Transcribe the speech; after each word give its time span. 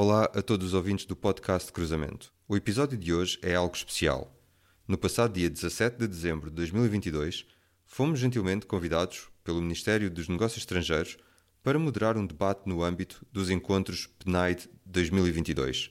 Olá 0.00 0.30
a 0.32 0.40
todos 0.40 0.68
os 0.68 0.74
ouvintes 0.74 1.06
do 1.06 1.16
podcast 1.16 1.72
Cruzamento. 1.72 2.32
O 2.46 2.56
episódio 2.56 2.96
de 2.96 3.12
hoje 3.12 3.36
é 3.42 3.56
algo 3.56 3.74
especial. 3.74 4.32
No 4.86 4.96
passado 4.96 5.32
dia 5.32 5.50
17 5.50 5.98
de 5.98 6.06
dezembro 6.06 6.50
de 6.50 6.54
2022, 6.54 7.44
fomos 7.84 8.20
gentilmente 8.20 8.64
convidados 8.64 9.26
pelo 9.42 9.60
Ministério 9.60 10.08
dos 10.08 10.28
Negócios 10.28 10.58
Estrangeiros 10.62 11.16
para 11.64 11.80
moderar 11.80 12.16
um 12.16 12.24
debate 12.24 12.60
no 12.68 12.84
âmbito 12.84 13.26
dos 13.32 13.50
encontros 13.50 14.08
PNAID 14.20 14.70
2022, 14.86 15.90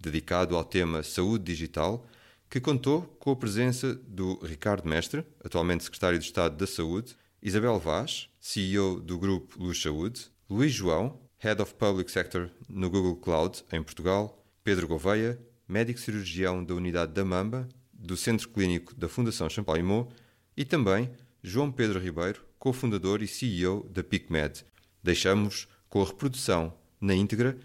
dedicado 0.00 0.56
ao 0.56 0.64
tema 0.64 1.02
Saúde 1.02 1.44
Digital, 1.44 2.06
que 2.48 2.58
contou 2.58 3.02
com 3.20 3.32
a 3.32 3.36
presença 3.36 3.94
do 3.94 4.42
Ricardo 4.42 4.88
Mestre, 4.88 5.26
atualmente 5.44 5.84
Secretário 5.84 6.18
de 6.18 6.24
Estado 6.24 6.56
da 6.56 6.66
Saúde, 6.66 7.14
Isabel 7.42 7.78
Vaz, 7.78 8.30
CEO 8.40 8.98
do 8.98 9.18
grupo 9.18 9.62
Luz 9.62 9.82
Saúde, 9.82 10.30
Luís 10.48 10.72
João, 10.72 11.20
Head 11.42 11.60
of 11.60 11.74
Public 11.74 12.08
Sector 12.08 12.50
no 12.68 12.88
Google 12.88 13.16
Cloud, 13.16 13.64
em 13.72 13.82
Portugal, 13.82 14.46
Pedro 14.62 14.86
Gouveia, 14.86 15.36
médico 15.66 15.98
cirurgião 15.98 16.64
da 16.64 16.72
unidade 16.72 17.12
da 17.12 17.24
Mamba, 17.24 17.68
do 17.92 18.16
Centro 18.16 18.48
Clínico 18.48 18.94
da 18.94 19.08
Fundação 19.08 19.50
Champalimau, 19.50 20.08
e 20.56 20.64
também 20.64 21.10
João 21.42 21.72
Pedro 21.72 21.98
Ribeiro, 21.98 22.44
cofundador 22.60 23.24
e 23.24 23.26
CEO 23.26 23.88
da 23.90 24.04
PicMed. 24.04 24.64
Deixamos 25.02 25.66
com 25.88 26.00
a 26.00 26.06
reprodução 26.06 26.78
na 27.00 27.12
íntegra 27.12 27.58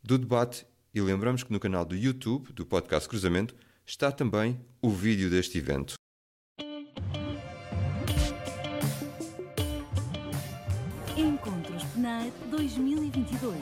do 0.00 0.16
debate 0.16 0.64
e 0.94 1.00
lembramos 1.00 1.42
que 1.42 1.52
no 1.52 1.58
canal 1.58 1.84
do 1.84 1.96
YouTube 1.96 2.52
do 2.52 2.64
podcast 2.64 3.08
Cruzamento 3.08 3.52
está 3.84 4.12
também 4.12 4.64
o 4.80 4.90
vídeo 4.90 5.28
deste 5.28 5.58
evento. 5.58 5.94
2022. 12.56 13.52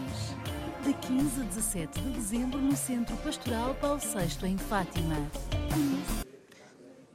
De 0.85 0.93
15 0.93 1.41
a 1.41 1.45
17 1.45 2.01
de 2.01 2.11
dezembro 2.11 2.61
no 2.61 2.77
Centro 2.77 3.17
Pastoral 3.19 3.75
Paulo 3.77 3.99
VI, 3.99 4.47
em 4.47 4.59
Fátima. 4.59 5.17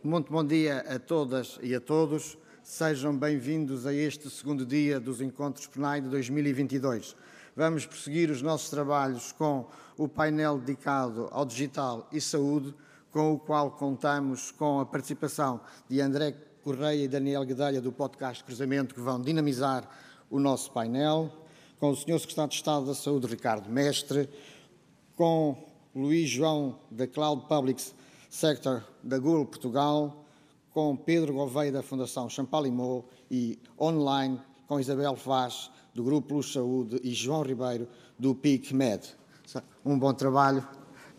Muito 0.03 0.31
bom 0.31 0.43
dia 0.43 0.79
a 0.89 0.97
todas 0.97 1.59
e 1.61 1.75
a 1.75 1.79
todos. 1.79 2.35
Sejam 2.63 3.15
bem-vindos 3.15 3.85
a 3.85 3.93
este 3.93 4.27
segundo 4.27 4.65
dia 4.65 4.99
dos 4.99 5.21
Encontros 5.21 5.67
PNAI 5.67 6.01
de 6.01 6.09
2022. 6.09 7.15
Vamos 7.55 7.85
prosseguir 7.85 8.31
os 8.31 8.41
nossos 8.41 8.71
trabalhos 8.71 9.31
com 9.31 9.67
o 9.97 10.07
painel 10.07 10.57
dedicado 10.57 11.27
ao 11.31 11.45
digital 11.45 12.09
e 12.11 12.19
saúde, 12.19 12.73
com 13.11 13.33
o 13.33 13.39
qual 13.39 13.69
contamos 13.69 14.49
com 14.49 14.79
a 14.79 14.85
participação 14.85 15.61
de 15.87 16.01
André 16.01 16.33
Correia 16.63 17.03
e 17.03 17.07
Daniel 17.07 17.45
Guedelha 17.45 17.79
do 17.79 17.91
podcast 17.91 18.43
Cruzamento, 18.43 18.95
que 18.95 19.01
vão 19.01 19.21
dinamizar 19.21 19.87
o 20.29 20.39
nosso 20.39 20.71
painel, 20.71 21.31
com 21.79 21.91
o 21.91 21.95
Sr. 21.95 22.19
Secretário 22.19 22.49
de 22.49 22.55
Estado 22.55 22.85
da 22.85 22.95
Saúde, 22.95 23.27
Ricardo 23.27 23.69
Mestre, 23.69 24.29
com 25.15 25.57
Luís 25.95 26.29
João, 26.29 26.79
da 26.91 27.07
Cloud 27.07 27.45
Public 27.47 27.81
Sector 28.29 28.83
da 29.03 29.17
Google 29.17 29.45
Portugal, 29.45 30.25
com 30.71 30.95
Pedro 30.95 31.33
Gouveia, 31.33 31.71
da 31.71 31.81
Fundação 31.81 32.29
Champalimau 32.29 33.07
e 33.31 33.57
online 33.79 34.39
com 34.67 34.79
Isabel 34.79 35.15
Vaz, 35.15 35.71
do 35.93 36.03
Grupo 36.03 36.35
Luz 36.35 36.51
Saúde 36.51 36.99
e 37.03 37.13
João 37.13 37.41
Ribeiro, 37.41 37.87
do 38.19 38.35
PIC-MED. 38.35 39.15
Um 39.83 39.97
bom 39.97 40.13
trabalho. 40.13 40.67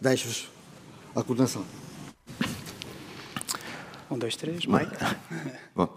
Deixo-vos 0.01 0.49
a 1.17 1.23
coordenação. 1.23 1.65
Um, 4.11 4.19
dois, 4.19 4.37
três, 4.37 4.65
Mike. 4.67 4.93
Bom, 5.75 5.97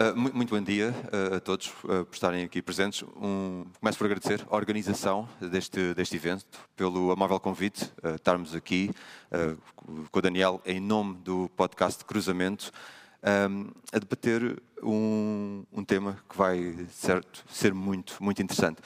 Uh, 0.00 0.16
muito 0.16 0.48
bom 0.48 0.62
dia 0.62 0.94
uh, 1.12 1.34
a 1.34 1.40
todos 1.40 1.68
uh, 1.84 2.06
por 2.06 2.14
estarem 2.14 2.42
aqui 2.42 2.62
presentes. 2.62 3.04
Um, 3.20 3.66
começo 3.78 3.98
por 3.98 4.06
agradecer 4.06 4.42
a 4.48 4.56
organização 4.56 5.28
deste, 5.38 5.92
deste 5.92 6.16
evento, 6.16 6.46
pelo 6.74 7.10
amável 7.10 7.38
convite, 7.38 7.92
estarmos 8.14 8.54
aqui 8.54 8.90
com 10.10 10.18
o 10.18 10.22
Daniel 10.22 10.62
em 10.64 10.80
nome 10.80 11.16
do 11.16 11.50
podcast 11.54 12.02
Cruzamento, 12.06 12.72
um, 13.50 13.70
a 13.92 13.98
debater 13.98 14.62
um, 14.82 15.64
um, 15.70 15.84
tema 15.84 16.16
que 16.26 16.34
vai 16.34 16.86
certo, 16.90 17.44
ser 17.50 17.74
muito, 17.74 18.16
muito 18.20 18.40
interessante. 18.40 18.80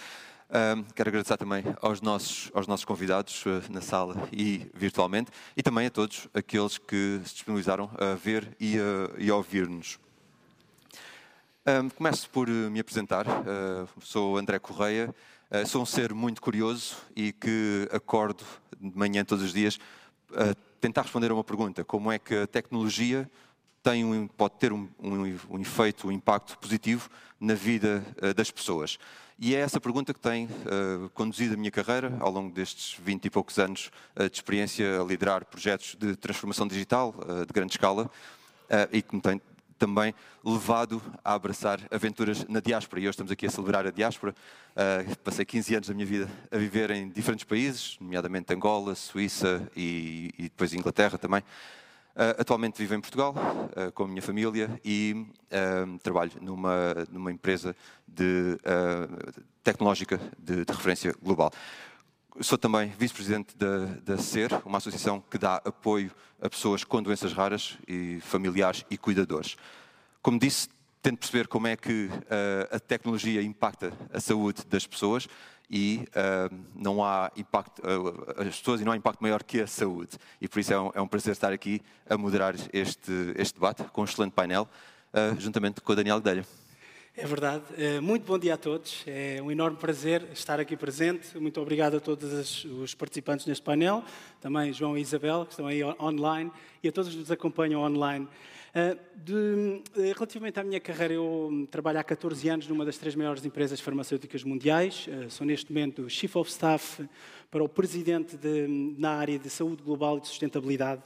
Quero 0.96 1.10
agradecer 1.10 1.36
também 1.36 1.62
aos 1.80 2.00
nossos, 2.00 2.50
aos 2.52 2.66
nossos 2.66 2.84
convidados 2.84 3.44
na 3.70 3.80
sala 3.80 4.28
e 4.32 4.68
virtualmente, 4.74 5.30
e 5.56 5.62
também 5.62 5.86
a 5.86 5.90
todos 5.90 6.26
aqueles 6.34 6.76
que 6.76 7.20
se 7.24 7.34
disponibilizaram 7.34 7.88
a 7.98 8.16
ver 8.16 8.56
e 8.58 8.76
a, 8.78 9.20
e 9.20 9.30
a 9.30 9.36
ouvir-nos. 9.36 10.02
Um, 11.66 11.88
começo 11.88 12.28
por 12.28 12.46
eh, 12.46 12.52
me 12.52 12.78
apresentar. 12.78 13.26
Uh, 13.26 13.88
sou 14.02 14.36
André 14.36 14.58
Correia. 14.58 15.14
Uh, 15.50 15.66
sou 15.66 15.80
um 15.80 15.86
ser 15.86 16.12
muito 16.12 16.42
curioso 16.42 16.94
e 17.16 17.32
que 17.32 17.88
acordo 17.90 18.44
de 18.78 18.94
manhã 18.94 19.24
todos 19.24 19.42
os 19.42 19.50
dias 19.50 19.78
a 20.34 20.54
tentar 20.78 21.00
responder 21.00 21.30
a 21.30 21.34
uma 21.34 21.42
pergunta: 21.42 21.82
como 21.82 22.12
é 22.12 22.18
que 22.18 22.36
a 22.36 22.46
tecnologia 22.46 23.30
tem 23.82 24.04
um, 24.04 24.28
pode 24.28 24.56
ter 24.56 24.74
um, 24.74 24.90
um, 25.02 25.38
um, 25.48 25.58
efeito, 25.58 26.08
um 26.08 26.12
impacto 26.12 26.58
positivo 26.58 27.08
na 27.40 27.54
vida 27.54 28.04
uh, 28.22 28.34
das 28.34 28.50
pessoas? 28.50 28.98
E 29.38 29.54
é 29.54 29.60
essa 29.60 29.80
pergunta 29.80 30.12
que 30.12 30.20
tem 30.20 30.46
conduzido 31.12 31.54
a 31.54 31.56
minha 31.56 31.70
carreira 31.70 32.16
ao 32.20 32.30
longo 32.30 32.54
destes 32.54 32.96
20 33.02 33.24
e 33.24 33.30
poucos 33.30 33.58
anos 33.58 33.90
de 34.16 34.36
experiência 34.36 35.00
a 35.00 35.04
liderar 35.04 35.44
projetos 35.44 35.96
de 35.98 36.14
transformação 36.14 36.68
digital 36.68 37.12
de 37.44 37.52
grande 37.52 37.72
escala 37.72 38.08
e 38.92 39.02
que 39.02 39.12
me 39.12 39.20
tem 39.20 39.40
também 39.78 40.14
levado 40.44 41.02
a 41.24 41.34
abraçar 41.34 41.80
aventuras 41.90 42.44
na 42.46 42.60
diáspora. 42.60 43.00
E 43.00 43.04
hoje 43.04 43.10
estamos 43.10 43.32
aqui 43.32 43.46
a 43.46 43.50
celebrar 43.50 43.86
a 43.86 43.90
diáspora. 43.90 44.34
Uh, 44.72 45.16
passei 45.18 45.44
15 45.44 45.74
anos 45.74 45.88
da 45.88 45.94
minha 45.94 46.06
vida 46.06 46.28
a 46.50 46.56
viver 46.56 46.90
em 46.90 47.08
diferentes 47.08 47.44
países, 47.44 47.96
nomeadamente 48.00 48.52
Angola, 48.52 48.94
Suíça 48.94 49.68
e, 49.76 50.32
e 50.38 50.42
depois 50.44 50.72
Inglaterra 50.74 51.18
também. 51.18 51.40
Uh, 51.40 52.38
atualmente 52.38 52.78
vivo 52.78 52.94
em 52.94 53.00
Portugal 53.00 53.34
uh, 53.36 53.90
com 53.92 54.04
a 54.04 54.08
minha 54.08 54.22
família 54.22 54.80
e 54.84 55.26
trabalho 56.02 56.32
numa, 56.40 56.94
numa 57.10 57.30
empresa 57.30 57.76
de, 58.08 58.58
tecnológica 59.62 60.20
de, 60.38 60.64
de 60.64 60.72
referência 60.72 61.14
global. 61.22 61.52
Sou 62.40 62.58
também 62.58 62.92
vice-presidente 62.98 63.56
da, 63.56 63.86
da 64.04 64.18
SER, 64.18 64.50
uma 64.66 64.78
associação 64.78 65.22
que 65.30 65.38
dá 65.38 65.62
apoio 65.64 66.10
a 66.42 66.50
pessoas 66.50 66.82
com 66.82 67.00
doenças 67.00 67.32
raras, 67.32 67.78
e 67.86 68.18
familiares 68.22 68.84
e 68.90 68.98
cuidadores. 68.98 69.56
Como 70.20 70.36
disse, 70.36 70.68
tento 71.00 71.20
perceber 71.20 71.46
como 71.46 71.68
é 71.68 71.76
que 71.76 72.06
uh, 72.06 72.74
a 72.74 72.80
tecnologia 72.80 73.40
impacta 73.40 73.92
a 74.12 74.18
saúde 74.18 74.64
das 74.68 74.84
pessoas 74.84 75.28
e 75.70 76.08
uh, 76.08 76.64
não 76.74 77.04
há 77.04 77.30
impacto, 77.36 77.80
uh, 77.80 78.40
as 78.40 78.58
pessoas 78.58 78.80
e 78.80 78.84
não 78.84 78.90
há 78.90 78.96
impacto 78.96 79.20
maior 79.20 79.44
que 79.44 79.60
a 79.60 79.66
saúde. 79.68 80.18
E 80.40 80.48
por 80.48 80.58
isso 80.58 80.72
é 80.72 80.80
um, 80.80 80.90
é 80.92 81.00
um 81.00 81.06
prazer 81.06 81.32
estar 81.34 81.52
aqui 81.52 81.80
a 82.10 82.18
moderar 82.18 82.56
este, 82.72 83.12
este 83.36 83.54
debate 83.54 83.84
com 83.84 84.00
um 84.00 84.04
excelente 84.04 84.32
painel, 84.32 84.68
juntamente 85.38 85.80
com 85.80 85.92
a 85.92 85.94
Daniela 85.94 86.18
Guedelha. 86.18 86.44
É 87.16 87.24
verdade. 87.26 87.62
Eh, 87.78 88.00
muito 88.00 88.26
bom 88.26 88.36
dia 88.36 88.54
a 88.54 88.56
todos. 88.56 89.04
É 89.06 89.40
um 89.40 89.48
enorme 89.48 89.76
prazer 89.76 90.26
estar 90.32 90.58
aqui 90.58 90.76
presente. 90.76 91.38
Muito 91.38 91.60
obrigado 91.60 91.98
a 91.98 92.00
todos 92.00 92.64
os 92.64 92.92
participantes 92.92 93.46
neste 93.46 93.62
painel, 93.62 94.02
também 94.40 94.72
João 94.72 94.98
e 94.98 95.00
Isabel, 95.00 95.44
que 95.44 95.52
estão 95.52 95.68
aí 95.68 95.84
online, 95.84 96.50
e 96.82 96.88
a 96.88 96.92
todos 96.92 97.12
que 97.12 97.16
nos 97.20 97.30
acompanham 97.30 97.82
online. 97.82 98.26
Eh, 98.74 98.96
de, 99.14 99.80
eh, 99.96 100.12
relativamente 100.12 100.58
à 100.58 100.64
minha 100.64 100.80
carreira, 100.80 101.14
eu 101.14 101.68
trabalho 101.70 102.00
há 102.00 102.02
14 102.02 102.48
anos 102.48 102.66
numa 102.66 102.84
das 102.84 102.98
três 102.98 103.14
maiores 103.14 103.44
empresas 103.44 103.78
farmacêuticas 103.78 104.42
mundiais. 104.42 105.08
Sou 105.28 105.46
neste 105.46 105.72
momento 105.72 106.10
Chief 106.10 106.34
of 106.34 106.50
Staff 106.50 107.08
para 107.48 107.62
o 107.62 107.68
presidente 107.68 108.36
de, 108.36 108.66
na 108.98 109.10
área 109.10 109.38
de 109.38 109.48
saúde 109.48 109.84
global 109.84 110.18
e 110.18 110.22
de 110.22 110.26
sustentabilidade. 110.26 111.00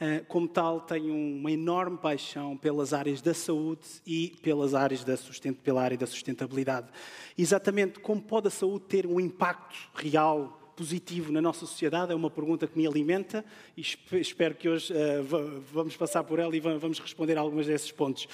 Eh, 0.00 0.20
como 0.28 0.46
tal, 0.46 0.80
tenho 0.82 1.12
uma 1.12 1.50
enorme 1.50 1.98
paixão 1.98 2.56
pelas 2.56 2.92
áreas 2.92 3.20
da 3.20 3.34
saúde 3.34 3.82
e 4.06 4.28
pelas 4.42 4.72
áreas 4.72 5.02
da 5.02 5.16
pela 5.64 5.82
área 5.82 5.98
da 5.98 6.06
sustentabilidade. 6.06 6.88
Exatamente 7.36 7.98
como 7.98 8.22
pode 8.22 8.46
a 8.46 8.50
saúde 8.50 8.84
ter 8.86 9.06
um 9.06 9.18
impacto 9.18 9.76
real 9.94 10.72
positivo 10.76 11.32
na 11.32 11.42
nossa 11.42 11.60
sociedade? 11.66 12.12
É 12.12 12.14
uma 12.14 12.30
pergunta 12.30 12.68
que 12.68 12.78
me 12.78 12.86
alimenta 12.86 13.44
e 13.76 13.82
espero 14.12 14.54
que 14.54 14.68
hoje 14.68 14.92
uh, 14.92 15.62
vamos 15.72 15.96
passar 15.96 16.22
por 16.22 16.38
ela 16.38 16.56
e 16.56 16.60
vamos 16.60 17.00
responder 17.00 17.36
a 17.36 17.40
alguns 17.40 17.66
desses 17.66 17.90
pontos. 17.90 18.28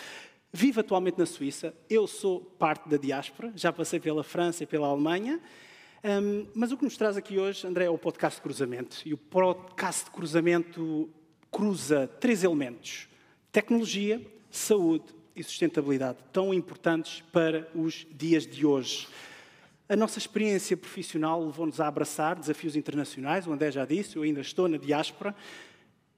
Vivo 0.52 0.80
atualmente 0.80 1.18
na 1.18 1.24
Suíça, 1.24 1.74
eu 1.88 2.06
sou 2.06 2.40
parte 2.40 2.90
da 2.90 2.98
diáspora, 2.98 3.50
já 3.56 3.72
passei 3.72 3.98
pela 3.98 4.22
França 4.22 4.64
e 4.64 4.66
pela 4.66 4.86
Alemanha, 4.86 5.40
um, 6.04 6.46
mas 6.54 6.70
o 6.70 6.76
que 6.76 6.84
nos 6.84 6.98
traz 6.98 7.16
aqui 7.16 7.38
hoje, 7.38 7.66
André, 7.66 7.86
é 7.86 7.90
o 7.90 7.96
podcast 7.96 8.38
de 8.38 8.42
cruzamento. 8.42 8.98
E 9.06 9.14
o 9.14 9.16
podcast 9.16 10.04
de 10.04 10.10
cruzamento 10.10 11.08
cruza 11.54 12.10
três 12.18 12.42
elementos: 12.42 13.08
tecnologia, 13.52 14.20
saúde 14.50 15.04
e 15.36 15.42
sustentabilidade, 15.44 16.18
tão 16.32 16.52
importantes 16.52 17.22
para 17.32 17.68
os 17.74 18.04
dias 18.10 18.44
de 18.44 18.66
hoje. 18.66 19.06
A 19.88 19.94
nossa 19.94 20.18
experiência 20.18 20.76
profissional 20.76 21.44
levou-nos 21.44 21.80
a 21.80 21.86
abraçar 21.86 22.36
desafios 22.36 22.74
internacionais, 22.74 23.46
o 23.46 23.52
André 23.52 23.70
já 23.70 23.84
disse, 23.84 24.16
eu 24.16 24.22
ainda 24.22 24.40
estou 24.40 24.66
na 24.66 24.78
diáspora, 24.78 25.34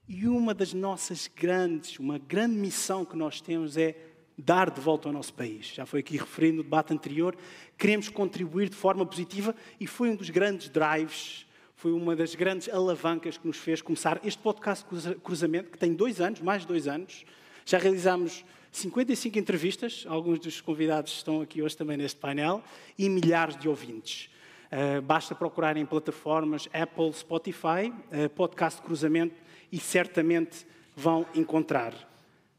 e 0.07 0.27
uma 0.27 0.53
das 0.53 0.73
nossas 0.73 1.29
grandes, 1.35 1.99
uma 1.99 2.17
grande 2.17 2.55
missão 2.55 3.05
que 3.05 3.15
nós 3.15 3.39
temos 3.41 3.77
é 3.77 3.95
dar 4.37 4.71
de 4.71 4.79
volta 4.79 5.09
ao 5.09 5.13
nosso 5.13 5.33
país. 5.33 5.67
Já 5.67 5.85
foi 5.85 5.99
aqui 5.99 6.17
referido 6.17 6.57
no 6.57 6.63
debate 6.63 6.93
anterior, 6.93 7.35
queremos 7.77 8.07
contribuir 8.09 8.69
de 8.69 8.75
forma 8.75 9.05
positiva 9.05 9.53
e 9.79 9.85
foi 9.85 10.09
um 10.09 10.15
dos 10.15 10.29
grandes 10.29 10.69
drives 10.69 11.46
foi 11.77 11.91
uma 11.91 12.15
das 12.15 12.33
grandes 12.33 12.67
alavancas 12.69 13.37
que 13.37 13.45
nos 13.45 13.57
fez 13.57 13.83
começar 13.83 14.19
este 14.23 14.41
podcast 14.41 14.83
Cruzamento, 15.23 15.69
que 15.69 15.77
tem 15.77 15.93
dois 15.93 16.19
anos, 16.19 16.41
mais 16.41 16.63
de 16.63 16.67
dois 16.67 16.87
anos. 16.87 17.23
Já 17.67 17.77
realizámos 17.77 18.43
55 18.71 19.37
entrevistas, 19.37 20.03
alguns 20.09 20.39
dos 20.39 20.59
convidados 20.59 21.13
estão 21.13 21.39
aqui 21.39 21.61
hoje 21.61 21.77
também 21.77 21.95
neste 21.95 22.19
painel, 22.19 22.63
e 22.97 23.07
milhares 23.07 23.55
de 23.55 23.69
ouvintes. 23.69 24.27
Uh, 24.71 25.03
basta 25.03 25.35
procurar 25.35 25.77
em 25.77 25.85
plataformas 25.85 26.67
Apple, 26.73 27.13
Spotify, 27.13 27.93
uh, 28.11 28.27
podcast 28.35 28.81
Cruzamento, 28.81 29.35
e 29.71 29.77
certamente 29.77 30.65
vão 30.95 31.27
encontrar. 31.35 31.93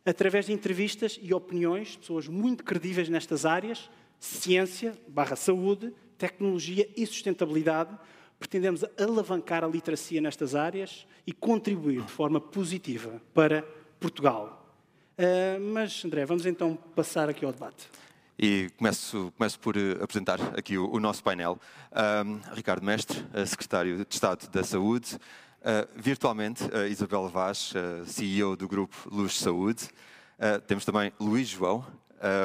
Através 0.06 0.46
de 0.46 0.52
entrevistas 0.52 1.18
e 1.20 1.34
opiniões, 1.34 1.96
pessoas 1.96 2.28
muito 2.28 2.62
credíveis 2.62 3.08
nestas 3.08 3.44
áreas, 3.44 3.90
ciência, 4.20 4.96
barra 5.08 5.34
saúde, 5.34 5.92
tecnologia 6.16 6.88
e 6.96 7.04
sustentabilidade, 7.04 7.98
pretendemos 8.38 8.84
alavancar 8.98 9.64
a 9.64 9.66
literacia 9.66 10.20
nestas 10.20 10.54
áreas 10.54 11.06
e 11.26 11.32
contribuir 11.32 12.02
de 12.02 12.12
forma 12.12 12.40
positiva 12.40 13.20
para 13.34 13.62
Portugal. 13.98 14.66
Uh, 15.18 15.60
mas, 15.72 16.04
André, 16.04 16.24
vamos 16.24 16.46
então 16.46 16.76
passar 16.94 17.28
aqui 17.28 17.44
ao 17.44 17.52
debate. 17.52 17.88
E 18.40 18.70
começo, 18.76 19.32
começo 19.36 19.58
por 19.58 19.76
uh, 19.76 20.00
apresentar 20.00 20.40
aqui 20.56 20.78
o, 20.78 20.88
o 20.92 21.00
nosso 21.00 21.24
painel. 21.24 21.58
Um, 22.24 22.38
Ricardo 22.54 22.84
Mestre, 22.84 23.18
uh, 23.34 23.44
Secretário 23.44 23.96
de 23.96 24.14
Estado 24.14 24.48
da 24.48 24.62
Saúde. 24.62 25.16
Uh, 25.16 25.88
virtualmente, 25.96 26.62
Isabel 26.88 27.28
Vaz, 27.28 27.74
CEO 28.06 28.54
do 28.54 28.68
grupo 28.68 28.96
Luz 29.10 29.36
Saúde. 29.36 29.88
temos 30.68 30.84
também 30.84 31.12
Luís 31.18 31.48
João, 31.48 31.84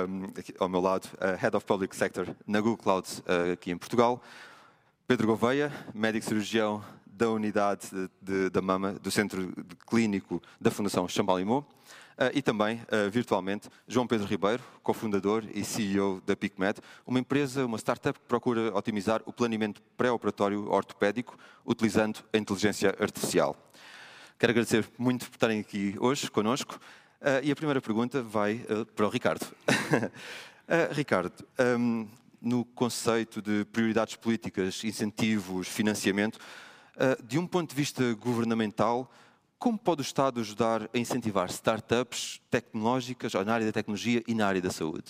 um, 0.09 0.23
aqui 0.35 0.51
ao 0.59 0.67
meu 0.67 0.81
lado, 0.81 1.07
Head 1.37 1.55
of 1.55 1.63
Public 1.63 1.95
Sector 1.95 2.27
na 2.47 2.59
Google 2.59 2.77
Cloud 2.77 3.07
aqui 3.53 3.69
em 3.69 3.77
Portugal. 3.77 4.19
Pedro 5.05 5.27
Gouveia, 5.27 5.69
médico 5.93 6.25
cirurgião 6.25 6.81
da 7.05 7.29
unidade 7.29 7.89
de, 7.91 8.09
de, 8.21 8.49
da 8.49 8.61
mama 8.61 8.93
do 8.93 9.11
Centro 9.11 9.53
Clínico 9.85 10.41
da 10.61 10.71
Fundação 10.71 11.05
Champalimau. 11.09 11.67
Uh, 12.13 12.31
e 12.33 12.41
também, 12.41 12.77
uh, 12.83 13.09
virtualmente, 13.11 13.67
João 13.85 14.07
Pedro 14.07 14.25
Ribeiro, 14.25 14.63
cofundador 14.81 15.43
e 15.53 15.65
CEO 15.65 16.21
da 16.25 16.37
PicMed, 16.37 16.79
uma 17.05 17.19
empresa, 17.19 17.65
uma 17.65 17.77
startup 17.77 18.17
que 18.17 18.25
procura 18.27 18.73
otimizar 18.73 19.21
o 19.25 19.33
planeamento 19.33 19.81
pré-operatório 19.97 20.71
ortopédico 20.71 21.37
utilizando 21.65 22.23
a 22.31 22.37
inteligência 22.37 22.95
artificial. 22.97 23.57
Quero 24.39 24.51
agradecer 24.51 24.87
muito 24.97 25.25
por 25.29 25.35
estarem 25.35 25.59
aqui 25.59 25.95
hoje 25.99 26.31
conosco. 26.31 26.79
Uh, 27.19 27.43
e 27.43 27.51
a 27.51 27.55
primeira 27.55 27.81
pergunta 27.81 28.23
vai 28.23 28.65
para 28.95 29.05
o 29.05 29.09
Ricardo. 29.09 29.45
Ricardo, 30.95 31.45
um, 31.77 32.07
no 32.43 32.65
conceito 32.65 33.41
de 33.41 33.65
prioridades 33.65 34.15
políticas, 34.17 34.83
incentivos, 34.83 35.67
financiamento. 35.67 36.37
Ah, 36.97 37.17
de 37.23 37.39
um 37.39 37.47
ponto 37.47 37.69
de 37.69 37.75
vista 37.75 38.13
governamental, 38.15 39.11
como 39.57 39.77
pode 39.77 40.01
o 40.01 40.03
Estado 40.03 40.41
ajudar 40.41 40.89
a 40.93 40.97
incentivar 40.97 41.49
startups 41.49 42.41
tecnológicas 42.51 43.33
na 43.33 43.53
área 43.53 43.65
da 43.65 43.71
tecnologia 43.71 44.21
e 44.27 44.35
na 44.35 44.45
área 44.45 44.61
da 44.61 44.69
saúde? 44.69 45.05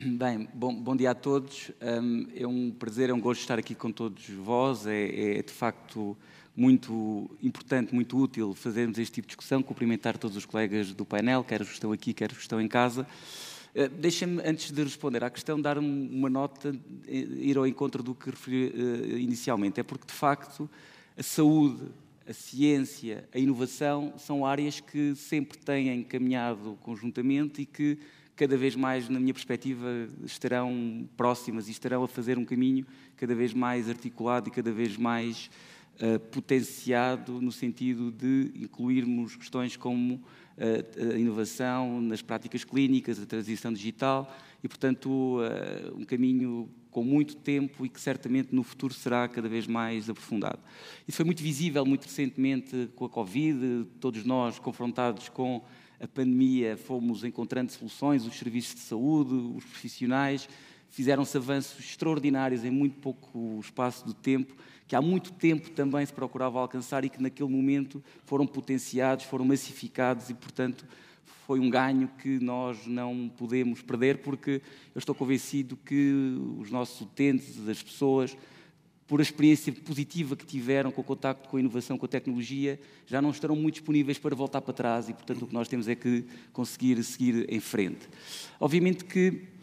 Bem, 0.00 0.48
bom, 0.52 0.74
bom 0.74 0.96
dia 0.96 1.12
a 1.12 1.14
todos. 1.14 1.70
Um, 1.80 2.26
é 2.34 2.46
um 2.46 2.72
prazer, 2.72 3.08
é 3.08 3.14
um 3.14 3.20
gosto 3.20 3.40
estar 3.40 3.58
aqui 3.58 3.74
com 3.74 3.92
todos 3.92 4.28
vós. 4.28 4.86
É, 4.86 5.38
é, 5.38 5.42
de 5.42 5.52
facto 5.52 6.16
muito 6.56 7.30
importante, 7.42 7.94
muito 7.94 8.16
útil 8.18 8.54
fazermos 8.54 8.98
este 8.98 9.14
tipo 9.14 9.26
de 9.26 9.30
discussão, 9.30 9.62
cumprimentar 9.62 10.18
todos 10.18 10.36
os 10.36 10.44
colegas 10.44 10.92
do 10.92 11.04
painel, 11.04 11.42
quer 11.42 11.60
os 11.60 11.68
que 11.68 11.74
estão 11.74 11.92
aqui, 11.92 12.12
quer 12.12 12.30
os 12.30 12.36
que 12.36 12.42
estão 12.42 12.60
em 12.60 12.68
casa. 12.68 13.06
Eh, 13.74 13.88
deixem-me, 13.88 14.40
antes 14.44 14.70
de 14.70 14.82
responder 14.84 15.24
à 15.24 15.30
questão, 15.30 15.60
dar 15.60 15.78
uma 15.78 16.30
nota, 16.30 16.74
eh, 17.08 17.16
ir 17.16 17.58
ao 17.58 17.66
encontro 17.66 18.04
do 18.04 18.14
que 18.14 18.30
referi 18.30 18.66
uh, 18.68 19.18
inicialmente. 19.18 19.80
É 19.80 19.82
porque, 19.82 20.06
de 20.06 20.12
facto, 20.12 20.70
a 21.16 21.22
saúde, 21.24 21.82
a 22.28 22.32
ciência, 22.32 23.28
a 23.34 23.38
inovação 23.38 24.14
são 24.16 24.46
áreas 24.46 24.78
que 24.78 25.16
sempre 25.16 25.58
têm 25.58 26.04
caminhado 26.04 26.78
conjuntamente 26.82 27.62
e 27.62 27.66
que, 27.66 27.98
cada 28.36 28.56
vez 28.56 28.76
mais, 28.76 29.08
na 29.08 29.18
minha 29.18 29.34
perspectiva, 29.34 30.08
estarão 30.24 31.08
próximas 31.16 31.66
e 31.66 31.72
estarão 31.72 32.04
a 32.04 32.08
fazer 32.08 32.38
um 32.38 32.44
caminho 32.44 32.86
cada 33.16 33.34
vez 33.34 33.52
mais 33.52 33.88
articulado 33.88 34.48
e 34.48 34.52
cada 34.52 34.70
vez 34.70 34.96
mais 34.96 35.50
uh, 36.00 36.20
potenciado 36.30 37.40
no 37.40 37.50
sentido 37.50 38.12
de 38.12 38.52
incluirmos 38.54 39.34
questões 39.34 39.76
como 39.76 40.22
a 40.56 41.18
inovação 41.18 42.00
nas 42.00 42.22
práticas 42.22 42.64
clínicas, 42.64 43.20
a 43.20 43.26
transição 43.26 43.72
digital 43.72 44.34
e, 44.62 44.68
portanto, 44.68 45.38
um 45.96 46.04
caminho 46.04 46.68
com 46.90 47.02
muito 47.02 47.34
tempo 47.34 47.84
e 47.84 47.88
que 47.88 48.00
certamente 48.00 48.54
no 48.54 48.62
futuro 48.62 48.94
será 48.94 49.26
cada 49.26 49.48
vez 49.48 49.66
mais 49.66 50.08
aprofundado. 50.08 50.60
Isso 51.08 51.16
foi 51.16 51.24
muito 51.24 51.42
visível 51.42 51.84
muito 51.84 52.04
recentemente 52.04 52.88
com 52.94 53.04
a 53.04 53.08
Covid, 53.08 53.86
todos 53.98 54.24
nós 54.24 54.60
confrontados 54.60 55.28
com 55.28 55.64
a 56.00 56.06
pandemia 56.06 56.76
fomos 56.76 57.24
encontrando 57.24 57.72
soluções, 57.72 58.24
os 58.26 58.36
serviços 58.36 58.74
de 58.76 58.80
saúde, 58.82 59.34
os 59.34 59.64
profissionais, 59.64 60.48
fizeram-se 60.88 61.36
avanços 61.36 61.80
extraordinários 61.80 62.64
em 62.64 62.70
muito 62.70 62.96
pouco 63.00 63.58
espaço 63.60 64.06
de 64.06 64.14
tempo 64.14 64.54
que 64.86 64.94
há 64.94 65.00
muito 65.00 65.32
tempo 65.32 65.70
também 65.70 66.04
se 66.04 66.12
procurava 66.12 66.58
alcançar 66.58 67.04
e 67.04 67.08
que 67.08 67.22
naquele 67.22 67.48
momento 67.48 68.02
foram 68.24 68.46
potenciados, 68.46 69.24
foram 69.24 69.44
massificados 69.44 70.30
e, 70.30 70.34
portanto, 70.34 70.86
foi 71.46 71.60
um 71.60 71.68
ganho 71.68 72.08
que 72.18 72.38
nós 72.38 72.86
não 72.86 73.30
podemos 73.36 73.82
perder, 73.82 74.18
porque 74.18 74.62
eu 74.94 74.98
estou 74.98 75.14
convencido 75.14 75.76
que 75.76 76.36
os 76.58 76.70
nossos 76.70 77.00
utentes, 77.00 77.68
as 77.68 77.82
pessoas, 77.82 78.36
por 79.06 79.20
a 79.20 79.22
experiência 79.22 79.70
positiva 79.72 80.34
que 80.36 80.46
tiveram 80.46 80.90
com 80.90 81.02
o 81.02 81.04
contacto 81.04 81.48
com 81.48 81.56
a 81.56 81.60
inovação, 81.60 81.98
com 81.98 82.06
a 82.06 82.08
tecnologia, 82.08 82.80
já 83.06 83.20
não 83.20 83.30
estarão 83.30 83.54
muito 83.54 83.74
disponíveis 83.74 84.18
para 84.18 84.34
voltar 84.34 84.62
para 84.62 84.72
trás 84.72 85.08
e, 85.08 85.12
portanto, 85.12 85.42
o 85.42 85.46
que 85.46 85.54
nós 85.54 85.68
temos 85.68 85.88
é 85.88 85.94
que 85.94 86.24
conseguir 86.52 87.02
seguir 87.02 87.46
em 87.52 87.60
frente. 87.60 88.08
Obviamente 88.58 89.04
que 89.04 89.53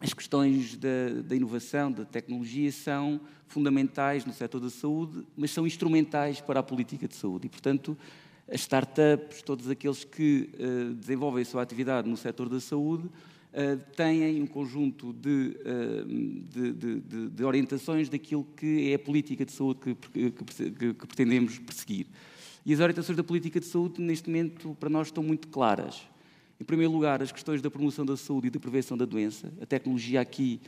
as 0.00 0.14
questões 0.14 0.76
da, 0.76 1.20
da, 1.22 1.36
inovação, 1.36 1.92
da 1.92 2.06
tecnologia, 2.06 2.72
são 2.72 3.20
fundamentais 3.46 4.24
no 4.24 4.32
setor 4.32 4.60
da 4.60 4.70
saúde, 4.70 5.26
mas 5.36 5.50
são 5.50 5.66
instrumentais 5.66 6.40
para 6.40 6.60
a 6.60 6.62
política 6.62 7.06
de 7.06 7.14
saúde. 7.14 7.46
E, 7.46 7.50
portanto, 7.50 7.96
as 8.50 8.62
startups, 8.62 9.42
todos 9.42 9.68
aqueles 9.68 10.02
que 10.02 10.50
uh, 10.54 10.94
desenvolvem 10.94 11.42
a 11.42 11.44
sua 11.44 11.62
atividade 11.62 12.08
no 12.08 12.16
setor 12.16 12.48
da 12.48 12.58
saúde, 12.60 13.06
uh, 13.06 13.94
têm 13.94 14.40
um 14.40 14.46
conjunto 14.46 15.12
de, 15.12 15.56
uh, 15.60 16.04
de, 16.48 16.72
de, 16.72 17.28
de, 17.28 17.44
orientações 17.44 18.08
daquilo 18.08 18.46
que 18.56 18.90
é 18.90 18.94
a 18.94 18.98
política 18.98 19.44
de 19.44 19.52
saúde 19.52 19.80
que, 19.80 19.94
que, 19.94 20.30
que, 20.30 20.94
que 20.94 21.06
pretendemos 21.06 21.58
perseguir. 21.58 22.06
E 22.64 22.72
as 22.72 22.80
orientações 22.80 23.16
da 23.16 23.24
política 23.24 23.60
de 23.60 23.66
saúde, 23.66 24.00
neste 24.00 24.28
momento, 24.28 24.74
para 24.80 24.88
nós 24.88 25.08
estão 25.08 25.22
muito 25.22 25.48
claras. 25.48 26.02
Em 26.60 26.64
primeiro 26.64 26.92
lugar, 26.92 27.22
as 27.22 27.32
questões 27.32 27.62
da 27.62 27.70
promoção 27.70 28.04
da 28.04 28.18
saúde 28.18 28.48
e 28.48 28.50
da 28.50 28.60
prevenção 28.60 28.94
da 28.94 29.06
doença. 29.06 29.50
A 29.62 29.64
tecnologia 29.64 30.20
aqui 30.20 30.60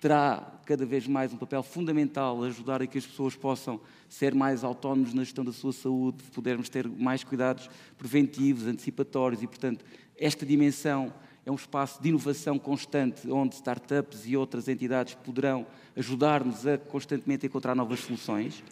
terá 0.00 0.60
cada 0.64 0.86
vez 0.86 1.08
mais 1.08 1.32
um 1.32 1.36
papel 1.36 1.64
fundamental 1.64 2.44
a 2.44 2.46
ajudar 2.46 2.80
a 2.80 2.86
que 2.86 2.96
as 2.96 3.04
pessoas 3.04 3.34
possam 3.34 3.80
ser 4.08 4.36
mais 4.36 4.62
autónomos 4.62 5.12
na 5.12 5.24
gestão 5.24 5.44
da 5.44 5.52
sua 5.52 5.72
saúde, 5.72 6.22
podermos 6.32 6.68
ter 6.68 6.86
mais 6.88 7.24
cuidados 7.24 7.68
preventivos, 7.98 8.68
antecipatórios 8.68 9.42
e, 9.42 9.48
portanto, 9.48 9.84
esta 10.16 10.46
dimensão 10.46 11.12
é 11.44 11.50
um 11.50 11.56
espaço 11.56 12.00
de 12.00 12.08
inovação 12.08 12.56
constante 12.56 13.28
onde 13.28 13.56
startups 13.56 14.26
e 14.26 14.36
outras 14.36 14.68
entidades 14.68 15.14
poderão 15.14 15.66
ajudar-nos 15.96 16.64
a 16.68 16.78
constantemente 16.78 17.46
encontrar 17.46 17.74
novas 17.74 17.98
soluções. 17.98 18.62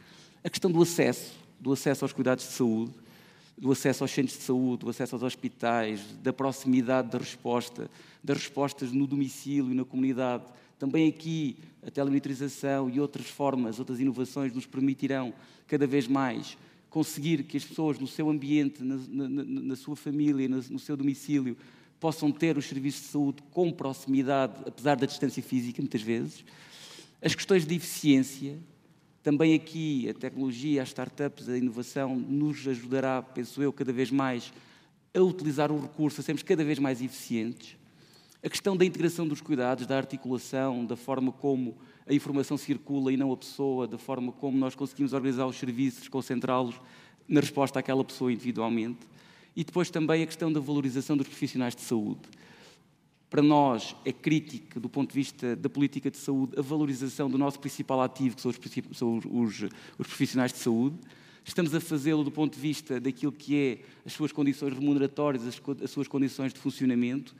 A 0.44 0.48
questão 0.48 0.70
do 0.70 0.80
acesso, 0.80 1.34
do 1.58 1.72
acesso 1.72 2.04
aos 2.04 2.12
cuidados 2.12 2.44
de 2.44 2.52
saúde, 2.52 2.94
do 3.56 3.70
acesso 3.70 4.04
aos 4.04 4.10
centros 4.10 4.36
de 4.38 4.44
saúde, 4.44 4.84
do 4.84 4.90
acesso 4.90 5.14
aos 5.14 5.22
hospitais, 5.22 6.00
da 6.22 6.32
proximidade 6.32 7.10
da 7.10 7.18
resposta, 7.18 7.90
das 8.22 8.38
respostas 8.38 8.92
no 8.92 9.06
domicílio 9.06 9.70
e 9.70 9.74
na 9.74 9.84
comunidade. 9.84 10.44
Também 10.78 11.08
aqui 11.08 11.56
a 11.86 11.90
telemonitorização 11.90 12.90
e 12.90 12.98
outras 12.98 13.26
formas, 13.26 13.78
outras 13.78 14.00
inovações 14.00 14.52
nos 14.52 14.66
permitirão 14.66 15.32
cada 15.66 15.86
vez 15.86 16.06
mais 16.06 16.56
conseguir 16.90 17.42
que 17.42 17.56
as 17.56 17.64
pessoas 17.64 17.98
no 17.98 18.06
seu 18.06 18.30
ambiente, 18.30 18.84
na, 18.84 18.96
na, 19.08 19.44
na 19.44 19.76
sua 19.76 19.96
família, 19.96 20.48
no 20.48 20.78
seu 20.78 20.96
domicílio, 20.96 21.56
possam 21.98 22.30
ter 22.30 22.56
os 22.56 22.66
serviços 22.66 23.02
de 23.02 23.08
saúde 23.08 23.42
com 23.50 23.72
proximidade, 23.72 24.62
apesar 24.64 24.94
da 24.94 25.04
distância 25.04 25.42
física, 25.42 25.82
muitas 25.82 26.02
vezes. 26.02 26.44
As 27.20 27.34
questões 27.34 27.66
de 27.66 27.74
eficiência, 27.74 28.58
também 29.24 29.54
aqui 29.54 30.06
a 30.10 30.12
tecnologia, 30.12 30.82
as 30.82 30.88
startups, 30.88 31.48
a 31.48 31.56
inovação 31.56 32.14
nos 32.14 32.68
ajudará, 32.68 33.22
penso 33.22 33.62
eu, 33.62 33.72
cada 33.72 33.90
vez 33.90 34.10
mais 34.10 34.52
a 35.14 35.20
utilizar 35.20 35.72
o 35.72 35.80
recurso, 35.80 36.20
a 36.20 36.22
sermos 36.22 36.42
cada 36.42 36.62
vez 36.62 36.78
mais 36.78 37.00
eficientes. 37.00 37.74
A 38.44 38.50
questão 38.50 38.76
da 38.76 38.84
integração 38.84 39.26
dos 39.26 39.40
cuidados, 39.40 39.86
da 39.86 39.96
articulação, 39.96 40.84
da 40.84 40.94
forma 40.94 41.32
como 41.32 41.74
a 42.06 42.12
informação 42.12 42.58
circula 42.58 43.10
e 43.10 43.16
não 43.16 43.32
a 43.32 43.36
pessoa, 43.36 43.88
da 43.88 43.96
forma 43.96 44.30
como 44.30 44.58
nós 44.58 44.74
conseguimos 44.74 45.14
organizar 45.14 45.46
os 45.46 45.56
serviços, 45.56 46.06
concentrá-los 46.06 46.78
na 47.26 47.40
resposta 47.40 47.78
àquela 47.78 48.04
pessoa 48.04 48.30
individualmente. 48.30 49.06
E 49.56 49.64
depois 49.64 49.88
também 49.88 50.22
a 50.22 50.26
questão 50.26 50.52
da 50.52 50.60
valorização 50.60 51.16
dos 51.16 51.26
profissionais 51.26 51.74
de 51.74 51.80
saúde 51.80 52.28
Para 53.34 53.42
nós 53.42 53.96
é 54.04 54.12
crítica, 54.12 54.78
do 54.78 54.88
ponto 54.88 55.08
de 55.10 55.16
vista 55.16 55.56
da 55.56 55.68
política 55.68 56.08
de 56.08 56.16
saúde, 56.16 56.52
a 56.56 56.62
valorização 56.62 57.28
do 57.28 57.36
nosso 57.36 57.58
principal 57.58 58.00
ativo, 58.00 58.36
que 58.36 58.40
são 58.40 58.52
os, 58.52 58.96
são 58.96 59.18
os, 59.18 59.24
os, 59.24 59.70
os 59.98 60.06
profissionais 60.06 60.52
de 60.52 60.58
saúde. 60.60 60.94
Estamos 61.44 61.74
a 61.74 61.80
fazê-lo 61.80 62.22
do 62.22 62.30
ponto 62.30 62.54
de 62.54 62.60
vista 62.60 63.00
daquilo 63.00 63.32
que 63.32 63.56
é 63.56 63.78
as 64.06 64.12
suas 64.12 64.30
condições 64.30 64.72
remuneratórias, 64.72 65.44
as, 65.48 65.60
as 65.82 65.90
suas 65.90 66.06
condições 66.06 66.54
de 66.54 66.60
funcionamento, 66.60 67.34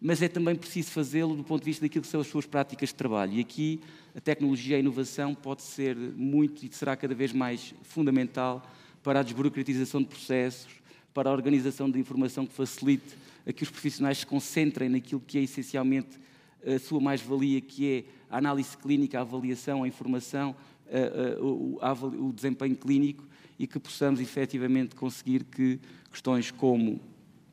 mas 0.00 0.20
é 0.20 0.26
também 0.26 0.56
preciso 0.56 0.90
fazê-lo 0.90 1.36
do 1.36 1.44
ponto 1.44 1.60
de 1.60 1.66
vista 1.66 1.82
daquilo 1.82 2.02
que 2.02 2.10
são 2.10 2.20
as 2.20 2.26
suas 2.26 2.44
práticas 2.44 2.88
de 2.88 2.96
trabalho. 2.96 3.34
E 3.34 3.40
aqui 3.40 3.80
a 4.16 4.20
tecnologia 4.20 4.74
e 4.74 4.78
a 4.78 4.80
inovação 4.80 5.32
pode 5.32 5.62
ser 5.62 5.96
muito 5.96 6.66
e 6.66 6.70
será 6.72 6.96
cada 6.96 7.14
vez 7.14 7.32
mais 7.32 7.72
fundamental 7.84 8.68
para 9.00 9.20
a 9.20 9.22
desburocratização 9.22 10.02
de 10.02 10.08
processos, 10.08 10.72
para 11.14 11.30
a 11.30 11.32
organização 11.32 11.88
de 11.88 12.00
informação 12.00 12.44
que 12.44 12.52
facilite 12.52 13.14
a 13.46 13.52
que 13.52 13.62
os 13.62 13.70
profissionais 13.70 14.18
se 14.18 14.26
concentrem 14.26 14.88
naquilo 14.88 15.22
que 15.24 15.38
é 15.38 15.42
essencialmente 15.42 16.18
a 16.66 16.78
sua 16.78 17.00
mais-valia, 17.00 17.60
que 17.60 17.86
é 17.90 18.04
a 18.28 18.38
análise 18.38 18.76
clínica, 18.76 19.18
a 19.18 19.22
avaliação, 19.22 19.84
a 19.84 19.88
informação, 19.88 20.54
a, 20.90 21.88
a, 21.88 21.92
o, 21.94 22.28
o 22.28 22.32
desempenho 22.32 22.76
clínico 22.76 23.24
e 23.58 23.66
que 23.66 23.78
possamos 23.78 24.20
efetivamente 24.20 24.94
conseguir 24.94 25.44
que 25.44 25.80
questões 26.10 26.50
como 26.50 27.00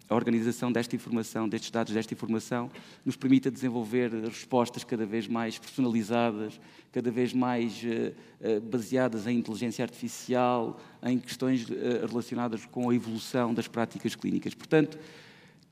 a 0.10 0.16
organização 0.16 0.72
desta 0.72 0.96
informação, 0.96 1.48
destes 1.48 1.72
dados, 1.72 1.94
desta 1.94 2.14
informação, 2.14 2.70
nos 3.06 3.16
permita 3.16 3.50
desenvolver 3.50 4.12
respostas 4.12 4.84
cada 4.84 5.06
vez 5.06 5.28
mais 5.28 5.58
personalizadas, 5.58 6.60
cada 6.92 7.10
vez 7.10 7.34
mais 7.34 7.82
uh, 7.84 8.58
uh, 8.58 8.62
baseadas 8.62 9.26
em 9.28 9.40
inteligência 9.40 9.84
artificial, 9.84 10.80
em 11.02 11.18
questões 11.18 11.68
uh, 11.68 12.06
relacionadas 12.08 12.66
com 12.66 12.90
a 12.90 12.96
evolução 12.96 13.54
das 13.54 13.68
práticas 13.68 14.14
clínicas. 14.14 14.54
Portanto, 14.54 15.00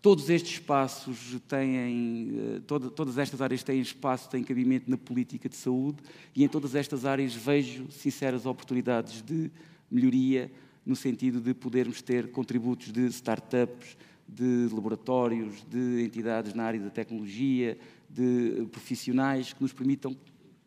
Todos 0.01 0.31
estes 0.31 0.53
espaços 0.53 1.37
têm, 1.47 2.31
eh, 2.57 2.61
todas 2.95 3.19
estas 3.19 3.39
áreas 3.39 3.61
têm 3.61 3.79
espaço, 3.79 4.27
têm 4.27 4.43
cabimento 4.43 4.89
na 4.89 4.97
política 4.97 5.47
de 5.47 5.55
saúde 5.55 6.01
e 6.35 6.43
em 6.43 6.47
todas 6.47 6.73
estas 6.73 7.05
áreas 7.05 7.35
vejo 7.35 7.85
sinceras 7.91 8.47
oportunidades 8.47 9.21
de 9.21 9.51
melhoria 9.91 10.51
no 10.83 10.95
sentido 10.95 11.39
de 11.39 11.53
podermos 11.53 12.01
ter 12.01 12.31
contributos 12.31 12.91
de 12.91 13.05
startups, 13.11 13.95
de 14.27 14.69
laboratórios, 14.73 15.63
de 15.69 16.03
entidades 16.03 16.55
na 16.55 16.63
área 16.63 16.79
da 16.79 16.89
tecnologia, 16.89 17.77
de 18.09 18.67
profissionais 18.71 19.53
que 19.53 19.61
nos 19.61 19.71
permitam 19.71 20.17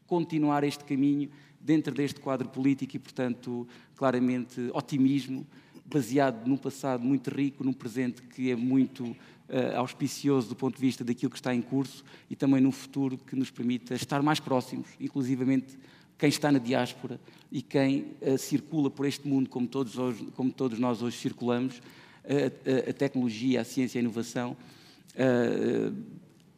continuar 0.07 0.63
este 0.63 0.85
caminho 0.85 1.29
dentro 1.61 1.93
deste 1.93 2.21
quadro 2.21 2.49
político 2.49 2.95
e, 2.95 3.01
portanto, 3.01 3.67
claramente 3.97 4.71
otimismo 4.73 5.45
baseado 5.85 6.47
num 6.47 6.57
passado 6.57 7.05
muito 7.05 7.31
rico, 7.31 7.63
num 7.63 7.73
presente 7.73 8.23
que 8.23 8.51
é 8.51 8.57
muito 8.57 9.05
uh, 9.05 9.77
auspicioso 9.77 10.49
do 10.49 10.57
ponto 10.57 10.77
de 10.77 10.81
vista 10.81 11.05
daquilo 11.05 11.31
que 11.31 11.37
está 11.37 11.55
em 11.55 11.61
curso 11.61 12.05
e 12.31 12.37
também 12.37 12.61
num 12.61 12.73
futuro 12.73 13.19
que 13.19 13.37
nos 13.37 13.51
permita 13.51 13.95
estar 13.95 14.23
mais 14.23 14.41
próximos, 14.41 14.89
inclusivamente 14.99 15.79
quem 16.17 16.29
está 16.29 16.51
na 16.51 16.59
diáspora 16.59 17.21
e 17.53 17.61
quem 17.61 18.15
uh, 18.23 18.39
circula 18.39 18.91
por 18.91 19.07
este 19.07 19.29
mundo 19.29 19.51
como 19.51 19.67
todos, 19.67 19.99
hoje, 19.99 20.25
como 20.35 20.51
todos 20.51 20.79
nós 20.79 21.03
hoje 21.03 21.19
circulamos, 21.19 21.79
uh, 21.79 22.91
a, 22.91 22.93
tecnologia, 22.93 23.61
a 23.61 23.65
ciência 23.65 23.99
e 23.99 24.01
a 24.01 24.03
inovação, 24.03 24.57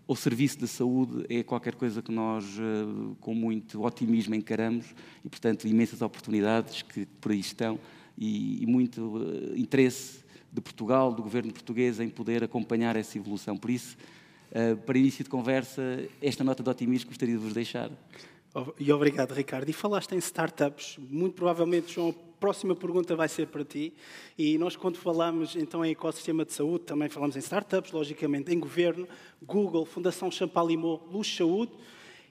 o 0.09 0.17
serviço 0.17 0.59
da 0.61 0.67
saúde 0.67 1.27
é 1.29 1.43
qualquer 1.43 1.75
coisa 1.75 2.01
que 2.01 2.11
nós, 2.11 2.45
com 3.21 3.35
muito 3.35 3.85
otimismo, 3.85 4.35
encaramos 4.35 4.95
e, 5.23 5.29
portanto, 5.29 5.69
imensas 5.69 6.01
oportunidades 6.01 6.81
que 6.81 7.05
por 7.21 7.33
aí 7.33 7.41
estão 7.41 7.79
e, 8.17 8.63
e 8.63 8.67
muito 8.67 9.17
uh, 9.17 9.57
interesse 9.57 10.25
de 10.53 10.61
Portugal, 10.61 11.13
do 11.13 11.23
governo 11.23 11.53
português, 11.53 12.01
em 12.01 12.09
poder 12.09 12.43
acompanhar 12.43 12.97
essa 12.97 13.19
evolução. 13.19 13.57
Por 13.57 13.71
isso, 13.71 13.97
uh, 14.51 14.77
para 14.79 14.99
início 14.99 15.23
de 15.23 15.31
conversa, 15.31 15.83
esta 16.21 16.43
nota 16.43 16.63
de 16.63 16.71
otimismo 16.71 17.09
gostaria 17.09 17.37
de 17.37 17.43
vos 17.43 17.53
deixar. 17.53 17.91
E 18.81 18.91
obrigado, 18.91 19.33
Ricardo. 19.33 19.69
E 19.69 19.73
falaste 19.73 20.13
em 20.13 20.19
startups, 20.19 20.99
muito 20.99 21.35
provavelmente, 21.35 21.93
João, 21.93 22.09
a 22.09 22.41
próxima 22.41 22.75
pergunta 22.75 23.15
vai 23.15 23.29
ser 23.29 23.49
para 23.49 23.65
ti. 23.65 23.93
E 24.39 24.57
nós, 24.57 24.77
quando 24.77 24.97
falamos 24.97 25.55
então 25.57 25.85
em 25.85 25.91
ecossistema 25.91 26.43
de 26.43 26.55
saúde, 26.55 26.85
também 26.85 27.11
falamos 27.11 27.37
em 27.37 27.41
startups, 27.41 27.93
logicamente, 27.93 28.55
em 28.55 28.59
governo, 28.59 29.07
Google, 29.43 29.85
Fundação 29.85 30.31
Champalimau, 30.31 31.07
Luz 31.13 31.35
Saúde 31.35 31.73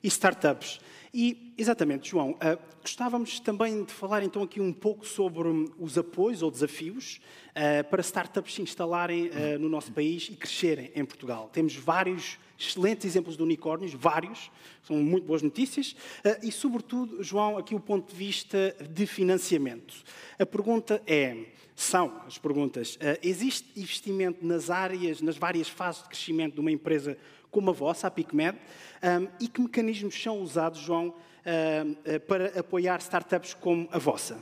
e 0.05 0.07
startups. 0.07 0.79
E, 1.11 1.53
exatamente, 1.57 2.11
João, 2.11 2.31
uh, 2.31 2.59
gostávamos 2.81 3.39
também 3.39 3.83
de 3.83 3.91
falar 3.91 4.21
então 4.21 4.43
aqui 4.43 4.61
um 4.61 4.71
pouco 4.71 5.07
sobre 5.07 5.47
os 5.79 5.97
apoios 5.97 6.43
ou 6.43 6.51
desafios 6.51 7.19
uh, 7.49 7.89
para 7.89 8.01
startups 8.01 8.53
se 8.53 8.61
instalarem 8.61 9.29
uh, 9.29 9.57
no 9.59 9.67
nosso 9.67 9.91
país 9.91 10.29
e 10.29 10.35
crescerem 10.35 10.91
em 10.93 11.03
Portugal. 11.03 11.49
Temos 11.51 11.75
vários 11.75 12.37
excelentes 12.59 13.03
exemplos 13.05 13.35
de 13.35 13.41
unicórnios, 13.41 13.93
vários, 13.93 14.51
são 14.83 14.97
muito 14.97 15.25
boas 15.25 15.41
notícias, 15.41 15.93
e, 16.41 16.51
sobretudo, 16.53 17.21
João, 17.21 17.57
aqui 17.57 17.75
o 17.75 17.79
ponto 17.81 18.11
de 18.11 18.15
vista 18.15 18.73
de 18.89 19.05
financiamento. 19.05 19.93
A 20.39 20.45
pergunta 20.45 21.01
é, 21.05 21.47
são 21.75 22.21
as 22.25 22.37
perguntas, 22.37 22.97
existe 23.21 23.77
investimento 23.77 24.45
nas 24.45 24.69
áreas, 24.69 25.19
nas 25.19 25.35
várias 25.35 25.67
fases 25.67 26.03
de 26.03 26.07
crescimento 26.07 26.53
de 26.53 26.61
uma 26.61 26.71
empresa 26.71 27.17
como 27.51 27.69
a 27.69 27.73
vossa, 27.73 28.07
a 28.07 28.11
PicMed, 28.11 28.57
um, 29.03 29.27
e 29.39 29.47
que 29.47 29.61
mecanismos 29.61 30.21
são 30.21 30.39
usados, 30.39 30.79
João, 30.79 31.09
uh, 31.09 32.19
para 32.21 32.59
apoiar 32.59 32.99
startups 32.99 33.53
como 33.53 33.87
a 33.91 33.97
vossa? 33.97 34.39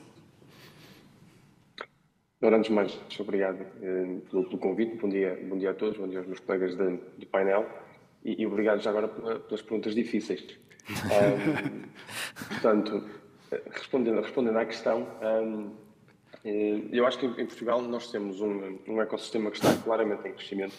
Ora, 2.41 2.57
antes 2.57 2.69
de 2.69 2.75
mais, 2.75 2.99
obrigado 3.19 3.61
uh, 3.61 4.21
pelo, 4.29 4.43
pelo, 4.45 4.57
convite. 4.57 4.95
Bom 4.97 5.09
dia, 5.09 5.39
bom 5.47 5.57
dia 5.57 5.71
a 5.71 5.73
todos, 5.73 5.97
bom 5.97 6.07
dia 6.07 6.19
aos 6.19 6.27
meus 6.27 6.39
colegas 6.39 6.75
de, 6.75 6.97
do 7.17 7.25
painel 7.27 7.67
e, 8.23 8.41
e, 8.41 8.45
obrigado 8.45 8.81
já 8.81 8.89
agora 8.89 9.07
pelas 9.07 9.61
perguntas 9.61 9.95
difíceis. 9.95 10.43
Um, 10.85 11.83
portanto, 12.49 13.09
respondendo, 13.71 14.19
respondendo 14.19 14.57
à 14.57 14.65
questão, 14.65 15.07
eu 16.91 17.07
acho 17.07 17.17
que 17.17 17.25
em 17.25 17.45
Portugal 17.45 17.81
nós 17.81 18.11
temos 18.11 18.41
um, 18.41 18.79
um 18.85 19.01
ecossistema 19.01 19.49
que 19.49 19.55
está 19.55 19.73
claramente 19.81 20.27
em 20.27 20.33
crescimento 20.33 20.75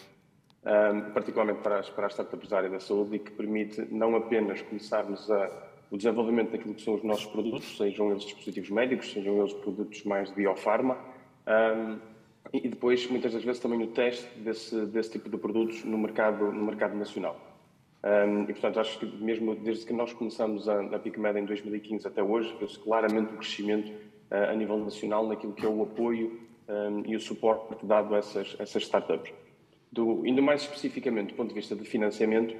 um, 0.65 1.11
particularmente 1.11 1.61
para 1.61 1.79
as, 1.79 1.89
para 1.89 2.07
as 2.07 2.13
startups 2.13 2.49
da 2.49 2.57
área 2.57 2.69
da 2.69 2.79
saúde, 2.79 3.17
e 3.17 3.19
que 3.19 3.31
permite 3.31 3.81
não 3.91 4.15
apenas 4.15 4.61
começarmos 4.61 5.29
a, 5.29 5.49
o 5.91 5.97
desenvolvimento 5.97 6.51
daquilo 6.51 6.73
que 6.73 6.81
são 6.81 6.95
os 6.95 7.03
nossos 7.03 7.25
produtos, 7.27 7.77
sejam 7.77 8.11
eles 8.11 8.23
dispositivos 8.23 8.69
médicos, 8.69 9.11
sejam 9.11 9.37
eles 9.39 9.53
produtos 9.53 10.03
mais 10.03 10.29
de 10.29 10.35
biofarma, 10.35 10.97
um, 11.47 11.99
e 12.53 12.67
depois, 12.67 13.07
muitas 13.09 13.33
das 13.33 13.43
vezes, 13.43 13.61
também 13.61 13.81
o 13.81 13.87
teste 13.87 14.27
desse, 14.39 14.85
desse 14.87 15.11
tipo 15.11 15.29
de 15.29 15.37
produtos 15.37 15.83
no 15.83 15.97
mercado, 15.97 16.51
no 16.51 16.63
mercado 16.63 16.95
nacional. 16.95 17.39
Um, 18.03 18.43
e, 18.43 18.53
portanto, 18.53 18.79
acho 18.79 18.99
que 18.99 19.05
mesmo 19.05 19.55
desde 19.55 19.85
que 19.85 19.93
nós 19.93 20.13
começamos 20.13 20.69
a, 20.69 20.79
a 20.79 20.99
PicMed 20.99 21.39
em 21.39 21.45
2015 21.45 22.07
até 22.07 22.21
hoje, 22.21 22.55
vê-se 22.59 22.77
claramente 22.77 23.33
o 23.33 23.37
crescimento 23.37 23.89
uh, 23.89 24.51
a 24.51 24.53
nível 24.53 24.77
nacional 24.77 25.27
naquilo 25.27 25.53
que 25.53 25.65
é 25.65 25.69
o 25.69 25.81
apoio 25.81 26.39
um, 26.69 27.03
e 27.05 27.15
o 27.15 27.19
suporte 27.19 27.83
dado 27.83 28.13
a 28.13 28.19
essas, 28.19 28.55
essas 28.59 28.83
startups. 28.83 29.33
Do, 29.91 30.23
ainda 30.25 30.41
mais 30.41 30.61
especificamente 30.61 31.29
do 31.29 31.35
ponto 31.35 31.49
de 31.49 31.55
vista 31.55 31.75
de 31.75 31.85
financiamento, 31.85 32.55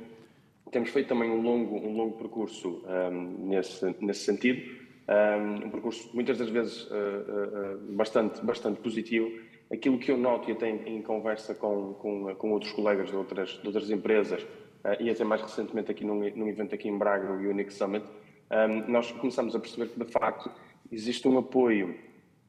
temos 0.71 0.89
feito 0.89 1.07
também 1.07 1.29
um 1.29 1.41
longo, 1.41 1.77
um 1.77 1.95
longo 1.95 2.17
percurso 2.17 2.83
um, 2.85 3.47
nesse, 3.47 3.95
nesse 4.01 4.21
sentido, 4.21 4.61
um, 5.07 5.65
um, 5.65 5.69
percurso 5.69 6.09
muitas 6.13 6.37
das 6.37 6.49
vezes 6.49 6.83
uh, 6.85 6.95
uh, 6.95 7.77
bastante, 7.93 8.43
bastante 8.43 8.79
positivo. 8.79 9.31
Aquilo 9.71 9.97
que 9.97 10.11
eu 10.11 10.17
noto 10.17 10.49
e 10.49 10.53
até 10.53 10.69
em, 10.69 10.97
em 10.97 11.01
conversa 11.01 11.55
com, 11.55 11.93
com, 11.95 12.35
com, 12.35 12.51
outros 12.51 12.71
colegas 12.71 13.09
de 13.09 13.15
outras, 13.15 13.49
de 13.61 13.67
outras 13.67 13.89
empresas, 13.89 14.43
uh, 14.43 15.01
e 15.01 15.09
até 15.09 15.23
mais 15.23 15.41
recentemente 15.41 15.91
aqui 15.91 16.03
num, 16.03 16.19
num 16.35 16.47
evento 16.47 16.75
aqui 16.75 16.87
em 16.87 16.97
Braga, 16.97 17.31
o 17.31 17.37
Unix 17.37 17.75
Summit, 17.75 18.05
um, 18.51 18.91
nós 18.91 19.11
começamos 19.11 19.55
a 19.55 19.59
perceber 19.59 19.89
que 19.89 19.99
de 20.03 20.11
facto 20.11 20.51
existe 20.91 21.27
um 21.27 21.37
apoio 21.37 21.95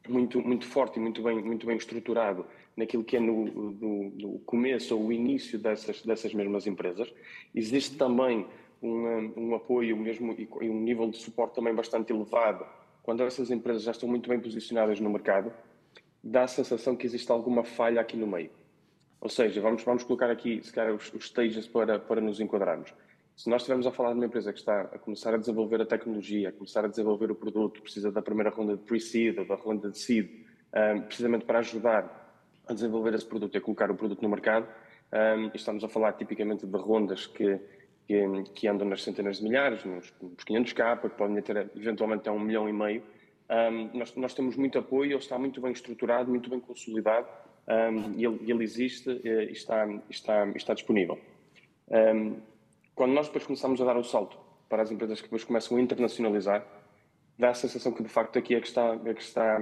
muito, 0.09 0.41
muito 0.41 0.67
forte 0.67 0.99
e 0.99 1.01
muito 1.01 1.23
bem, 1.23 1.43
muito 1.43 1.67
bem 1.67 1.77
estruturado 1.77 2.45
naquilo 2.77 3.05
que 3.05 3.17
é 3.17 3.21
no, 3.21 3.47
no, 3.47 4.11
no 4.11 4.39
começo 4.41 4.95
ou 4.97 5.07
o 5.07 5.13
início 5.13 5.59
dessas, 5.59 6.03
dessas 6.03 6.35
mesmas 6.35 6.67
empresas. 6.67 7.13
Existe 7.55 7.97
também 7.97 8.47
um, 8.83 9.33
um 9.37 9.55
apoio 9.55 9.97
mesmo 9.97 10.35
e 10.61 10.69
um 10.69 10.81
nível 10.81 11.11
de 11.11 11.17
suporte 11.17 11.55
também 11.55 11.75
bastante 11.75 12.13
elevado 12.13 12.67
quando 13.07 13.23
essas 13.23 13.53
empresas 13.53 13.85
já 13.85 13.93
estão 13.93 14.09
muito 14.09 14.29
bem 14.29 14.41
posicionadas 14.41 14.99
no 14.99 15.09
mercado, 15.09 15.53
dá 16.23 16.43
a 16.43 16.49
sensação 16.49 16.97
que 16.97 17.07
existe 17.07 17.31
alguma 17.31 17.63
falha 17.63 18.01
aqui 18.01 18.17
no 18.17 18.27
meio. 18.27 18.51
Ou 19.21 19.29
seja, 19.29 19.61
vamos, 19.61 19.85
vamos 19.85 20.03
colocar 20.03 20.29
aqui, 20.29 20.61
se 20.61 20.73
calhar, 20.73 20.93
os, 20.93 21.15
os 21.15 21.27
stages 21.27 21.69
para, 21.69 22.01
para 22.01 22.21
nos 22.21 22.41
enquadrarmos. 22.41 22.93
Se 23.37 23.49
nós 23.49 23.63
estivermos 23.63 23.87
a 23.87 23.93
falar 23.93 24.11
de 24.11 24.17
uma 24.17 24.27
empresa 24.27 24.53
que 24.53 24.59
está 24.59 24.81
a 24.81 24.99
começar 24.99 25.33
a 25.33 25.37
desenvolver 25.37 25.81
a 25.81 25.87
tecnologia, 25.87 26.49
a 26.49 26.53
começar 26.53 26.85
a 26.85 26.89
desenvolver 26.89 27.31
o 27.31 27.35
produto, 27.37 27.81
precisa 27.81 28.11
da 28.11 28.21
primeira 28.21 28.51
ronda 28.51 28.77
de 28.77 28.83
pre-seed 28.83 29.37
da 29.47 29.55
ronda 29.55 29.89
de 29.89 29.99
seed, 29.99 30.29
um, 30.75 31.03
precisamente 31.03 31.45
para 31.45 31.61
ajudar 31.61 32.26
a 32.67 32.75
desenvolver 32.75 33.15
esse 33.15 33.27
produto 33.27 33.57
a 33.57 33.61
colocar 33.61 33.91
o 33.91 33.95
produto 33.95 34.23
no 34.23 34.29
mercado. 34.29 34.67
Um, 35.13 35.51
estamos 35.55 35.85
a 35.85 35.89
falar 35.89 36.13
tipicamente 36.15 36.67
de 36.67 36.77
rondas 36.77 37.27
que, 37.27 37.59
que, 38.07 38.25
que, 38.55 38.69
andam 38.69 38.89
nas 38.89 39.03
centenas 39.03 39.39
de 39.39 39.45
milhares, 39.45 39.85
nos, 39.85 40.13
nos 40.21 40.45
500k, 40.45 41.01
que 41.01 41.09
podem 41.11 41.41
ter 41.43 41.71
eventualmente 41.77 42.21
até 42.21 42.31
um 42.31 42.41
milhão 42.41 42.69
e 42.69 42.73
meio. 42.73 43.03
Um, 43.49 43.99
nós, 43.99 44.15
nós, 44.17 44.35
temos 44.35 44.57
muito 44.57 44.79
apoio, 44.79 45.13
ele 45.13 45.19
está 45.19 45.39
muito 45.39 45.61
bem 45.61 45.71
estruturado, 45.71 46.29
muito 46.29 46.51
bem 46.51 46.59
consolidado 46.59 47.29
um, 47.69 48.15
e, 48.19 48.25
ele, 48.25 48.51
ele, 48.51 48.65
existe 48.65 49.21
eh, 49.25 49.45
e 49.45 49.53
está, 49.53 49.87
está, 50.11 50.49
está 50.49 50.75
disponível. 50.75 51.19
Quando 52.97 53.13
nós 53.13 53.27
depois 53.27 53.45
começamos 53.45 53.81
a 53.81 53.85
dar 53.85 53.97
o 53.97 54.03
salto 54.03 54.37
para 54.69 54.83
as 54.83 54.91
empresas 54.91 55.21
que 55.21 55.27
depois 55.27 55.45
começam 55.45 55.77
a 55.77 55.81
internacionalizar, 55.81 56.67
dá 57.39 57.51
a 57.51 57.55
sensação 57.55 57.93
que 57.93 58.03
de 58.03 58.09
facto 58.09 58.39
aqui 58.39 58.55
é 58.55 58.61
que 58.61 58.67
está, 58.67 58.99
é 59.05 59.15
que 59.15 59.23
está 59.23 59.61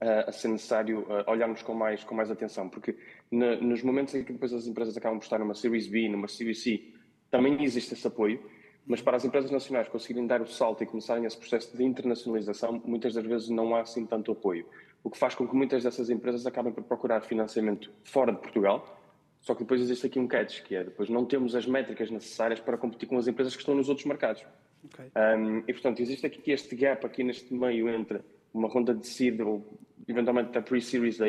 a 0.00 0.32
ser 0.32 0.48
necessário 0.48 1.06
olharmos 1.26 1.62
com 1.62 1.74
mais, 1.74 2.04
com 2.04 2.14
mais 2.14 2.30
atenção, 2.30 2.68
porque 2.68 2.96
na, 3.30 3.56
nos 3.56 3.82
momentos 3.82 4.14
em 4.14 4.22
que 4.22 4.32
depois 4.32 4.52
as 4.52 4.66
empresas 4.66 4.96
acabam 4.96 5.18
por 5.18 5.24
estar 5.24 5.38
numa 5.38 5.54
Series 5.54 5.86
B, 5.86 6.08
numa 6.08 6.28
Series 6.28 6.62
C, 6.62 6.92
também 7.30 7.62
existe 7.62 7.94
esse 7.94 8.06
apoio, 8.06 8.42
mas 8.86 9.02
para 9.02 9.16
as 9.16 9.24
empresas 9.24 9.50
nacionais 9.50 9.88
conseguirem 9.88 10.26
dar 10.26 10.40
o 10.40 10.46
salto 10.46 10.82
e 10.84 10.86
começarem 10.86 11.24
esse 11.24 11.36
processo 11.36 11.76
de 11.76 11.82
internacionalização, 11.82 12.80
muitas 12.84 13.14
das 13.14 13.24
vezes 13.24 13.48
não 13.48 13.74
há 13.74 13.80
assim 13.80 14.06
tanto 14.06 14.30
apoio. 14.32 14.66
O 15.02 15.10
que 15.10 15.18
faz 15.18 15.34
com 15.34 15.46
que 15.46 15.54
muitas 15.54 15.82
dessas 15.82 16.08
empresas 16.08 16.46
acabem 16.46 16.72
por 16.72 16.84
procurar 16.84 17.20
financiamento 17.22 17.92
fora 18.04 18.32
de 18.32 18.38
Portugal, 18.38 19.00
só 19.40 19.54
que 19.54 19.62
depois 19.62 19.80
existe 19.80 20.06
aqui 20.06 20.18
um 20.18 20.26
catch, 20.26 20.62
que 20.62 20.74
é 20.74 20.84
depois 20.84 21.08
não 21.08 21.24
temos 21.24 21.54
as 21.54 21.66
métricas 21.66 22.10
necessárias 22.10 22.60
para 22.60 22.76
competir 22.76 23.08
com 23.08 23.16
as 23.16 23.26
empresas 23.26 23.54
que 23.54 23.62
estão 23.62 23.74
nos 23.74 23.88
outros 23.88 24.06
mercados. 24.06 24.44
Okay. 24.84 25.10
Um, 25.16 25.58
e 25.66 25.72
portanto, 25.72 26.00
existe 26.00 26.26
aqui 26.26 26.50
este 26.50 26.74
gap 26.76 27.04
aqui 27.04 27.24
neste 27.24 27.52
meio 27.52 27.88
entre 27.88 28.20
uma 28.52 28.68
ronda 28.68 28.94
de 28.94 29.06
seed 29.06 29.40
ou 29.40 29.64
eventualmente 30.08 30.56
a 30.56 30.62
pre-series 30.62 31.20
A, 31.20 31.26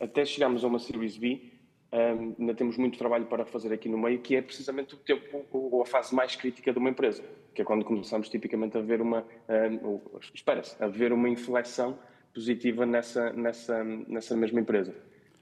até 0.00 0.24
chegarmos 0.24 0.64
a 0.64 0.66
uma 0.66 0.78
series 0.78 1.16
B, 1.16 1.54
um, 1.92 2.34
ainda 2.40 2.54
temos 2.54 2.76
muito 2.76 2.98
trabalho 2.98 3.26
para 3.26 3.44
fazer 3.44 3.72
aqui 3.72 3.88
no 3.88 3.96
meio, 3.96 4.18
que 4.18 4.34
é 4.34 4.42
precisamente 4.42 4.94
o 4.94 4.96
tempo 4.96 5.44
ou 5.52 5.80
a 5.80 5.86
fase 5.86 6.12
mais 6.14 6.34
crítica 6.34 6.72
de 6.72 6.78
uma 6.78 6.90
empresa, 6.90 7.22
que 7.54 7.62
é 7.62 7.64
quando 7.64 7.84
começamos 7.84 8.28
tipicamente 8.28 8.76
a 8.76 8.80
ver 8.80 9.00
uma, 9.00 9.24
um, 9.80 10.00
espera-se, 10.34 10.82
a 10.82 10.88
ver 10.88 11.12
uma 11.12 11.28
inflexão 11.28 11.96
positiva 12.34 12.84
nessa, 12.84 13.32
nessa, 13.32 13.84
nessa 13.84 14.36
mesma 14.36 14.60
empresa. 14.60 14.92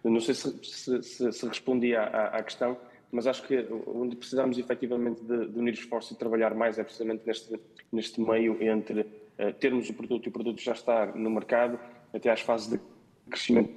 Não 0.05 0.21
sei 0.21 0.35
se, 0.35 0.53
se, 0.63 1.03
se, 1.03 1.33
se 1.33 1.47
respondi 1.47 1.97
à, 1.97 2.05
à, 2.05 2.43
questão, 2.43 2.77
mas 3.11 3.27
acho 3.27 3.47
que 3.47 3.67
onde 3.87 4.17
precisamos 4.17 4.59
efetivamente 4.59 5.23
de, 5.23 5.49
de 5.49 5.59
unir 5.59 5.73
esforços 5.73 6.11
e 6.11 6.19
trabalhar 6.19 6.55
mais 6.55 6.79
é 6.79 6.85
precisamente 6.85 7.23
neste, 7.25 7.59
neste 7.91 8.21
meio 8.21 8.63
entre 8.63 9.01
uh, 9.01 9.53
termos 9.59 9.89
o 9.89 9.95
produto 9.95 10.27
e 10.27 10.29
o 10.29 10.33
produto 10.33 10.61
já 10.61 10.73
estar 10.73 11.15
no 11.15 11.31
mercado, 11.31 11.79
até 12.13 12.31
às 12.31 12.41
fases 12.41 12.69
de 12.69 12.81
crescimento, 13.29 13.73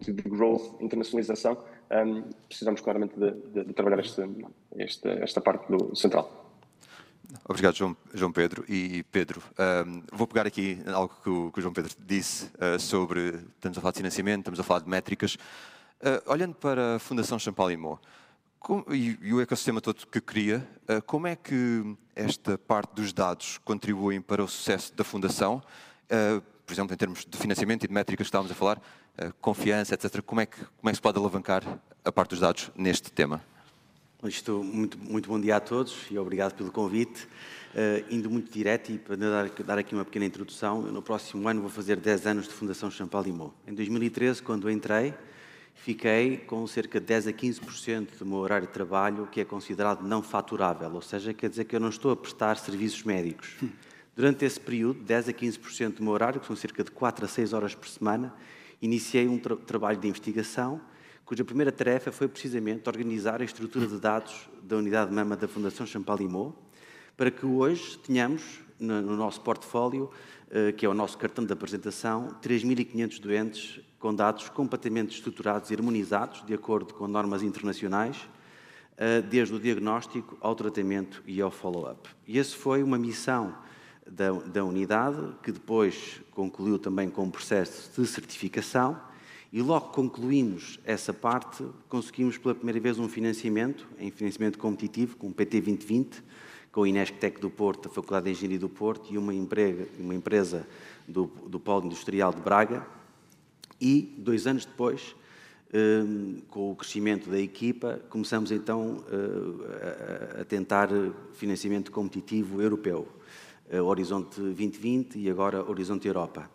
de 0.00 0.12
growth, 0.12 0.80
internacionalização, 0.80 1.56
um, 1.90 2.22
precisamos 2.48 2.80
claramente 2.80 3.18
de, 3.18 3.30
de, 3.30 3.64
de 3.64 3.72
trabalhar 3.72 4.00
este, 4.00 4.22
esta, 4.76 5.08
esta 5.10 5.40
parte 5.40 5.70
do 5.70 5.94
central. 5.94 6.44
Obrigado, 7.48 7.74
João, 7.74 7.96
João, 8.14 8.32
Pedro. 8.32 8.64
E 8.68 9.02
Pedro, 9.04 9.42
um, 9.86 10.02
vou 10.12 10.26
pegar 10.26 10.46
aqui 10.46 10.78
algo 10.86 11.14
que 11.22 11.28
o, 11.28 11.52
que 11.52 11.58
o 11.58 11.62
João 11.62 11.72
Pedro 11.72 11.92
disse 12.04 12.46
uh, 12.54 12.78
sobre. 12.78 13.40
Estamos 13.54 13.78
a 13.78 13.80
falar 13.80 13.92
de 13.92 13.98
financiamento, 13.98 14.40
estamos 14.40 14.60
a 14.60 14.62
falar 14.62 14.80
de 14.80 14.88
métricas. 14.88 15.34
Uh, 15.34 16.30
olhando 16.30 16.54
para 16.54 16.96
a 16.96 16.98
Fundação 16.98 17.38
Champalimau 17.38 17.98
e, 18.90 19.18
e, 19.22 19.32
o 19.32 19.40
ecossistema 19.40 19.80
todo 19.80 20.06
que 20.06 20.20
cria, 20.20 20.66
uh, 20.88 21.00
como 21.02 21.26
é 21.26 21.34
que 21.34 21.96
esta 22.14 22.58
parte 22.58 22.94
dos 22.94 23.12
dados 23.12 23.58
contribuem 23.58 24.20
para 24.20 24.42
o 24.42 24.48
sucesso 24.48 24.94
da 24.94 25.04
Fundação? 25.04 25.62
Por 26.66 26.72
exemplo, 26.72 26.92
em 26.92 26.96
termos 26.96 27.24
de 27.24 27.38
financiamento 27.38 27.84
e 27.84 27.88
de 27.88 27.94
métricas 27.94 28.24
que 28.24 28.28
estávamos 28.28 28.50
a 28.50 28.54
falar, 28.54 28.82
confiança, 29.40 29.94
etc. 29.94 30.20
Como 30.20 30.40
é, 30.40 30.46
que, 30.46 30.56
como 30.56 30.88
é 30.88 30.90
que 30.90 30.96
se 30.96 31.02
pode 31.02 31.16
alavancar 31.16 31.62
a 32.04 32.12
parte 32.12 32.30
dos 32.30 32.40
dados 32.40 32.70
neste 32.76 33.12
tema? 33.12 33.40
Estou 34.24 34.64
muito, 34.64 34.98
muito 34.98 35.28
bom 35.28 35.40
dia 35.40 35.56
a 35.56 35.60
todos 35.60 36.06
e 36.10 36.18
obrigado 36.18 36.54
pelo 36.54 36.72
convite. 36.72 37.28
Uh, 37.74 38.02
indo 38.10 38.30
muito 38.30 38.50
direto 38.50 38.90
e 38.90 38.98
para 38.98 39.16
dar, 39.16 39.50
dar, 39.50 39.78
aqui 39.78 39.94
uma 39.94 40.04
pequena 40.04 40.24
introdução, 40.24 40.80
no 40.80 41.02
próximo 41.02 41.46
ano 41.46 41.60
vou 41.60 41.68
fazer 41.68 41.96
10 41.96 42.26
anos 42.26 42.48
de 42.48 42.54
Fundação 42.54 42.90
Champalimau. 42.90 43.54
Em 43.66 43.74
2013, 43.74 44.42
quando 44.42 44.70
entrei, 44.70 45.12
fiquei 45.74 46.38
com 46.38 46.66
cerca 46.66 46.98
de 46.98 47.04
10 47.04 47.26
a 47.26 47.32
15% 47.32 48.18
do 48.18 48.24
meu 48.24 48.38
horário 48.38 48.66
de 48.66 48.72
trabalho 48.72 49.28
que 49.30 49.42
é 49.42 49.44
considerado 49.44 50.02
não 50.02 50.22
faturável, 50.22 50.90
ou 50.94 51.02
seja, 51.02 51.34
quer 51.34 51.50
dizer 51.50 51.64
que 51.64 51.76
eu 51.76 51.80
não 51.80 51.90
estou 51.90 52.10
a 52.10 52.16
prestar 52.16 52.56
serviços 52.56 53.02
médicos. 53.04 53.54
Durante 54.16 54.44
esse 54.44 54.58
período, 54.58 55.04
10 55.04 55.28
a 55.28 55.32
15% 55.32 55.96
do 55.96 56.02
meu 56.02 56.12
horário, 56.12 56.40
que 56.40 56.46
são 56.46 56.56
cerca 56.56 56.82
de 56.82 56.90
4 56.90 57.26
a 57.26 57.28
6 57.28 57.52
horas 57.52 57.74
por 57.74 57.86
semana, 57.86 58.34
iniciei 58.80 59.28
um 59.28 59.38
tra 59.38 59.54
trabalho 59.54 59.98
de 59.98 60.08
investigação 60.08 60.80
cuja 61.26 61.44
primeira 61.44 61.72
tarefa 61.72 62.12
foi 62.12 62.28
precisamente 62.28 62.88
organizar 62.88 63.42
a 63.42 63.44
estrutura 63.44 63.84
de 63.84 63.98
dados 63.98 64.48
da 64.62 64.76
unidade 64.76 65.10
de 65.10 65.16
mama 65.16 65.36
da 65.36 65.48
Fundação 65.48 65.84
Champalimau, 65.84 66.54
para 67.16 67.32
que 67.32 67.44
hoje 67.44 67.98
tenhamos 67.98 68.60
no 68.78 69.16
nosso 69.16 69.40
portfólio, 69.40 70.08
eh, 70.48 70.70
que 70.70 70.86
é 70.86 70.88
o 70.88 70.94
nosso 70.94 71.18
cartão 71.18 71.44
de 71.44 71.52
apresentação, 71.52 72.28
3.500 72.40 73.20
doentes 73.20 73.80
com 73.98 74.14
dados 74.14 74.48
completamente 74.50 75.16
estruturados 75.16 75.68
e 75.72 75.74
harmonizados, 75.74 76.46
de 76.46 76.54
acordo 76.54 76.94
com 76.94 77.08
normas 77.08 77.42
internacionais, 77.42 78.28
eh, 78.96 79.20
desde 79.20 79.52
o 79.52 79.58
diagnóstico 79.58 80.38
ao 80.40 80.54
tratamento 80.54 81.24
e 81.26 81.40
ao 81.40 81.50
follow-up. 81.50 82.08
E 82.24 82.38
essa 82.38 82.54
foi 82.54 82.84
uma 82.84 82.98
missão 82.98 83.52
da, 84.10 84.32
da 84.32 84.64
unidade, 84.64 85.18
que 85.42 85.52
depois 85.52 86.20
concluiu 86.32 86.78
também 86.78 87.08
com 87.08 87.24
um 87.24 87.30
processo 87.30 88.00
de 88.00 88.06
certificação, 88.06 88.98
e 89.52 89.62
logo 89.62 89.88
concluímos 89.88 90.78
essa 90.84 91.12
parte, 91.12 91.64
conseguimos 91.88 92.36
pela 92.36 92.54
primeira 92.54 92.80
vez 92.80 92.98
um 92.98 93.08
financiamento, 93.08 93.88
em 93.98 94.10
financiamento 94.10 94.58
competitivo, 94.58 95.16
com 95.16 95.28
o 95.28 95.32
PT 95.32 95.60
2020, 95.60 96.22
com 96.72 96.82
o 96.82 96.86
Inesctec 96.86 97.40
do 97.40 97.48
Porto, 97.48 97.88
a 97.88 97.90
Faculdade 97.90 98.26
de 98.26 98.32
Engenharia 98.32 98.58
do 98.58 98.68
Porto 98.68 99.10
e 99.10 99.16
uma, 99.16 99.32
emprega, 99.32 99.88
uma 99.98 100.14
empresa 100.14 100.66
do, 101.08 101.24
do 101.48 101.58
Polo 101.58 101.86
Industrial 101.86 102.32
de 102.34 102.40
Braga. 102.42 102.86
E, 103.80 104.14
dois 104.18 104.46
anos 104.46 104.66
depois, 104.66 105.14
um, 105.72 106.36
com 106.48 106.72
o 106.72 106.76
crescimento 106.76 107.30
da 107.30 107.40
equipa, 107.40 108.00
começamos 108.10 108.50
então 108.50 109.04
a, 110.36 110.42
a, 110.42 110.44
tentar 110.44 110.90
financiamento 111.32 111.90
competitivo 111.90 112.60
europeu. 112.60 113.08
Uh, 113.72 113.82
Horizonte 113.82 114.40
2020 114.40 115.18
e 115.18 115.28
agora 115.28 115.68
Horizonte 115.68 116.06
Europa. 116.06 116.48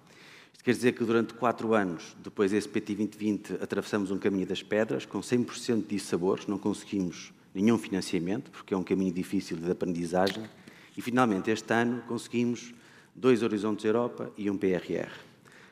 Isto 0.54 0.63
quer 0.63 0.71
dizer 0.71 0.91
que 0.93 1.04
durante 1.04 1.34
quatro 1.34 1.74
anos, 1.74 2.15
depois 2.24 2.52
desse 2.52 2.69
PT 2.69 2.95
2020, 2.95 3.54
atravessamos 3.63 4.12
um 4.12 4.17
caminho 4.17 4.45
das 4.45 4.63
pedras, 4.63 5.06
com 5.06 5.19
100% 5.19 5.88
de 5.88 6.00
sabores, 6.00 6.47
não 6.47 6.58
conseguimos 6.58 7.34
nenhum 7.54 7.78
financiamento, 7.78 8.50
porque 8.52 8.74
é 8.74 8.78
um 8.78 8.84
caminho 8.84 9.13
difícil 9.13 9.58
de 9.58 9.69
aprendizagem, 9.69 10.43
e 10.95 11.02
finalmente 11.02 11.50
este 11.50 11.74
ano 11.74 12.02
conseguimos 12.08 12.74
dois 13.15 13.43
Horizontes 13.43 13.84
Europa 13.84 14.32
e 14.38 14.50
um 14.50 14.58
PRR. 14.58 15.12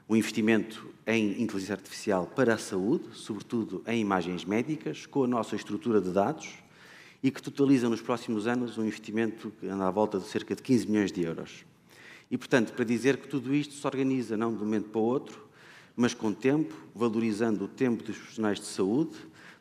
Um 0.09 0.15
investimento 0.15 0.87
em 1.05 1.41
inteligência 1.41 1.75
artificial 1.75 2.25
para 2.25 2.55
a 2.55 2.57
saúde, 2.57 3.05
sobretudo 3.13 3.83
em 3.87 4.01
imagens 4.01 4.43
médicas, 4.43 5.05
com 5.05 5.23
a 5.23 5.27
nossa 5.27 5.55
estrutura 5.55 6.01
de 6.01 6.09
dados, 6.11 6.49
e 7.21 7.29
que 7.29 7.41
totaliza 7.41 7.89
nos 7.89 8.01
próximos 8.01 8.47
anos 8.47 8.77
um 8.77 8.85
investimento 8.85 9.51
que 9.59 9.67
anda 9.67 9.87
à 9.87 9.91
volta 9.91 10.17
de 10.19 10.27
cerca 10.27 10.55
de 10.55 10.61
15 10.61 10.87
milhões 10.87 11.11
de 11.11 11.23
euros. 11.23 11.65
E, 12.31 12.37
portanto, 12.37 12.73
para 12.73 12.85
dizer 12.85 13.17
que 13.17 13.27
tudo 13.27 13.53
isto 13.53 13.73
se 13.73 13.85
organiza 13.85 14.37
não 14.37 14.51
de 14.51 14.57
um 14.57 14.65
momento 14.65 14.89
para 14.89 15.01
o 15.01 15.03
outro, 15.03 15.47
mas 15.95 16.13
com 16.13 16.31
tempo, 16.31 16.73
valorizando 16.95 17.65
o 17.65 17.67
tempo 17.67 18.03
dos 18.03 18.15
profissionais 18.17 18.59
de 18.59 18.65
saúde, 18.65 19.15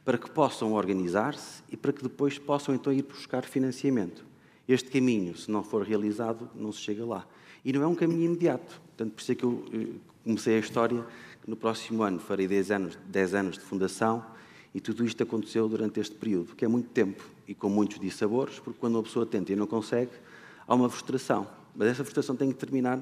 para 0.04 0.16
que 0.16 0.30
possam 0.30 0.72
organizar-se 0.72 1.62
e 1.70 1.76
para 1.76 1.92
que 1.92 2.02
depois 2.02 2.38
possam 2.38 2.74
então 2.74 2.92
ir 2.92 3.02
buscar 3.02 3.44
financiamento. 3.44 4.24
Este 4.66 4.90
caminho, 4.90 5.36
se 5.36 5.50
não 5.50 5.64
for 5.64 5.82
realizado, 5.82 6.48
não 6.54 6.70
se 6.72 6.80
chega 6.80 7.04
lá. 7.04 7.26
E 7.64 7.72
não 7.72 7.82
é 7.82 7.86
um 7.86 7.94
caminho 7.94 8.24
imediato. 8.24 8.80
Portanto, 8.88 9.12
por 9.14 9.20
isso 9.20 9.32
é 9.32 9.34
que 9.34 9.44
eu 9.44 9.64
eh, 9.72 9.86
comecei 10.24 10.56
a 10.56 10.60
história, 10.60 11.04
que 11.42 11.50
no 11.50 11.56
próximo 11.56 12.02
ano 12.02 12.18
farei 12.20 12.46
10 12.46 12.70
anos, 12.70 12.98
10 13.06 13.34
anos 13.34 13.54
de 13.58 13.64
fundação, 13.64 14.24
e 14.74 14.81
tudo 14.81 15.04
isto 15.04 15.22
aconteceu 15.22 15.68
durante 15.68 16.00
este 16.00 16.14
período, 16.14 16.54
que 16.54 16.64
é 16.64 16.68
muito 16.68 16.88
tempo 16.90 17.24
e 17.46 17.54
com 17.54 17.68
muitos 17.68 17.98
dissabores, 17.98 18.59
porque 18.59 18.78
quando 18.78 18.96
uma 18.96 19.02
pessoa 19.02 19.24
tenta 19.24 19.52
e 19.52 19.57
não 19.57 19.66
consegue, 19.66 20.11
há 20.66 20.74
uma 20.74 20.88
frustração. 20.88 21.48
Mas 21.74 21.88
essa 21.88 22.04
frustração 22.04 22.37
tem 22.37 22.50
que 22.50 22.59
terminar 22.59 23.00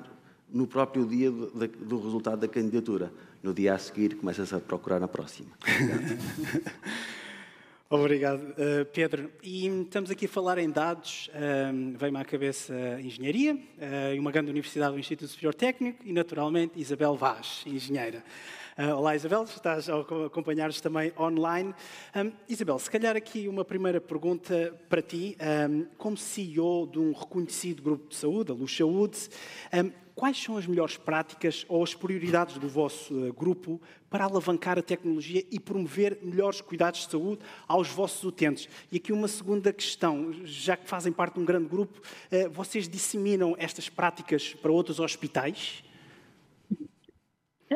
no 0.49 0.67
próprio 0.67 1.07
dia 1.07 1.31
do, 1.31 1.51
do 1.51 2.01
resultado 2.01 2.41
da 2.41 2.49
candidatura. 2.49 3.13
No 3.43 3.53
dia 3.53 3.75
a 3.75 3.79
seguir, 3.79 4.17
começa-se 4.17 4.55
a 4.55 4.61
procurar 4.61 5.01
na 5.01 5.09
próxima. 5.09 5.51
Obrigado, 7.89 8.41
uh, 8.41 8.85
Pedro. 8.93 9.31
E 9.43 9.67
estamos 9.69 10.11
aqui 10.11 10.27
a 10.27 10.29
falar 10.29 10.59
em 10.59 10.69
dados. 10.69 11.29
Uh, 11.29 11.97
Veio-me 11.97 12.19
à 12.19 12.25
cabeça 12.25 12.75
a 12.75 13.01
engenharia, 13.01 13.55
uh, 13.55 14.21
uma 14.21 14.33
grande 14.33 14.51
universidade, 14.51 14.97
o 14.97 14.99
Instituto 14.99 15.29
Superior 15.29 15.55
Técnico 15.55 16.03
e, 16.05 16.13
naturalmente, 16.13 16.81
Isabel 16.81 17.15
Vaz, 17.15 17.63
engenheira. 17.65 18.25
Uh, 18.79 18.95
olá, 18.95 19.17
Isabel, 19.17 19.45
estás 19.45 19.89
a 19.89 20.01
acompanhar-nos 20.27 20.83
também 20.83 21.11
online. 21.19 21.75
Um, 22.15 22.31
Isabel, 22.47 22.79
se 22.79 22.91
calhar 22.91 23.17
aqui 23.17 23.49
uma 23.49 23.65
primeira 23.65 24.03
pergunta 24.03 24.79
para 24.87 25.01
ti. 25.01 25.35
Um, 25.71 25.87
como 25.97 26.15
CEO 26.15 26.87
de 26.87 26.99
um 26.99 27.13
reconhecido 27.13 27.83
grupo 27.83 28.07
de 28.11 28.17
saúde, 28.17 28.53
a 28.53 28.55
Luz 28.55 28.77
Saúde, 28.77 29.31
um, 29.73 29.91
quais 30.15 30.37
são 30.37 30.59
as 30.59 30.67
melhores 30.67 30.99
práticas 30.99 31.65
ou 31.71 31.83
as 31.83 31.95
prioridades 31.95 32.59
do 32.59 32.69
vosso 32.69 33.15
uh, 33.15 33.33
grupo 33.33 33.81
para 34.11 34.25
alavancar 34.25 34.79
a 34.79 34.83
tecnologia 34.83 35.43
e 35.51 35.59
promover 35.59 36.19
melhores 36.21 36.61
cuidados 36.61 37.07
de 37.07 37.11
saúde 37.11 37.41
aos 37.67 37.89
vossos 37.89 38.23
utentes? 38.25 38.69
E 38.93 38.99
aqui 38.99 39.11
uma 39.11 39.27
segunda 39.27 39.73
questão, 39.73 40.35
já 40.45 40.77
que 40.77 40.87
fazem 40.87 41.15
parte 41.15 41.37
de 41.37 41.41
um 41.41 41.47
grande 41.47 41.67
grupo, 41.67 41.99
uh, 41.99 42.51
vocês 42.51 42.87
disseminam 42.87 43.57
estas 43.59 43.89
práticas 43.89 44.53
para 44.53 44.71
outros 44.71 45.01
hospitais? 45.01 45.83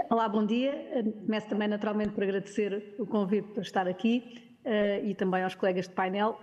Olá, 0.08 0.28
bom 0.28 0.46
dia. 0.46 0.72
Começo 1.26 1.48
também 1.48 1.66
naturalmente 1.66 2.12
por 2.12 2.22
agradecer 2.22 2.94
o 2.96 3.04
convite 3.04 3.48
para 3.48 3.62
estar 3.62 3.88
aqui 3.88 4.40
uh, 4.64 5.04
e 5.04 5.16
também 5.16 5.42
aos 5.42 5.56
colegas 5.56 5.88
de 5.88 5.94
painel. 5.94 6.38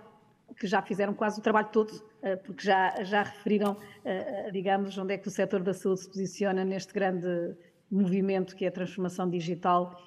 que 0.60 0.66
já 0.66 0.82
fizeram 0.82 1.14
quase 1.14 1.40
o 1.40 1.42
trabalho 1.42 1.68
todo, 1.72 1.90
porque 2.44 2.62
já, 2.62 3.02
já 3.04 3.22
referiram, 3.22 3.76
digamos, 4.52 4.96
onde 4.98 5.14
é 5.14 5.18
que 5.18 5.28
o 5.28 5.30
setor 5.30 5.62
da 5.62 5.72
saúde 5.72 6.00
se 6.00 6.08
posiciona 6.08 6.64
neste 6.64 6.92
grande 6.92 7.54
movimento 7.90 8.56
que 8.56 8.64
é 8.64 8.68
a 8.68 8.72
transformação 8.72 9.28
digital 9.28 9.98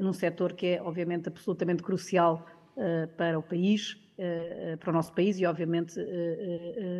num 0.00 0.12
setor 0.12 0.54
que 0.54 0.66
é, 0.66 0.82
obviamente, 0.82 1.28
absolutamente 1.28 1.82
crucial 1.82 2.44
para 3.16 3.38
o 3.38 3.42
país, 3.42 3.94
para 4.80 4.90
o 4.90 4.92
nosso 4.92 5.14
país 5.14 5.38
e, 5.38 5.46
obviamente, 5.46 5.94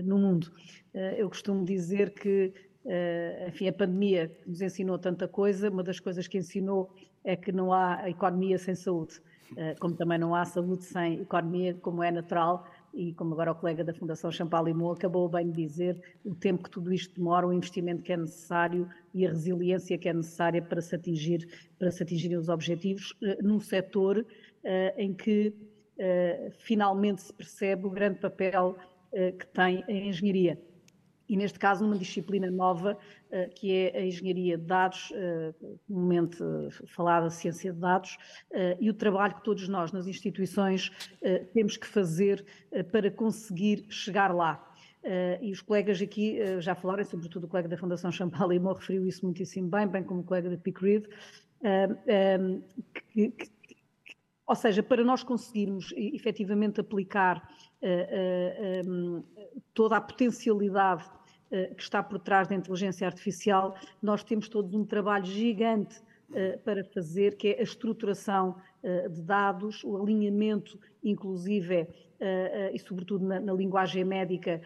no 0.05 0.19
mundo. 0.19 0.53
Eu 1.17 1.29
costumo 1.29 1.65
dizer 1.65 2.11
que 2.11 2.53
Uh, 2.85 3.49
enfim, 3.49 3.69
a 3.69 3.73
pandemia 3.73 4.33
nos 4.47 4.63
ensinou 4.63 4.99
tanta 4.99 5.29
coisa, 5.29 5.69
uma 5.69 5.83
das 5.83 6.01
coisas 6.01 6.27
que 6.27 6.39
ensinou 6.39 6.91
é 7.23 7.37
que 7.37 7.53
não 7.53 7.73
há 7.73 8.09
economia 8.09 8.57
sem 8.57 8.75
saúde, 8.75 9.21
uh, 9.53 9.79
como 9.79 9.95
também 9.95 10.19
não 10.19 10.35
há 10.35 10.47
saúde 10.47 10.85
sem 10.85 11.21
economia, 11.21 11.75
como 11.75 12.03
é 12.03 12.11
natural, 12.11 12.67
e 12.95 13.13
como 13.13 13.35
agora 13.35 13.53
o 13.53 13.55
colega 13.55 13.85
da 13.85 13.93
Fundação 13.93 14.33
Champalimau 14.33 14.93
acabou 14.93 15.29
bem 15.29 15.51
de 15.51 15.63
dizer, 15.63 16.01
o 16.25 16.35
tempo 16.35 16.65
que 16.65 16.71
tudo 16.71 16.93
isto 16.93 17.15
demora, 17.15 17.47
o 17.47 17.53
investimento 17.53 18.03
que 18.03 18.13
é 18.13 18.17
necessário 18.17 18.89
e 19.15 19.27
a 19.27 19.29
resiliência 19.29 19.99
que 19.99 20.09
é 20.09 20.15
necessária 20.15 20.63
para 20.63 20.81
se 20.81 20.95
atingir, 20.95 21.47
para 21.79 21.91
se 21.91 22.03
atingirem 22.03 22.39
os 22.39 22.49
objetivos, 22.49 23.13
uh, 23.23 23.43
num 23.43 23.61
setor 23.61 24.27
em 24.99 25.15
que 25.15 25.55
finalmente 26.59 27.23
se 27.23 27.33
percebe 27.33 27.87
o 27.87 27.91
grande 27.91 28.19
papel 28.19 28.77
que 29.11 29.47
tem 29.55 29.83
a 29.89 29.91
engenharia 29.91 30.59
e 31.31 31.37
neste 31.37 31.61
caso 31.61 31.85
numa 31.85 31.97
disciplina 31.97 32.51
nova 32.51 32.99
uh, 33.31 33.55
que 33.55 33.73
é 33.73 33.97
a 33.97 34.05
engenharia 34.05 34.59
de 34.59 34.65
dados, 34.65 35.13
uh, 35.13 35.79
comumente 35.87 36.43
uh, 36.43 36.69
falada 36.89 37.31
ciência 37.31 37.73
de 37.73 37.79
dados, 37.79 38.19
uh, 38.51 38.77
e 38.81 38.91
o 38.91 38.95
trabalho 38.95 39.37
que 39.37 39.45
todos 39.45 39.69
nós 39.69 39.93
nas 39.93 40.09
instituições 40.09 40.91
temos 41.55 41.77
que 41.77 41.87
fazer 41.87 42.45
para 42.91 43.11
conseguir 43.11 43.87
chegar 43.89 44.35
lá. 44.35 44.75
e 45.41 45.53
os 45.53 45.61
colegas 45.61 46.03
aqui 46.03 46.39
já 46.61 46.75
falaram, 46.75 47.05
sobretudo 47.05 47.45
o 47.45 47.49
colega 47.49 47.69
da 47.69 47.77
Fundação 47.77 48.11
Champalimau 48.11 48.75
referiu 48.75 49.07
isso 49.07 49.25
muitíssimo 49.25 49.69
bem, 49.69 49.87
bem 49.87 50.03
como 50.03 50.21
o 50.21 50.25
colega 50.25 50.51
da 50.51 50.57
que, 53.13 53.31
que, 53.31 53.51
ou 54.47 54.57
seja, 54.57 54.83
para 54.83 55.05
nós 55.05 55.23
conseguirmos 55.23 55.93
efetivamente 55.97 56.81
aplicar 56.81 57.49
um, 58.87 59.23
toda 59.73 59.97
a 59.97 60.01
potencialidade 60.01 61.05
eh, 61.05 61.20
que 61.77 61.83
está 61.83 62.03
por 62.03 62.19
trás 62.21 62.47
da 62.47 62.55
inteligência 62.55 63.07
artificial, 63.07 63.75
nós 64.01 64.23
temos 64.23 64.49
todos 64.49 64.73
um 64.75 64.85
trabalho 64.85 65.25
gigante 65.25 66.01
eh, 66.33 66.57
para 66.65 66.85
fazer, 66.85 67.37
que 67.37 67.49
é 67.49 67.59
a 67.59 67.63
estruturação 67.63 68.55
eh, 68.85 69.09
de 69.09 69.21
dados, 69.21 69.83
o 69.83 69.97
alinhamento, 69.97 70.79
inclusive, 71.03 71.89
e 72.75 72.79
sobretudo 72.79 73.25
na, 73.25 73.41
na 73.41 73.55
linguagem 73.55 74.05
médica, 74.05 74.61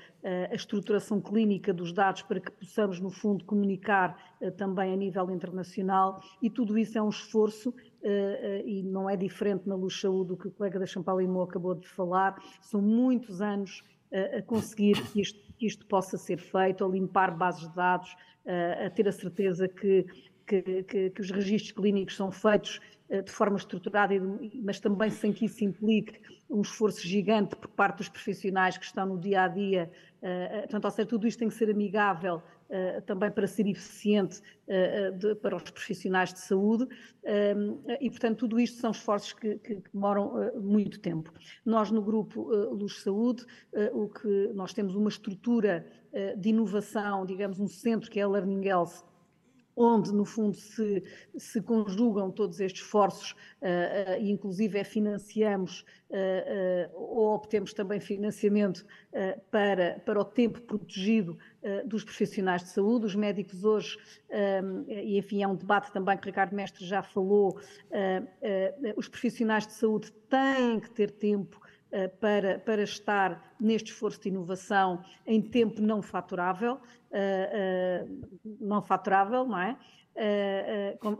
a 0.50 0.56
estruturação 0.56 1.20
clínica 1.20 1.72
dos 1.72 1.92
dados 1.92 2.20
para 2.22 2.40
que 2.40 2.50
possamos, 2.50 2.98
no 2.98 3.10
fundo, 3.10 3.44
comunicar 3.44 4.34
também 4.56 4.92
a 4.92 4.96
nível 4.96 5.30
internacional, 5.30 6.20
e 6.42 6.50
tudo 6.50 6.76
isso 6.76 6.98
é 6.98 7.02
um 7.02 7.10
esforço 7.10 7.72
e 8.64 8.82
não 8.82 9.08
é 9.08 9.16
diferente 9.16 9.68
na 9.68 9.76
Luz 9.76 10.00
Saúde 10.00 10.30
do 10.30 10.36
que 10.36 10.48
o 10.48 10.50
colega 10.50 10.80
da 10.80 10.86
Champalimau 10.86 11.44
acabou 11.44 11.76
de 11.76 11.86
falar, 11.86 12.42
são 12.60 12.82
muitos 12.82 13.40
anos 13.40 13.84
a 14.36 14.42
conseguir 14.42 15.00
isto 15.14 15.53
isto 15.66 15.86
possa 15.86 16.16
ser 16.16 16.38
feito, 16.38 16.84
a 16.84 16.88
limpar 16.88 17.36
bases 17.36 17.68
de 17.68 17.74
dados, 17.74 18.16
a 18.84 18.90
ter 18.90 19.08
a 19.08 19.12
certeza 19.12 19.66
que, 19.66 20.04
que, 20.46 20.82
que, 20.82 21.10
que 21.10 21.20
os 21.20 21.30
registros 21.30 21.72
clínicos 21.72 22.14
são 22.16 22.30
feitos 22.30 22.80
eh, 23.08 23.20
de 23.20 23.30
forma 23.30 23.56
estruturada, 23.56 24.14
mas 24.62 24.80
também 24.80 25.10
sem 25.10 25.32
que 25.32 25.44
isso 25.44 25.62
implique 25.62 26.20
um 26.48 26.62
esforço 26.62 27.06
gigante 27.06 27.54
por 27.54 27.68
parte 27.68 27.98
dos 27.98 28.08
profissionais 28.08 28.78
que 28.78 28.84
estão 28.84 29.06
no 29.06 29.18
dia 29.18 29.42
a 29.42 29.48
dia. 29.48 29.90
Eh, 30.22 30.48
eh, 30.52 30.60
portanto, 30.62 30.84
ou 30.86 30.90
seja, 30.90 31.08
tudo 31.08 31.26
isto 31.26 31.38
tem 31.38 31.48
que 31.48 31.54
ser 31.54 31.70
amigável 31.70 32.42
também 33.06 33.30
para 33.30 33.46
ser 33.46 33.66
eficiente 33.66 34.40
de, 35.18 35.34
para 35.36 35.56
os 35.56 35.62
profissionais 35.70 36.32
de 36.32 36.40
saúde 36.40 36.88
e, 38.00 38.10
portanto, 38.10 38.38
tudo 38.38 38.58
isto 38.58 38.80
são 38.80 38.90
esforços 38.90 39.32
que, 39.32 39.56
que, 39.58 39.76
que 39.76 39.90
demoram 39.92 40.52
muito 40.60 40.98
tempo. 41.00 41.32
Nós, 41.64 41.90
no 41.90 42.02
grupo 42.02 42.42
Luz 42.72 43.02
Saúde, 43.02 43.44
o 43.92 44.08
que 44.08 44.50
nós 44.54 44.72
temos 44.72 44.94
uma 44.94 45.08
estrutura 45.08 45.86
de 46.36 46.48
inovação, 46.50 47.24
digamos, 47.26 47.60
um 47.60 47.68
centro 47.68 48.10
que 48.10 48.18
é 48.20 48.22
a 48.22 48.28
Learning 48.28 48.66
Health, 48.66 49.04
onde, 49.76 50.12
no 50.12 50.24
fundo, 50.24 50.56
se, 50.56 51.02
se 51.36 51.60
conjugam 51.60 52.30
todos 52.30 52.60
estes 52.60 52.82
esforços 52.82 53.32
uh, 53.32 54.16
uh, 54.16 54.20
e, 54.20 54.30
inclusive, 54.30 54.78
é 54.78 54.84
financiamos 54.84 55.84
uh, 56.10 56.90
ou 56.94 57.34
obtemos 57.34 57.72
também 57.72 58.00
financiamento 58.00 58.86
para, 59.50 60.00
para 60.04 60.20
o 60.20 60.24
tempo 60.24 60.60
protegido 60.60 61.38
dos 61.86 62.04
profissionais 62.04 62.62
de 62.62 62.68
saúde. 62.68 63.06
Os 63.06 63.14
médicos 63.14 63.64
hoje, 63.64 63.96
e 64.88 65.16
enfim, 65.16 65.42
é 65.42 65.48
um 65.48 65.54
debate 65.54 65.92
também 65.92 66.16
que 66.16 66.24
o 66.24 66.26
Ricardo 66.26 66.54
Mestre 66.54 66.84
já 66.84 67.02
falou, 67.02 67.58
os 68.96 69.08
profissionais 69.08 69.66
de 69.66 69.72
saúde 69.72 70.12
têm 70.28 70.80
que 70.80 70.90
ter 70.90 71.10
tempo 71.12 71.60
para, 72.20 72.58
para 72.58 72.82
estar 72.82 73.54
neste 73.60 73.92
esforço 73.92 74.20
de 74.20 74.28
inovação 74.28 75.04
em 75.26 75.40
tempo 75.40 75.80
não 75.80 76.02
faturável, 76.02 76.80
não 78.60 78.82
faturável, 78.82 79.44
não 79.46 79.58
é? 79.58 79.76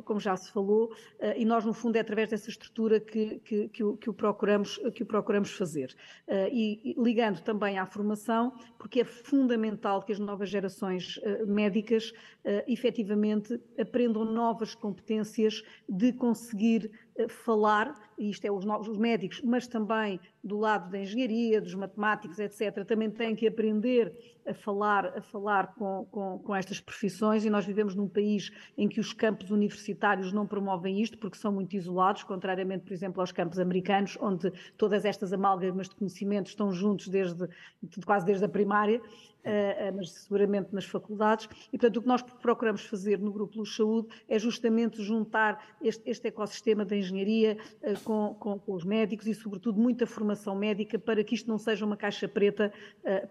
Como, 0.04 0.20
já 0.20 0.36
se 0.36 0.50
falou, 0.52 0.94
e 1.36 1.44
nós, 1.44 1.64
no 1.64 1.72
fundo, 1.72 1.96
é 1.96 2.00
através 2.00 2.30
dessa 2.30 2.48
estrutura 2.48 3.00
que, 3.00 3.40
que, 3.40 3.68
que, 3.68 3.82
o, 3.82 3.96
que 3.96 4.08
o, 4.08 4.14
procuramos, 4.14 4.78
que 4.94 5.02
o 5.02 5.06
procuramos 5.06 5.50
fazer. 5.50 5.94
E, 6.52 6.92
e, 6.92 7.02
ligando 7.02 7.40
também 7.40 7.78
à 7.78 7.86
formação, 7.86 8.52
porque 8.78 9.00
é 9.00 9.04
fundamental 9.04 10.02
que 10.02 10.12
as 10.12 10.18
novas 10.18 10.48
gerações 10.48 11.20
médicas 11.46 12.12
efetivamente 12.68 13.60
aprendam 13.78 14.24
novas 14.24 14.74
competências 14.74 15.62
de 15.88 16.12
conseguir 16.12 16.90
falar, 17.28 17.94
e 18.18 18.30
isto 18.30 18.44
é 18.44 18.50
os 18.50 18.64
novos 18.64 18.88
os 18.88 18.98
médicos, 18.98 19.40
mas 19.42 19.66
também 19.66 20.18
do 20.42 20.58
lado 20.58 20.90
da 20.90 20.98
engenharia, 20.98 21.60
dos 21.60 21.74
matemáticos, 21.74 22.38
etc., 22.38 22.84
também 22.84 23.10
têm 23.10 23.36
que 23.36 23.46
aprender 23.46 24.12
a 24.46 24.52
falar, 24.52 25.06
a 25.16 25.22
falar 25.22 25.74
com, 25.74 26.06
com, 26.10 26.38
com, 26.40 26.54
estas 26.54 26.80
profissões 26.80 27.44
e 27.44 27.50
nós 27.50 27.64
vivemos 27.64 27.94
num 27.94 28.08
país 28.08 28.50
em 28.76 28.88
que 28.88 29.00
os 29.00 29.12
campos 29.12 29.50
universitários 29.50 30.32
não 30.32 30.46
promovem 30.46 31.00
isto 31.00 31.16
porque 31.16 31.38
são 31.38 31.52
muito 31.52 31.74
isolados, 31.74 32.24
contrariamente, 32.24 32.84
por 32.84 32.92
exemplo, 32.92 33.20
aos 33.20 33.32
campos 33.32 33.58
americanos, 33.58 34.18
onde 34.20 34.52
todas 34.76 35.04
estas 35.04 35.32
amálgamas 35.32 35.88
de 35.88 35.94
conhecimento 35.94 36.48
estão 36.48 36.72
juntos 36.72 37.08
desde, 37.08 37.48
quase 38.04 38.26
desde 38.26 38.44
a 38.44 38.48
primária 38.48 39.00
mas 39.94 40.10
seguramente 40.10 40.74
nas 40.74 40.84
faculdades. 40.84 41.48
E, 41.72 41.78
portanto, 41.78 41.96
o 41.98 42.02
que 42.02 42.08
nós 42.08 42.22
procuramos 42.22 42.84
fazer 42.86 43.18
no 43.18 43.32
Grupo 43.32 43.58
Luz 43.58 43.74
Saúde 43.76 44.08
é 44.28 44.38
justamente 44.38 45.02
juntar 45.02 45.76
este, 45.82 46.08
este 46.08 46.28
ecossistema 46.28 46.84
da 46.84 46.96
engenharia 46.96 47.58
uh, 47.82 48.00
com, 48.02 48.34
com, 48.34 48.58
com, 48.58 48.72
os 48.72 48.84
médicos 48.84 49.26
e, 49.26 49.34
sobretudo, 49.34 49.80
muita 49.80 50.06
formação 50.06 50.54
médica 50.54 50.98
para 50.98 51.22
que 51.22 51.34
isto 51.34 51.48
não 51.48 51.58
seja 51.58 51.84
uma 51.84 51.96
caixa 51.96 52.28
preta 52.28 52.72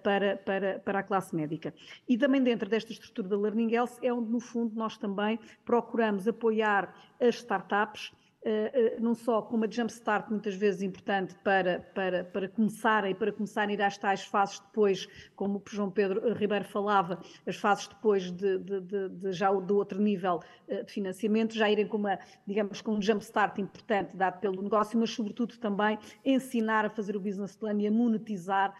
para, 0.03 0.37
para, 0.37 0.79
para 0.79 0.99
a 0.99 1.03
classe 1.03 1.35
médica. 1.35 1.73
E 2.07 2.17
também 2.17 2.41
dentro 2.41 2.69
desta 2.69 2.91
estrutura 2.91 3.27
da 3.27 3.37
Learning 3.37 3.73
Health 3.73 3.97
é 4.01 4.13
onde, 4.13 4.29
no 4.29 4.39
fundo, 4.39 4.75
nós 4.75 4.97
também 4.97 5.39
procuramos 5.65 6.27
apoiar 6.27 6.93
as 7.19 7.35
startups 7.35 8.11
Uh, 8.45 8.97
uh, 8.97 9.01
não 9.01 9.15
só 9.15 9.41
com 9.41 9.55
uma 9.55 9.71
jumpstart 9.71 10.29
muitas 10.29 10.53
vezes 10.55 10.81
importante 10.81 11.33
para, 11.45 11.79
para, 11.95 12.25
para 12.25 12.49
começarem, 12.49 13.15
para 13.15 13.31
começarem 13.31 13.73
a 13.73 13.79
ir 13.79 13.81
às 13.81 13.97
tais 13.97 14.25
fases 14.25 14.59
depois, 14.59 15.07
como 15.33 15.59
o 15.59 15.63
João 15.69 15.89
Pedro 15.89 16.33
Ribeiro 16.33 16.65
falava, 16.65 17.21
as 17.47 17.55
fases 17.55 17.87
depois 17.87 18.31
de, 18.31 18.57
de, 18.57 18.81
de, 18.81 19.09
de 19.09 19.31
já 19.31 19.49
do 19.49 19.77
outro 19.77 20.01
nível 20.01 20.41
de 20.67 20.91
financiamento, 20.91 21.53
já 21.53 21.69
irem 21.69 21.87
com 21.87 21.95
uma, 21.95 22.19
digamos, 22.45 22.81
com 22.81 22.95
um 22.95 23.01
jumpstart 23.01 23.59
importante 23.59 24.17
dado 24.17 24.39
pelo 24.39 24.61
negócio, 24.61 24.99
mas 24.99 25.11
sobretudo 25.11 25.57
também 25.57 25.97
ensinar 26.25 26.85
a 26.85 26.89
fazer 26.89 27.15
o 27.15 27.21
business 27.21 27.55
plan 27.55 27.79
e 27.79 27.87
a 27.87 27.91
monetizar 27.91 28.73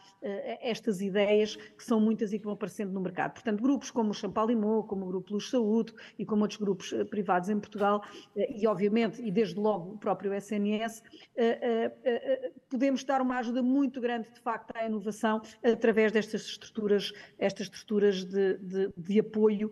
estas 0.62 1.02
ideias 1.02 1.56
que 1.56 1.84
são 1.84 2.00
muitas 2.00 2.34
e 2.34 2.40
que 2.40 2.46
vão 2.46 2.54
aparecendo 2.54 2.92
no 2.92 3.00
mercado. 3.00 3.34
Portanto, 3.34 3.62
grupos 3.62 3.92
como 3.92 4.12
o 4.12 4.14
Champalimau, 4.14 4.84
como 4.84 5.06
o 5.06 5.08
Grupo 5.08 5.34
Luz 5.34 5.50
Saúde 5.50 5.94
e 6.18 6.26
como 6.26 6.42
outros 6.42 6.60
grupos 6.60 6.94
privados 7.10 7.50
em 7.50 7.60
Portugal, 7.60 8.04
e 8.36 8.66
obviamente, 8.68 9.22
e 9.22 9.32
desde 9.32 9.53
desde 9.54 9.60
logo 9.60 9.94
o 9.94 9.98
próprio 9.98 10.34
SNS, 10.34 11.04
eh, 11.36 11.60
eh, 11.62 11.92
eh, 12.04 12.52
podemos 12.70 13.04
dar 13.04 13.22
uma 13.22 13.38
ajuda 13.38 13.62
muito 13.62 14.02
grande, 14.02 14.30
de 14.32 14.40
facto, 14.40 14.76
à 14.76 14.86
inovação 14.86 15.42
através 15.64 16.12
destas 16.12 16.42
estruturas, 16.42 17.12
estas 17.38 17.68
estruturas 17.68 18.26
de, 18.26 18.58
de, 18.58 18.94
de 18.98 19.20
apoio, 19.20 19.72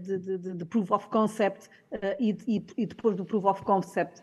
de, 0.00 0.38
de, 0.38 0.64
proof 0.64 0.90
of 0.90 1.08
concept 1.08 1.68
e, 2.18 2.36
e, 2.46 2.64
e 2.76 2.86
depois 2.86 3.16
do 3.16 3.24
proof 3.24 3.44
of 3.44 3.62
concept 3.62 4.22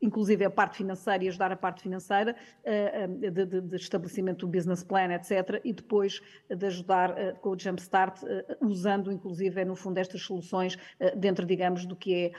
inclusive 0.00 0.44
a 0.44 0.50
parte 0.50 0.76
financeira 0.78 1.24
e 1.24 1.28
ajudar 1.28 1.52
a 1.52 1.56
parte 1.56 1.82
financeira 1.82 2.34
uh, 2.64 3.08
de, 3.18 3.30
de, 3.30 3.60
de, 3.60 3.76
estabelecimento 3.76 4.46
do 4.46 4.48
business 4.48 4.82
plan, 4.82 5.12
etc. 5.12 5.60
E 5.64 5.72
depois 5.72 6.20
de 6.48 6.66
ajudar 6.66 7.10
uh, 7.10 7.38
com 7.40 7.50
o 7.50 7.58
Jumpstart, 7.58 8.22
usando 8.60 9.12
inclusive, 9.12 9.64
no 9.64 9.76
fundo, 9.76 9.98
estas 9.98 10.22
soluções 10.22 10.76
dentro, 11.16 11.46
digamos, 11.46 11.84
do 11.86 11.96
que 11.96 12.14
é 12.14 12.32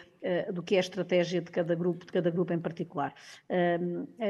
do 0.52 0.62
que 0.62 0.76
é 0.76 0.78
a 0.78 0.82
estratégia 0.82 1.42
de 1.42 1.50
cada 1.50 1.74
grupo, 1.74 2.06
de 2.06 2.12
cada 2.12 2.30
grupo 2.30 2.54
em 2.54 2.60
particular. 2.60 3.12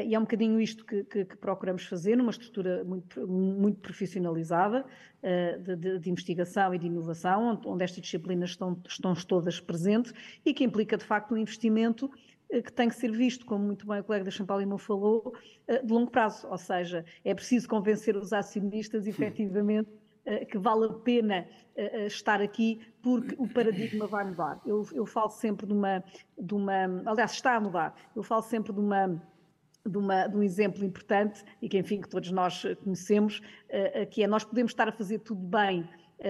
e 0.05 0.15
é 0.15 0.17
um 0.17 0.21
bocadinho 0.21 0.61
isto 0.61 0.85
que, 0.85 1.03
que, 1.03 1.25
que 1.25 1.35
procuramos 1.35 1.83
fazer, 1.85 2.15
numa 2.15 2.31
estrutura 2.31 2.81
muito, 2.85 3.27
muito 3.27 3.79
profissionalizada 3.81 4.85
de, 5.59 5.99
de, 5.99 6.09
investigação 6.09 6.73
e 6.73 6.79
de 6.79 6.87
inovação, 6.87 7.43
onde, 7.43 7.67
onde 7.67 7.83
estas 7.83 8.01
disciplinas 8.01 8.51
estão, 8.51 8.81
estão 8.87 9.13
todas 9.13 9.59
presentes 9.59 10.13
e 10.45 10.53
que 10.53 10.63
implica, 10.63 10.97
de 10.97 11.05
facto, 11.05 11.33
um 11.33 11.37
investimento 11.37 12.09
eh, 12.09 12.30
que 12.59 12.73
tem 12.73 12.89
que 12.89 12.95
ser 12.95 13.11
visto, 13.11 13.45
como 13.45 13.63
muito 13.63 13.87
bem 13.87 13.99
o 13.99 14.03
colega 14.03 14.25
da 14.25 14.31
Champalimau 14.31 14.77
falou, 14.77 15.33
eh, 15.67 15.81
de 15.81 15.93
longo 15.93 16.11
prazo. 16.11 16.47
Ou 16.49 16.57
seja, 16.57 17.05
é 17.23 17.33
preciso 17.33 17.69
convencer 17.69 18.17
os 18.17 18.33
acionistas, 18.33 19.07
efetivamente, 19.07 19.89
eh, 20.25 20.43
que 20.43 20.57
vale 20.57 20.85
a 20.85 20.93
pena 20.93 21.47
estar 22.05 22.41
aqui 22.41 22.81
porque 23.01 23.33
o 23.39 23.47
paradigma 23.47 24.05
vai 24.05 24.25
mudar. 24.25 24.59
Eu, 24.65 24.85
eu 24.93 25.05
falo 25.05 25.29
sempre 25.29 25.65
de 25.65 25.71
uma, 25.71 26.03
de 26.37 26.53
uma. 26.53 27.01
Aliás, 27.05 27.31
está 27.31 27.55
a 27.55 27.59
mudar. 27.61 27.95
Eu 28.13 28.21
falo 28.21 28.41
sempre 28.41 28.73
de 28.73 28.79
uma. 28.79 29.21
De, 29.83 29.97
uma, 29.97 30.27
de, 30.27 30.37
um 30.37 30.43
exemplo 30.43 30.85
importante 30.85 31.43
e 31.59 31.67
que, 31.67 31.75
enfim, 31.75 32.01
que 32.01 32.07
todos 32.07 32.29
nós 32.29 32.63
conhecemos, 32.83 33.41
que 34.11 34.21
é 34.21 34.27
nós 34.27 34.43
podemos 34.43 34.73
estar 34.73 34.87
a 34.87 34.91
fazer 34.91 35.17
tudo 35.19 35.41
bem 35.41 35.89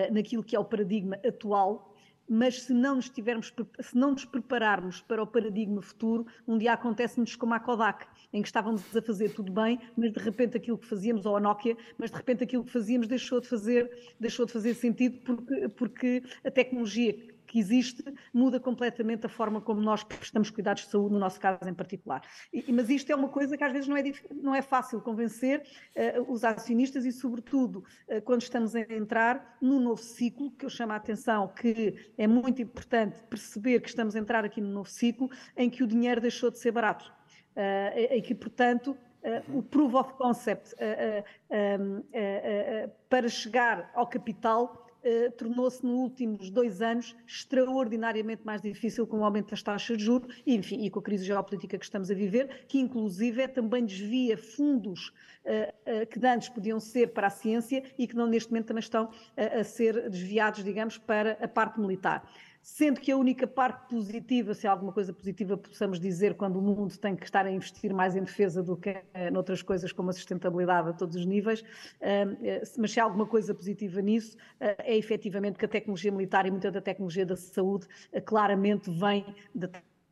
naquilo 0.10 0.42
que 0.42 0.56
é 0.56 0.60
o 0.60 0.64
paradigma 0.64 1.20
atual, 1.28 1.91
mas 2.28 2.64
se 2.64 2.74
não 2.74 2.96
nos 2.96 3.10
tivermos, 3.10 3.54
se 3.80 3.98
não 3.98 4.12
nos 4.12 4.26
prepararmos 4.26 5.02
para 5.02 5.22
o 5.22 5.28
paradigma 5.28 5.82
futuro, 5.82 6.26
um 6.48 6.58
dia 6.58 6.74
acontece-nos 6.74 7.36
como 7.36 7.54
a 7.54 7.60
Kodak, 7.60 8.06
em 8.32 8.42
que 8.42 8.48
estávamos 8.48 8.96
a 8.96 9.02
fazer 9.02 9.30
tudo 9.30 9.52
bem, 9.52 9.80
mas 9.98 10.12
de 10.12 10.20
repente 10.20 10.58
aquilo 10.58 10.78
que 10.78 10.86
fazíamos, 10.86 11.26
ou 11.26 11.36
a 11.36 11.40
Nokia, 11.40 11.76
mas 11.98 12.10
de 12.10 12.18
repente 12.18 12.44
aquilo 12.44 12.64
que 12.64 12.72
fazíamos 12.72 13.08
deixou 13.08 13.42
de 13.42 13.48
fazer, 13.48 14.14
deixou 14.20 14.46
de 14.46 14.54
fazer 14.54 14.74
sentido 14.74 15.20
porque, 15.26 15.70
porque 15.70 16.24
a 16.44 16.52
tecnologia 16.52 17.16
que 17.52 17.60
existe 17.60 18.02
muda 18.34 18.62
completamente 18.62 19.26
a 19.26 19.30
forma 19.30 19.60
como 19.60 19.82
nós 19.82 20.06
prestamos 20.06 20.50
cuidados 20.50 20.86
de 20.86 20.90
saúde, 20.90 21.14
no 21.14 21.20
nosso 21.20 21.38
caso 21.38 21.68
em 21.68 21.74
particular. 21.74 22.22
E, 22.54 22.72
mas 22.72 22.90
isto 22.90 23.12
é 23.12 23.16
uma 23.16 23.28
coisa 23.28 23.58
que 23.58 23.64
às 23.66 23.74
vezes 23.74 23.90
não 23.90 23.98
é, 23.98 24.04
não 24.32 24.56
é 24.56 24.62
fácil 24.62 25.02
convencer 25.02 25.62
uh, 25.62 26.32
os 26.32 26.46
acionistas 26.46 27.04
e, 27.04 27.12
sobretudo, 27.12 27.84
uh, 28.08 28.22
quando 28.22 28.42
estamos 28.42 28.74
a 28.74 28.80
entrar 28.80 29.58
num 29.62 29.82
novo 29.82 30.02
ciclo, 30.02 30.50
que 30.52 30.66
eu 30.66 30.70
chamo 30.70 30.94
a 30.94 30.96
atenção 30.96 31.50
que 31.50 32.14
é 32.18 32.26
muito 32.26 32.62
importante 32.62 33.22
perceber 33.30 33.82
que 33.82 33.90
estamos 33.90 34.16
a 34.16 34.20
entrar 34.20 34.46
aqui 34.46 34.62
num 34.62 34.72
novo 34.72 34.90
ciclo 34.90 35.30
em 35.58 35.70
que 35.70 35.84
o 35.84 35.88
dinheiro 35.88 36.22
deixou 36.22 36.50
de 36.50 36.58
ser 36.58 36.72
barato. 36.72 37.12
Uh, 37.52 38.16
e 38.16 38.22
que, 38.22 38.34
portanto, 38.34 38.98
Uh, 39.24 39.60
o 39.60 39.62
proof 39.62 39.94
of 39.94 40.14
concept 40.14 40.74
uh, 40.74 41.24
uh, 41.54 42.92
para 43.08 43.30
chegar 43.30 43.92
ao 43.94 44.08
capital 44.08 44.88
eh, 45.04 45.30
tornou-se 45.32 45.86
nos 45.86 45.94
últimos 45.94 46.50
dois 46.50 46.82
anos 46.82 47.16
extraordinariamente 47.26 48.46
mais 48.46 48.62
difícil 48.62 49.08
com 49.08 49.20
o 49.20 49.26
aumento 49.26 49.50
das 49.50 49.64
taxas 49.64 49.98
de 49.98 50.04
juros 50.04 50.42
e, 50.46 50.56
enfim, 50.56 50.84
e 50.84 50.90
com 50.90 51.00
a 51.00 51.02
crise 51.02 51.26
geopolítica 51.26 51.78
que 51.78 51.86
estamos 51.86 52.12
a 52.12 52.14
viver, 52.14 52.66
que 52.68 52.80
inclusive 52.80 53.48
também 53.48 53.86
desvia 53.86 54.38
fundos 54.38 55.14
eh, 55.44 55.74
eh, 55.86 56.06
que 56.06 56.26
antes 56.26 56.50
podiam 56.50 56.80
ser 56.80 57.14
para 57.14 57.28
a 57.28 57.32
ciência 57.32 57.84
e 57.98 58.08
que 58.08 58.16
não 58.16 58.28
neste 58.28 58.52
momento 58.52 58.68
também 58.68 58.82
estão 58.82 59.10
a 59.36 59.64
ser 59.64 60.10
desviados, 60.10 60.64
digamos, 60.64 60.98
para 60.98 61.38
a 61.42 61.48
parte 61.48 61.80
militar 61.80 62.24
sendo 62.62 63.00
que 63.02 63.12
a 63.12 63.18
única 63.18 63.48
parte 63.48 63.90
positiva, 63.90 64.54
se 64.54 64.68
há 64.68 64.72
alguma 64.72 64.92
coisa 64.92 65.12
positiva 65.12 65.58
possamos 65.58 66.00
dizer 66.00 66.36
quando 66.36 66.58
o 66.58 66.62
mundo 66.62 66.96
tem 66.98 67.16
que 67.16 67.26
estar 67.26 67.46
a 67.46 67.52
investir 67.52 67.94
mais 67.94 68.16
em 68.16 68.24
defesa 68.24 68.62
do 68.62 68.78
que 68.78 68.96
noutras 69.32 69.62
coisas 69.62 69.92
como 69.92 70.10
a 70.10 70.14
sustentabilidade 70.14 70.90
a 70.90 70.94
todos 70.94 71.16
os 71.16 71.26
níveis, 71.26 71.64
eh, 72.00 72.62
mas 72.78 72.92
se 72.92 73.00
há 73.00 73.04
alguma 73.04 73.26
coisa 73.26 73.54
positiva 73.54 74.02
nisso, 74.02 74.38
eh, 74.60 74.76
é 74.80 74.98
efetivamente 74.98 75.58
que 75.58 75.66
a 75.66 75.68
tecnologia 75.68 76.12
militar 76.12 76.46
e 76.46 76.52
muita 76.52 76.72
da 76.72 76.82
tecnologia 76.82 77.26
da 77.26 77.36
saúde 77.36 77.88
eh, 78.12 78.22
claramente 78.22 78.92
vem 78.92 79.26
da 79.54 79.70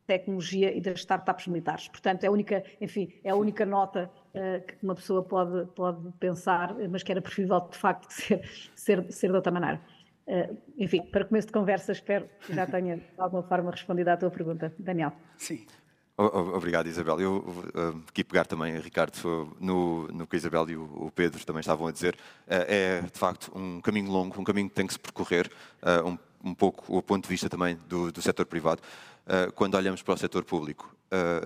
tecnologia 0.08 0.76
e 0.76 0.82
das 0.82 1.02
startups 1.02 1.48
militares. 1.48 1.88
Portanto, 1.88 2.24
é 2.24 2.28
a 2.28 2.32
única, 2.32 2.64
enfim, 2.82 3.14
é 3.24 3.30
a 3.30 3.36
única 3.36 3.64
nota 3.64 4.10
uh, 4.34 4.66
que 4.66 4.76
uma 4.82 4.96
pessoa 4.96 5.22
pode, 5.22 5.68
pode 5.76 6.12
pensar, 6.20 6.76
mas 6.90 7.04
que 7.04 7.12
era 7.12 7.22
preferível 7.22 7.60
de 7.70 7.78
facto 7.78 8.10
ser, 8.12 8.42
ser, 8.74 9.12
ser 9.12 9.28
de 9.30 9.36
outra 9.36 9.52
maneira. 9.52 9.80
Uh, 10.30 10.56
enfim, 10.78 11.02
para 11.02 11.26
começo 11.26 11.48
de 11.48 11.54
conversa, 11.54 11.92
espero 11.92 12.30
que 12.46 12.54
já 12.54 12.68
tenha 12.68 12.98
de 12.98 13.04
alguma 13.18 13.42
forma 13.42 13.72
respondido 13.72 14.12
à 14.12 14.16
tua 14.16 14.30
pergunta, 14.30 14.72
Daniel. 14.78 15.12
Sim. 15.36 15.66
Obrigado, 16.16 16.88
Isabel. 16.88 17.20
Eu 17.20 17.38
uh, 17.38 18.04
aqui 18.08 18.24
pegar 18.24 18.46
também, 18.46 18.78
Ricardo, 18.78 19.56
no, 19.60 20.08
no 20.10 20.28
que 20.28 20.36
a 20.36 20.38
Isabel 20.38 20.70
e 20.70 20.76
o, 20.76 20.84
o, 21.06 21.12
Pedro 21.12 21.44
também 21.46 21.62
estavam 21.62 21.88
a 21.88 21.92
dizer. 21.92 22.14
Uh, 22.14 22.68
é, 22.68 23.02
de 23.02 23.18
facto, 23.18 23.52
um 23.56 23.80
caminho 23.80 24.12
longo, 24.12 24.40
um 24.40 24.44
caminho 24.44 24.68
que 24.70 24.76
tem 24.76 24.86
que 24.86 24.94
se 24.94 25.00
percorrer, 25.00 25.50
uh, 25.82 26.08
um, 26.08 26.50
um, 26.50 26.54
pouco 26.54 26.96
o 26.96 27.02
ponto 27.02 27.24
de 27.24 27.30
vista 27.30 27.50
também 27.50 27.80
do, 27.88 28.12
do 28.12 28.22
setor 28.22 28.46
privado. 28.46 28.82
Quando 29.56 29.76
olhamos 29.76 30.02
para 30.02 30.14
o 30.14 30.18
setor 30.18 30.44
público, 30.44 30.96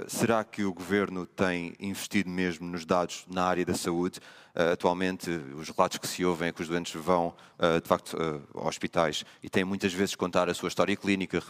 será 0.07 0.43
que 0.43 0.63
o 0.63 0.73
Governo 0.73 1.25
tem 1.25 1.73
investido 1.79 2.29
mesmo 2.29 2.67
nos 2.67 2.85
dados 2.85 3.25
na 3.29 3.43
área 3.43 3.65
da 3.65 3.73
saúde? 3.73 4.19
Uh, 4.55 4.73
atualmente, 4.73 5.31
os 5.31 5.69
relatos 5.69 5.97
que 5.97 6.07
se 6.07 6.23
ouvem 6.23 6.49
é 6.49 6.51
que 6.51 6.61
os 6.61 6.67
doentes 6.67 6.93
vão, 6.93 7.33
uh, 7.57 7.81
de 7.81 7.87
facto, 7.87 8.13
uh, 8.13 8.59
a 8.59 8.67
hospitais 8.67 9.25
e 9.41 9.49
têm 9.49 9.63
muitas 9.63 9.91
vezes 9.91 10.13
contar 10.13 10.47
a 10.47 10.53
sua 10.53 10.67
história 10.67 10.95
clínica, 10.95 11.41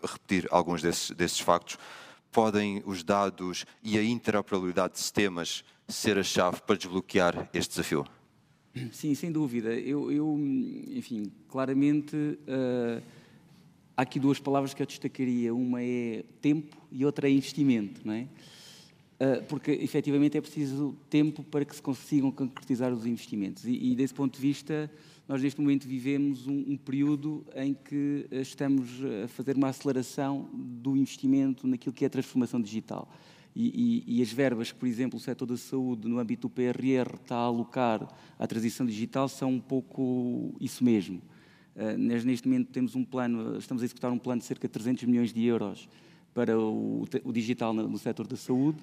repetir 0.00 0.46
alguns 0.48 0.80
desses, 0.80 1.10
desses 1.10 1.40
factos. 1.40 1.76
Podem 2.30 2.80
os 2.86 3.02
dados 3.02 3.66
e 3.82 3.98
a 3.98 4.04
interoperabilidade 4.04 4.92
de 4.92 5.00
sistemas 5.00 5.64
ser 5.88 6.16
a 6.18 6.22
chave 6.22 6.60
para 6.60 6.76
desbloquear 6.76 7.50
este 7.52 7.70
desafio? 7.70 8.06
Sim, 8.92 9.12
sem 9.16 9.32
dúvida. 9.32 9.74
Eu, 9.74 10.10
eu 10.12 10.38
enfim, 10.38 11.32
claramente 11.48 12.16
há 13.96 14.02
aqui 14.02 14.18
duas 14.18 14.38
palavras 14.38 14.74
que 14.74 14.82
eu 14.82 14.86
destacaria. 14.86 15.54
Uma 15.54 15.82
é 15.82 16.24
tempo 16.40 16.76
e 16.90 17.04
outra 17.04 17.28
é 17.28 17.32
investimento, 17.32 18.00
não 18.04 18.14
é? 18.14 18.28
Ah, 19.22 19.40
porque 19.48 19.70
efetivamente 19.70 20.36
é 20.36 20.40
preciso 20.40 20.96
tempo 21.08 21.44
para 21.44 21.64
que 21.64 21.76
se 21.76 21.80
consigam 21.80 22.32
concretizar 22.32 22.92
os 22.92 23.06
investimentos. 23.06 23.64
E, 23.64 23.92
e 23.92 23.94
desse 23.94 24.12
ponto 24.12 24.34
de 24.34 24.40
vista, 24.40 24.90
nós 25.28 25.40
neste 25.40 25.60
momento 25.60 25.86
vivemos 25.86 26.48
um, 26.48 26.72
um, 26.72 26.76
período 26.76 27.46
em 27.54 27.72
que 27.72 28.26
estamos 28.32 28.90
a 29.22 29.28
fazer 29.28 29.56
uma 29.56 29.68
aceleração 29.68 30.50
do 30.52 30.96
investimento 30.96 31.68
naquilo 31.68 31.94
que 31.94 32.02
é 32.02 32.08
a 32.08 32.10
transformação 32.10 32.60
digital. 32.60 33.08
E, 33.54 34.02
e, 34.08 34.18
e, 34.18 34.22
as 34.22 34.32
verbas 34.32 34.72
que, 34.72 34.78
por 34.78 34.88
exemplo, 34.88 35.18
o 35.18 35.20
setor 35.20 35.46
da 35.46 35.56
saúde, 35.56 36.08
no 36.08 36.18
âmbito 36.18 36.48
do 36.48 36.50
PRR, 36.50 37.14
está 37.22 37.36
a 37.36 37.40
alocar 37.40 38.08
à 38.36 38.46
transição 38.46 38.84
digital 38.84 39.28
são 39.28 39.52
um 39.52 39.60
pouco 39.60 40.52
isso 40.60 40.82
mesmo. 40.82 41.22
Uh, 41.74 41.96
neste 41.96 42.46
momento 42.46 42.70
temos 42.70 42.94
um 42.94 43.04
plano, 43.04 43.56
estamos 43.56 43.82
a 43.82 43.86
executar 43.86 44.12
um 44.12 44.18
plano 44.18 44.40
de 44.40 44.46
cerca 44.46 44.68
de 44.68 44.72
300 44.72 45.04
milhões 45.04 45.32
de 45.32 45.44
euros 45.44 45.88
para 46.34 46.58
o, 46.58 47.04
o 47.24 47.32
digital 47.32 47.72
no, 47.72 47.88
no 47.88 47.98
setor 47.98 48.26
da 48.26 48.36
saúde 48.36 48.78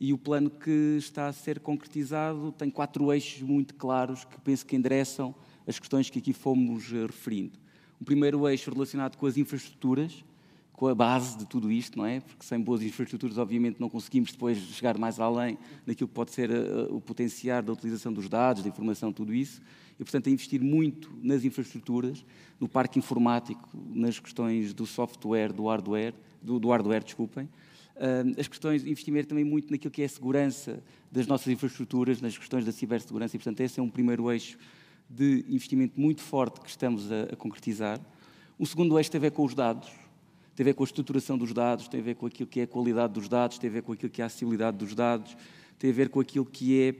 e 0.00 0.12
o 0.12 0.18
plano 0.18 0.50
que 0.50 0.96
está 0.98 1.28
a 1.28 1.32
ser 1.32 1.60
concretizado 1.60 2.52
tem 2.52 2.70
quatro 2.70 3.12
eixos 3.12 3.42
muito 3.42 3.74
claros 3.74 4.24
que 4.24 4.40
penso 4.40 4.66
que 4.66 4.76
endereçam 4.76 5.34
as 5.66 5.78
questões 5.78 6.10
que 6.10 6.18
aqui 6.18 6.32
fomos 6.32 6.92
eh, 6.92 7.06
referindo. 7.06 7.58
O 8.00 8.04
primeiro 8.04 8.48
eixo 8.48 8.70
relacionado 8.70 9.16
com 9.16 9.26
as 9.26 9.36
infraestruturas, 9.36 10.24
com 10.74 10.88
a 10.88 10.94
base 10.94 11.38
de 11.38 11.46
tudo 11.46 11.70
isto, 11.70 11.96
não 11.96 12.04
é? 12.04 12.20
Porque 12.20 12.44
sem 12.44 12.60
boas 12.60 12.82
infraestruturas, 12.82 13.38
obviamente, 13.38 13.80
não 13.80 13.88
conseguimos 13.88 14.32
depois 14.32 14.58
chegar 14.58 14.98
mais 14.98 15.20
além 15.20 15.56
daquilo 15.86 16.08
que 16.08 16.14
pode 16.14 16.32
ser 16.32 16.50
uh, 16.50 16.94
o 16.94 17.00
potenciar 17.00 17.62
da 17.62 17.72
utilização 17.72 18.12
dos 18.12 18.28
dados, 18.28 18.62
da 18.62 18.68
informação, 18.68 19.12
tudo 19.12 19.32
isso. 19.32 19.62
E, 19.98 20.02
portanto, 20.02 20.26
a 20.26 20.30
investir 20.30 20.60
muito 20.60 21.12
nas 21.22 21.44
infraestruturas, 21.44 22.24
no 22.58 22.68
parque 22.68 22.98
informático, 22.98 23.68
nas 23.94 24.18
questões 24.18 24.74
do 24.74 24.84
software, 24.84 25.52
do 25.52 25.68
hardware, 25.68 26.14
do, 26.42 26.58
do 26.58 26.68
hardware, 26.68 27.04
desculpem, 27.04 27.48
as 28.36 28.48
questões 28.48 28.82
de 28.82 28.90
investimento 28.90 29.28
também 29.28 29.44
muito 29.44 29.70
naquilo 29.70 29.92
que 29.92 30.02
é 30.02 30.04
a 30.04 30.08
segurança 30.08 30.82
das 31.12 31.28
nossas 31.28 31.46
infraestruturas, 31.46 32.20
nas 32.20 32.36
questões 32.36 32.64
da 32.64 32.72
cibersegurança, 32.72 33.36
e, 33.36 33.38
portanto, 33.38 33.60
esse 33.60 33.78
é 33.78 33.82
um 33.82 33.88
primeiro 33.88 34.30
eixo 34.32 34.58
de 35.08 35.44
investimento 35.48 36.00
muito 36.00 36.20
forte 36.20 36.60
que 36.60 36.68
estamos 36.68 37.12
a, 37.12 37.22
a 37.32 37.36
concretizar. 37.36 38.00
O 38.58 38.66
segundo 38.66 38.98
eixo 38.98 39.12
tem 39.12 39.18
a 39.18 39.22
ver 39.22 39.30
com 39.30 39.44
os 39.44 39.54
dados, 39.54 39.88
tem 40.54 40.64
a 40.64 40.66
ver 40.66 40.74
com 40.74 40.82
a 40.82 40.86
estruturação 40.86 41.36
dos 41.36 41.52
dados, 41.52 41.88
tem 41.88 42.00
a 42.00 42.02
ver 42.02 42.14
com 42.14 42.26
aquilo 42.26 42.48
que 42.48 42.60
é 42.60 42.62
a 42.62 42.66
qualidade 42.66 43.12
dos 43.12 43.28
dados, 43.28 43.58
tem 43.58 43.68
a 43.68 43.72
ver 43.72 43.82
com 43.82 43.92
aquilo 43.92 44.10
que 44.10 44.20
é 44.20 44.24
a 44.24 44.26
acessibilidade 44.26 44.76
dos 44.76 44.94
dados, 44.94 45.36
tem 45.78 45.90
a 45.90 45.92
ver 45.92 46.08
com 46.08 46.20
aquilo 46.20 46.44
que 46.44 46.80
é 46.80 46.94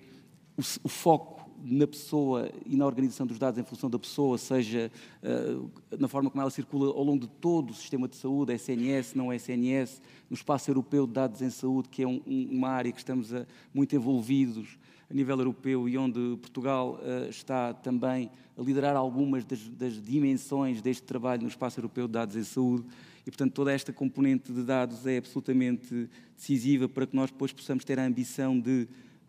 o, 0.57 0.63
o 0.85 0.89
foco 0.89 1.35
na 1.65 1.87
pessoa 1.87 2.51
e 2.67 2.77
na 2.77 2.85
organização 2.85 3.27
dos 3.27 3.39
dados 3.39 3.59
em 3.59 3.65
função 3.65 3.89
da 3.89 3.99
pessoa, 3.99 4.37
seja 4.37 4.91
uh, 5.23 5.71
na 5.99 6.09
forma 6.09 6.31
como 6.31 6.43
ela 6.43 6.51
circula 6.51 6.89
ao 6.89 7.03
longo 7.03 7.21
de 7.21 7.29
todo 7.29 7.71
o 7.71 7.75
sistema 7.75 8.07
de 8.07 8.17
saúde, 8.17 8.53
SNS, 8.53 9.15
não 9.15 9.33
SNS, 9.33 10.03
no 10.29 10.35
espaço 10.35 10.71
europeu 10.71 11.07
de 11.07 11.13
dados 11.15 11.41
em 11.41 11.51
saúde, 11.51 11.89
que 11.89 12.03
é 12.03 12.07
um, 12.07 12.21
uma 12.27 12.69
área 12.69 12.93
que 12.93 12.99
estamos 12.99 13.33
a, 13.33 13.47
muito 13.73 13.95
envolvidos 13.97 14.79
a 15.11 15.15
nível 15.15 15.39
europeu 15.39 15.89
e 15.89 15.97
onde 15.97 16.37
Portugal 16.39 17.01
uh, 17.01 17.31
está 17.31 17.73
também 17.73 18.31
a 18.59 18.63
liderar 18.63 18.97
algumas 18.97 19.45
das, 19.45 19.61
das, 19.69 20.01
dimensões 20.03 20.83
deste 20.83 21.03
trabalho 21.03 21.43
no 21.43 21.49
espaço 21.49 21.79
europeu 21.79 22.07
de 22.07 22.13
dados 22.13 22.37
em 22.37 22.45
saúde. 22.45 22.85
E, 23.27 23.31
portanto, 23.31 23.53
toda 23.53 23.73
esta 23.73 23.93
componente 23.93 24.53
de 24.53 24.63
dados 24.63 25.07
é 25.07 25.17
absolutamente 25.17 26.09
decisiva 26.37 26.89
para 26.89 27.07
que 27.07 27.17
nós 27.17 27.31
depois 27.31 27.53
possamos 27.53 27.85
ter 27.85 27.99
a 27.99 28.05
ambição 28.05 28.59
de 28.59 28.87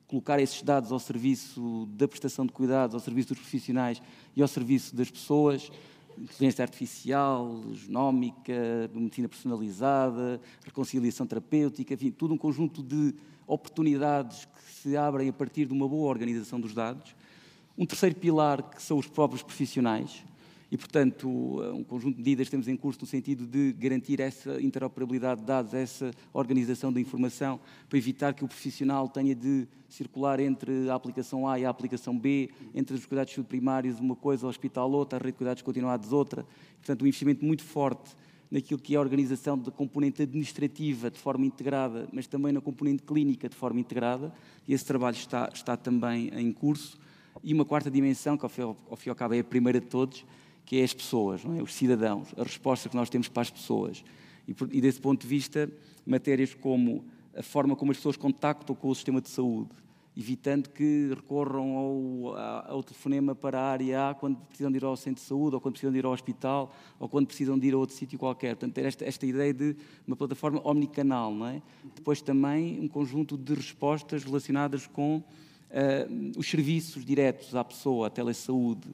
colocar 0.08 0.40
esses 0.40 0.62
dados 0.62 0.92
ao 0.92 1.00
serviço 1.00 1.88
da 1.92 2.08
prestação 2.08 2.46
de 2.46 2.52
cuidados, 2.52 2.94
ao 2.94 3.00
serviço 3.00 3.30
dos 3.30 3.40
profissionais 3.40 4.02
e 4.36 4.42
ao 4.42 4.48
serviço 4.48 4.96
das 4.96 5.10
pessoas, 5.10 5.72
inteligência 6.18 6.64
artificial, 6.64 7.64
genómica, 7.74 8.90
medicina 8.94 9.28
personalizada, 9.28 10.40
reconciliação 10.64 11.26
terapêutica, 11.26 11.94
enfim, 11.94 12.12
todo 12.12 12.34
um 12.34 12.38
conjunto 12.38 12.84
de 12.84 13.16
oportunidades 13.48 14.46
que 14.46 14.72
se 14.74 14.98
abrem 14.98 15.30
a 15.30 15.34
partir 15.34 15.66
de 15.66 15.74
uma 15.74 15.88
boa 15.88 16.10
organização 16.10 16.60
dos 16.60 16.74
dados. 16.74 17.16
Um 17.78 17.86
terceiro 17.86 18.16
pilar 18.16 18.64
que 18.64 18.82
são 18.82 18.98
os 18.98 19.08
próprios 19.08 19.44
profissionais, 19.44 20.24
e, 20.76 20.78
portanto, 20.78 21.30
um 21.74 21.86
conjunto 21.86 22.16
de 22.16 22.22
medidas 22.22 22.50
temos 22.50 22.68
em 22.68 22.76
curso 22.76 23.00
no 23.00 23.08
sentido 23.08 23.48
de 23.48 23.72
garantir 23.72 24.20
essa 24.20 24.62
interoperabilidade 24.62 25.40
de 25.40 25.48
dados, 25.48 25.74
essa 25.74 26.12
organização 26.34 26.92
da 26.92 27.00
informação, 27.00 27.62
para 27.88 27.98
evitar 27.98 28.34
que 28.34 28.44
o 28.44 28.48
profissional 28.48 29.08
tenha 29.08 29.34
de 29.34 29.66
circular 29.88 30.38
entre 30.42 30.90
a 30.90 30.96
aplicação 30.96 31.48
A 31.48 31.58
e 31.58 31.64
a 31.64 31.70
aplicação 31.70 32.20
B, 32.20 32.50
entre 32.74 32.94
os 32.94 33.06
cuidados 33.06 33.34
primários 33.48 34.02
uma 34.02 34.18
coisa, 34.18 34.46
o 34.46 34.50
hospital 34.50 34.92
outra, 34.92 35.18
a 35.18 35.20
rede 35.20 35.32
de 35.32 35.38
cuidados 35.38 35.62
continuados 35.64 36.12
outra. 36.12 36.46
Portanto, 36.76 37.04
um 37.04 37.08
investimento 37.08 37.46
muito 37.46 37.64
forte 37.64 38.14
naquilo 38.52 38.82
que 38.82 38.96
é 38.96 38.98
a 38.98 39.00
organização 39.00 39.58
da 39.58 39.72
componente 39.72 40.24
administrativa 40.24 41.10
de 41.10 41.18
forma 41.18 41.46
integrada, 41.46 42.10
mas 42.12 42.28
também 42.28 42.52
na 42.52 42.60
componente 42.60 43.02
clínica 43.02 43.48
de 43.48 43.56
forma 43.56 43.80
integrada, 43.80 44.34
e 44.68 44.74
esse 44.74 44.84
trabalho 44.84 45.16
está, 45.16 45.50
está 45.54 45.78
também 45.78 46.30
em 46.38 46.52
curso. 46.52 47.00
E 47.42 47.54
uma 47.54 47.64
quarta 47.64 47.90
dimensão, 47.90 48.38
que 48.38 48.44
ao 48.44 48.50
fim 48.50 49.08
e 49.08 49.10
ao 49.10 49.16
cabo 49.16 49.36
é 49.36 49.40
a 49.40 49.44
primeira 49.44 49.80
de 49.80 49.88
todos, 49.88 50.26
que 50.66 50.80
é 50.80 50.84
as 50.84 50.94
pessoas, 50.94 51.44
é? 51.46 51.62
os 51.62 51.74
cidadãos, 51.74 52.30
a 52.38 52.44
resposta 52.44 52.90
que 52.90 52.96
nós 52.96 53.10
temos 53.10 53.28
para 53.28 53.44
as 53.44 53.50
pessoas. 53.50 54.04
E, 54.48 54.56
e, 54.72 54.82
desse 54.82 55.00
ponto 55.00 55.22
de 55.22 55.28
vista, 55.28 55.70
matérias 56.06 56.54
como 56.54 57.06
a 57.36 57.44
forma 57.44 57.76
como 57.76 57.92
as 57.92 57.98
pessoas 57.98 58.18
contactam 58.18 58.76
com 58.76 58.90
o 58.90 58.96
sistema 58.96 59.22
de 59.22 59.30
saúde, 59.30 59.72
evitando 60.18 60.70
que 60.70 61.12
recorram 61.14 61.76
ao, 61.76 62.38
ao 62.68 62.84
telefonema 62.84 63.36
para 63.36 63.60
a 63.60 63.72
área 63.72 64.10
A 64.10 64.14
quando 64.14 64.38
precisam 64.38 64.72
de 64.72 64.78
ir 64.78 64.86
ao 64.86 64.96
centro 64.96 65.22
de 65.22 65.28
saúde, 65.28 65.56
ou 65.56 65.62
quando 65.62 65.74
precisam 65.74 65.92
de 65.92 66.00
ir 66.00 66.06
ao 66.06 66.14
hospital, 66.14 66.74
ou 66.98 67.10
quando 67.10 67.28
precisam 67.28 67.60
de 67.60 67.68
ir 67.68 67.74
a 67.74 67.78
outro 67.78 67.96
sítio 67.96 68.18
qualquer. 68.18 68.56
Portanto, 68.56 68.74
ter 68.74 68.86
esta, 68.86 69.04
esta 69.04 69.26
ideia 69.26 69.54
de 69.54 69.76
uma 70.08 70.16
plataforma 70.16 70.62
omnicanal. 70.64 71.34
Não 71.34 71.48
é? 71.48 71.62
Depois 71.94 72.22
também 72.22 72.80
um 72.80 72.88
conjunto 72.88 73.38
de 73.38 73.54
respostas 73.54 74.24
relacionadas 74.24 74.88
com 74.88 75.18
uh, 75.18 75.24
os 76.38 76.50
serviços 76.50 77.04
diretos 77.04 77.54
à 77.54 77.64
pessoa, 77.64 78.08
a 78.08 78.10
telesaúde, 78.10 78.88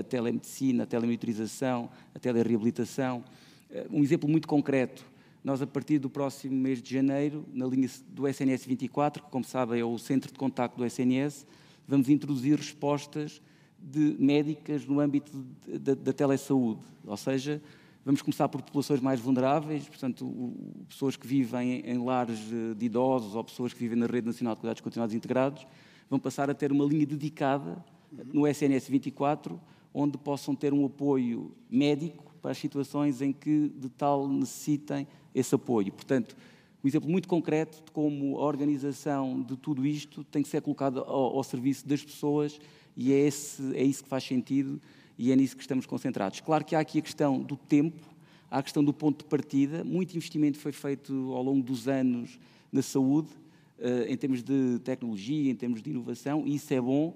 a, 0.00 0.02
telemedicina, 0.02 0.84
a 0.84 0.86
telemonitorização, 0.86 1.90
a 2.14 2.18
telereabilitação. 2.18 3.24
Eh, 3.70 3.86
um 3.90 4.02
exemplo 4.02 4.28
muito 4.28 4.48
concreto, 4.48 5.04
nós 5.42 5.60
a 5.60 5.66
partir 5.66 5.98
do 5.98 6.08
próximo 6.08 6.54
mês 6.54 6.82
de 6.82 6.94
janeiro, 6.94 7.44
na 7.52 7.66
linha 7.66 7.88
do 8.08 8.26
SNS 8.26 8.64
24, 8.64 9.22
que 9.22 9.30
como 9.30 9.44
sabem 9.44 9.80
é 9.80 9.84
o 9.84 9.98
centro 9.98 10.32
de 10.32 10.38
contacto 10.38 10.78
do 10.78 10.86
SNS, 10.86 11.46
vamos 11.86 12.08
introduzir 12.08 12.56
respostas 12.56 13.42
de 13.78 14.16
médicas 14.18 14.86
no 14.86 14.98
âmbito 15.00 15.30
da, 15.78 15.94
da 15.94 16.12
telesaúde, 16.14 16.80
ou 17.04 17.16
seja, 17.18 17.60
vamos 18.02 18.22
começar 18.22 18.48
por 18.48 18.62
populações 18.62 19.00
mais 19.00 19.20
vulneráveis, 19.20 19.86
portanto, 19.86 20.54
pessoas 20.88 21.16
que 21.16 21.26
vivem 21.26 21.80
em 21.80 22.02
lares 22.02 22.38
de 22.38 22.86
idosos 22.86 23.34
ou 23.34 23.44
pessoas 23.44 23.74
que 23.74 23.78
vivem 23.78 23.98
na 23.98 24.06
Rede 24.06 24.26
Nacional 24.26 24.54
de 24.54 24.62
Cuidados 24.62 24.80
Continuados 24.80 25.14
Integrados, 25.14 25.66
vão 26.08 26.18
passar 26.18 26.48
a 26.48 26.54
ter 26.54 26.72
uma 26.72 26.86
linha 26.86 27.04
dedicada 27.04 27.84
no 28.32 28.46
SNS 28.46 28.88
24, 28.88 29.60
onde 29.92 30.18
possam 30.18 30.54
ter 30.54 30.72
um 30.72 30.84
apoio 30.84 31.52
médico 31.70 32.34
para 32.42 32.50
as 32.50 32.58
situações 32.58 33.22
em 33.22 33.32
que 33.32 33.68
de 33.68 33.88
tal 33.88 34.28
necessitem 34.28 35.06
esse 35.34 35.54
apoio. 35.54 35.92
Portanto, 35.92 36.36
um 36.84 36.88
exemplo 36.88 37.08
muito 37.08 37.26
concreto 37.26 37.82
de 37.82 37.90
como 37.90 38.38
a 38.38 38.44
organização 38.44 39.40
de 39.40 39.56
tudo 39.56 39.86
isto 39.86 40.22
tem 40.24 40.42
que 40.42 40.48
ser 40.48 40.60
colocada 40.60 41.00
ao, 41.00 41.36
ao 41.36 41.42
serviço 41.42 41.88
das 41.88 42.04
pessoas 42.04 42.60
e 42.96 43.12
é, 43.12 43.18
esse, 43.20 43.74
é 43.74 43.82
isso 43.82 44.02
que 44.02 44.08
faz 44.08 44.24
sentido 44.24 44.80
e 45.18 45.32
é 45.32 45.36
nisso 45.36 45.56
que 45.56 45.62
estamos 45.62 45.86
concentrados. 45.86 46.40
Claro 46.40 46.64
que 46.64 46.74
há 46.74 46.80
aqui 46.80 46.98
a 46.98 47.02
questão 47.02 47.40
do 47.40 47.56
tempo, 47.56 48.04
há 48.50 48.58
a 48.58 48.62
questão 48.62 48.84
do 48.84 48.92
ponto 48.92 49.24
de 49.24 49.30
partida. 49.30 49.82
Muito 49.82 50.14
investimento 50.14 50.58
foi 50.58 50.72
feito 50.72 51.32
ao 51.32 51.42
longo 51.42 51.62
dos 51.62 51.88
anos 51.88 52.38
na 52.70 52.82
saúde, 52.82 53.28
eh, 53.78 54.06
em 54.08 54.16
termos 54.16 54.42
de 54.42 54.78
tecnologia, 54.80 55.50
em 55.50 55.54
termos 55.54 55.80
de 55.80 55.90
inovação, 55.90 56.46
e 56.46 56.56
isso 56.56 56.74
é 56.74 56.80
bom 56.80 57.14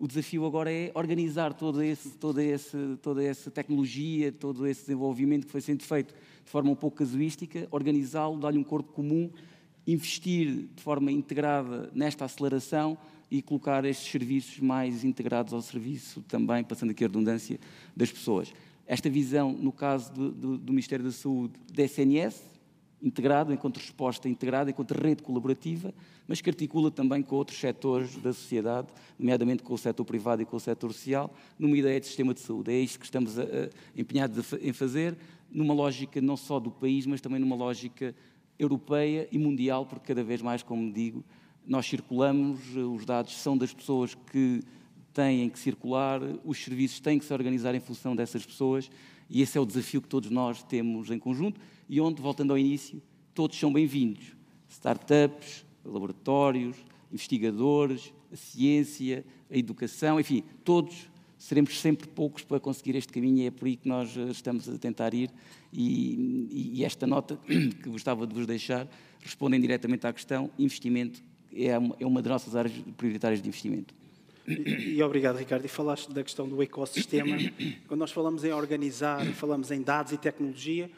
o 0.00 0.08
desafio 0.08 0.46
agora 0.46 0.72
é 0.72 0.90
organizar 0.94 1.52
todo 1.52 1.82
esse, 1.82 2.08
toda, 2.16 2.42
esse, 2.42 2.96
toda 3.02 3.22
essa 3.22 3.50
tecnologia, 3.50 4.32
todo 4.32 4.66
esse 4.66 4.80
desenvolvimento 4.80 5.44
que 5.44 5.52
foi 5.52 5.60
sendo 5.60 5.82
feito 5.82 6.14
de 6.42 6.50
forma 6.50 6.70
um 6.70 6.74
pouco 6.74 6.96
casuística, 6.96 7.68
organizá-lo, 7.70 8.40
dar-lhe 8.40 8.56
um 8.56 8.64
corpo 8.64 8.94
comum, 8.94 9.30
investir 9.86 10.68
de 10.74 10.82
forma 10.82 11.12
integrada 11.12 11.90
nesta 11.92 12.24
aceleração 12.24 12.96
e 13.30 13.42
colocar 13.42 13.84
estes 13.84 14.10
serviços 14.10 14.58
mais 14.58 15.04
integrados 15.04 15.52
ao 15.52 15.60
serviço 15.60 16.22
também, 16.22 16.64
passando 16.64 16.92
aqui 16.92 17.04
a 17.04 17.06
redundância, 17.06 17.60
das 17.94 18.10
pessoas. 18.10 18.54
Esta 18.86 19.10
visão, 19.10 19.52
no 19.52 19.70
caso 19.70 20.14
do, 20.14 20.30
do, 20.32 20.58
do 20.58 20.72
Ministério 20.72 21.04
da 21.04 21.12
Saúde, 21.12 21.52
da 21.74 21.82
SNS, 21.82 22.42
integrado, 23.02 23.52
enquanto 23.52 23.76
resposta 23.76 24.30
integrada, 24.30 24.70
enquanto 24.70 24.92
rede 24.92 25.22
colaborativa, 25.22 25.92
mas 26.30 26.40
que 26.40 26.48
articula 26.48 26.92
também 26.92 27.24
com 27.24 27.34
outros 27.34 27.58
setores 27.58 28.14
da 28.18 28.32
sociedade, 28.32 28.86
nomeadamente 29.18 29.64
com 29.64 29.74
o 29.74 29.76
setor 29.76 30.04
privado 30.04 30.40
e 30.40 30.44
com 30.44 30.56
o 30.56 30.60
setor 30.60 30.92
social, 30.92 31.34
numa 31.58 31.76
ideia 31.76 31.98
de 31.98 32.06
sistema 32.06 32.32
de 32.32 32.38
saúde. 32.38 32.70
É 32.70 32.78
isto 32.78 33.00
que 33.00 33.04
estamos 33.04 33.36
a, 33.36 33.42
a, 33.42 33.46
empenhados 33.96 34.52
em 34.62 34.72
fazer, 34.72 35.18
numa 35.50 35.74
lógica 35.74 36.20
não 36.20 36.36
só 36.36 36.60
do 36.60 36.70
país, 36.70 37.04
mas 37.04 37.20
também 37.20 37.40
numa 37.40 37.56
lógica 37.56 38.14
europeia 38.56 39.26
e 39.32 39.40
mundial, 39.40 39.84
porque 39.84 40.06
cada 40.06 40.22
vez 40.22 40.40
mais, 40.40 40.62
como 40.62 40.92
digo, 40.92 41.24
nós 41.66 41.84
circulamos, 41.86 42.60
os 42.76 43.04
dados 43.04 43.36
são 43.36 43.58
das 43.58 43.74
pessoas 43.74 44.14
que 44.14 44.62
têm 45.12 45.50
que 45.50 45.58
circular, 45.58 46.20
os 46.44 46.62
serviços 46.62 47.00
têm 47.00 47.18
que 47.18 47.24
se 47.24 47.32
organizar 47.32 47.74
em 47.74 47.80
função 47.80 48.14
dessas 48.14 48.46
pessoas, 48.46 48.88
e 49.28 49.42
esse 49.42 49.58
é 49.58 49.60
o 49.60 49.66
desafio 49.66 50.00
que 50.00 50.06
todos 50.06 50.30
nós 50.30 50.62
temos 50.62 51.10
em 51.10 51.18
conjunto 51.18 51.60
e 51.88 52.00
onde, 52.00 52.22
voltando 52.22 52.52
ao 52.52 52.58
início, 52.58 53.02
todos 53.34 53.58
são 53.58 53.72
bem-vindos. 53.72 54.36
Startups, 54.68 55.68
laboratórios, 55.84 56.76
investigadores, 57.12 58.12
a 58.32 58.36
ciência, 58.36 59.24
a 59.50 59.56
educação, 59.56 60.20
enfim, 60.20 60.44
todos 60.64 61.10
seremos 61.40 61.80
sempre 61.80 62.06
poucos 62.06 62.44
para 62.44 62.60
conseguir 62.60 62.94
este 62.96 63.12
caminho 63.12 63.38
e 63.38 63.46
é 63.46 63.50
por 63.50 63.66
aí 63.66 63.74
que 63.74 63.88
nós 63.88 64.14
eh, 64.16 64.24
estamos 64.30 64.68
a 64.68 64.76
tentar 64.76 65.14
ir. 65.14 65.30
E, 65.72 66.74
e 66.74 66.84
esta 66.84 67.06
nota 67.06 67.36
que 67.46 67.88
gostava 67.88 68.26
de 68.26 68.34
vos 68.34 68.46
deixar 68.46 68.86
respondem 69.20 69.60
diretamente 69.60 70.06
à 70.06 70.12
questão: 70.12 70.50
investimento 70.58 71.22
é 71.52 71.76
uma, 71.76 71.96
é 71.98 72.06
uma 72.06 72.20
das 72.20 72.30
nossas 72.30 72.54
áreas 72.54 72.74
prioritárias 72.96 73.40
de 73.40 73.48
investimento. 73.48 73.94
E, 74.46 74.96
e, 74.96 75.02
obrigado, 75.02 75.36
Ricardo. 75.36 75.64
E 75.64 75.68
falaste 75.68 76.12
da 76.12 76.22
questão 76.22 76.46
do 76.46 76.62
ecossistema. 76.62 77.36
Quando 77.88 78.00
nós 78.00 78.12
falamos 78.12 78.44
em 78.44 78.52
organizar, 78.52 79.24
falamos 79.32 79.70
em 79.70 79.80
dados 79.80 80.12
e 80.12 80.18
tecnologia, 80.18 80.90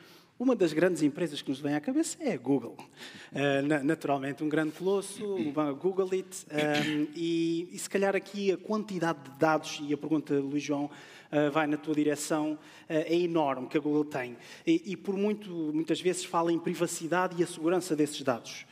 uma 0.42 0.56
das 0.56 0.72
grandes 0.72 1.02
empresas 1.02 1.40
que 1.40 1.48
nos 1.48 1.60
vem 1.60 1.76
à 1.76 1.80
cabeça 1.80 2.16
é 2.20 2.32
a 2.32 2.36
Google. 2.36 2.76
Uh, 3.30 3.84
naturalmente, 3.84 4.42
um 4.42 4.48
grande 4.48 4.72
colosso, 4.72 5.24
o 5.24 5.76
Google 5.76 6.08
It, 6.12 6.44
um, 6.50 6.56
eh, 6.56 7.06
e, 7.14 7.68
e, 7.72 7.78
se 7.78 7.88
calhar 7.88 8.16
aqui 8.16 8.50
a 8.50 8.56
quantidade 8.56 9.20
de 9.22 9.38
dados, 9.38 9.80
e 9.86 9.94
a 9.94 9.96
pergunta 9.96 10.34
Luís 10.34 10.64
João 10.64 10.86
uh, 10.86 11.50
vai 11.52 11.68
na 11.68 11.76
tua 11.76 11.94
direção, 11.94 12.54
uh, 12.54 12.58
é 12.88 13.14
enorme 13.14 13.68
que 13.68 13.78
a 13.78 13.80
Google 13.80 14.04
tem. 14.04 14.36
E, 14.66 14.82
e, 14.86 14.96
por 14.96 15.16
muito, 15.16 15.48
muitas 15.72 16.00
vezes 16.00 16.24
fala 16.24 16.52
em 16.52 16.58
privacidade 16.58 17.40
e 17.40 17.44
a 17.44 17.46
segurança 17.46 17.94
desses 17.94 18.20
dados. 18.22 18.66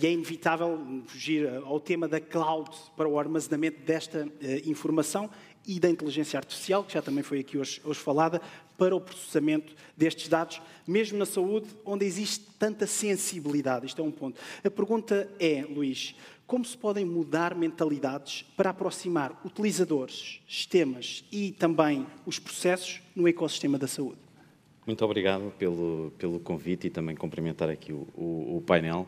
e 0.00 0.06
é 0.06 0.12
inevitável 0.12 1.02
fugir 1.06 1.48
ao 1.64 1.80
tema 1.80 2.06
da 2.06 2.20
cloud 2.20 2.70
para 2.96 3.08
o 3.08 3.18
armazenamento 3.18 3.80
desta 3.82 4.28
informação 4.64 5.28
e 5.66 5.80
da 5.80 5.90
inteligência 5.90 6.38
artificial, 6.38 6.84
que 6.84 6.94
já 6.94 7.02
também 7.02 7.24
foi 7.24 7.40
aqui 7.40 7.58
hoje, 7.58 7.80
hoje 7.84 8.00
falada, 8.00 8.40
para 8.78 8.94
o 8.94 9.00
processamento 9.00 9.74
destes 9.96 10.28
dados, 10.28 10.62
mesmo 10.86 11.18
na 11.18 11.26
saúde, 11.26 11.66
onde 11.84 12.06
existe 12.06 12.46
tanta 12.58 12.86
sensibilidade. 12.86 13.86
Isto 13.86 14.00
é 14.00 14.04
um 14.04 14.10
ponto. 14.12 14.40
A 14.64 14.70
pergunta 14.70 15.28
é, 15.40 15.66
Luís, 15.68 16.14
como 16.46 16.64
se 16.64 16.78
podem 16.78 17.04
mudar 17.04 17.54
mentalidades 17.56 18.42
para 18.56 18.70
aproximar 18.70 19.38
utilizadores, 19.44 20.40
sistemas 20.48 21.24
e 21.30 21.50
também 21.52 22.06
os 22.24 22.38
processos 22.38 23.02
no 23.14 23.28
ecossistema 23.28 23.76
da 23.76 23.88
saúde? 23.88 24.20
Muito 24.86 25.04
obrigado 25.04 25.52
pelo, 25.58 26.12
pelo 26.16 26.40
convite 26.40 26.86
e 26.86 26.90
também 26.90 27.14
cumprimentar 27.14 27.68
aqui 27.68 27.92
o, 27.92 28.08
o, 28.14 28.56
o 28.56 28.62
painel. 28.62 29.06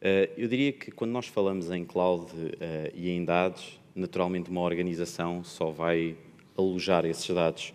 Uh, 0.00 0.32
eu 0.38 0.48
diria 0.48 0.72
que 0.72 0.90
quando 0.90 1.10
nós 1.10 1.26
falamos 1.26 1.70
em 1.70 1.84
cloud 1.84 2.32
uh, 2.32 2.56
e 2.94 3.10
em 3.10 3.22
dados, 3.22 3.78
naturalmente 3.94 4.48
uma 4.48 4.62
organização 4.62 5.44
só 5.44 5.70
vai 5.70 6.16
alojar 6.56 7.04
esses 7.04 7.28
dados 7.34 7.74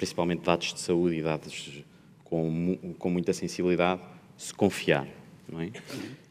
principalmente 0.00 0.40
dados 0.40 0.72
de 0.72 0.80
saúde 0.80 1.16
e 1.16 1.22
dados 1.22 1.84
com, 2.24 2.94
com 2.98 3.10
muita 3.10 3.34
sensibilidade, 3.34 4.00
se 4.34 4.54
confiar. 4.54 5.06
É? 5.06 5.70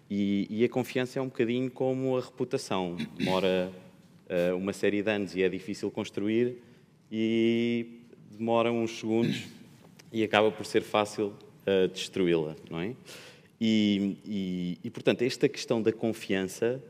E, 0.09 0.47
e, 0.49 0.65
a 0.65 0.69
confiança 0.69 1.19
é 1.19 1.21
um 1.21 1.27
bocadinho 1.27 1.69
como 1.69 2.17
a 2.17 2.21
reputação. 2.21 2.97
Demora 3.15 3.71
uh, 4.27 4.57
uma 4.57 4.73
série 4.73 5.03
de 5.03 5.11
anos 5.11 5.35
e 5.35 5.43
é 5.43 5.49
difícil 5.49 5.91
construir 5.91 6.57
e 7.11 7.99
demora 8.31 8.71
uns 8.71 8.97
segundos 8.97 9.45
e 10.11 10.23
acaba 10.23 10.49
por 10.49 10.65
ser 10.65 10.81
fácil 10.81 11.27
uh, 11.27 11.87
destruí-la, 11.89 12.55
é? 12.71 12.95
E, 13.61 14.17
e, 14.25 14.77
e, 14.83 14.89
portanto, 14.89 15.21
esta 15.21 15.47
questão 15.47 15.79
da 15.79 15.93
confiança 15.93 16.81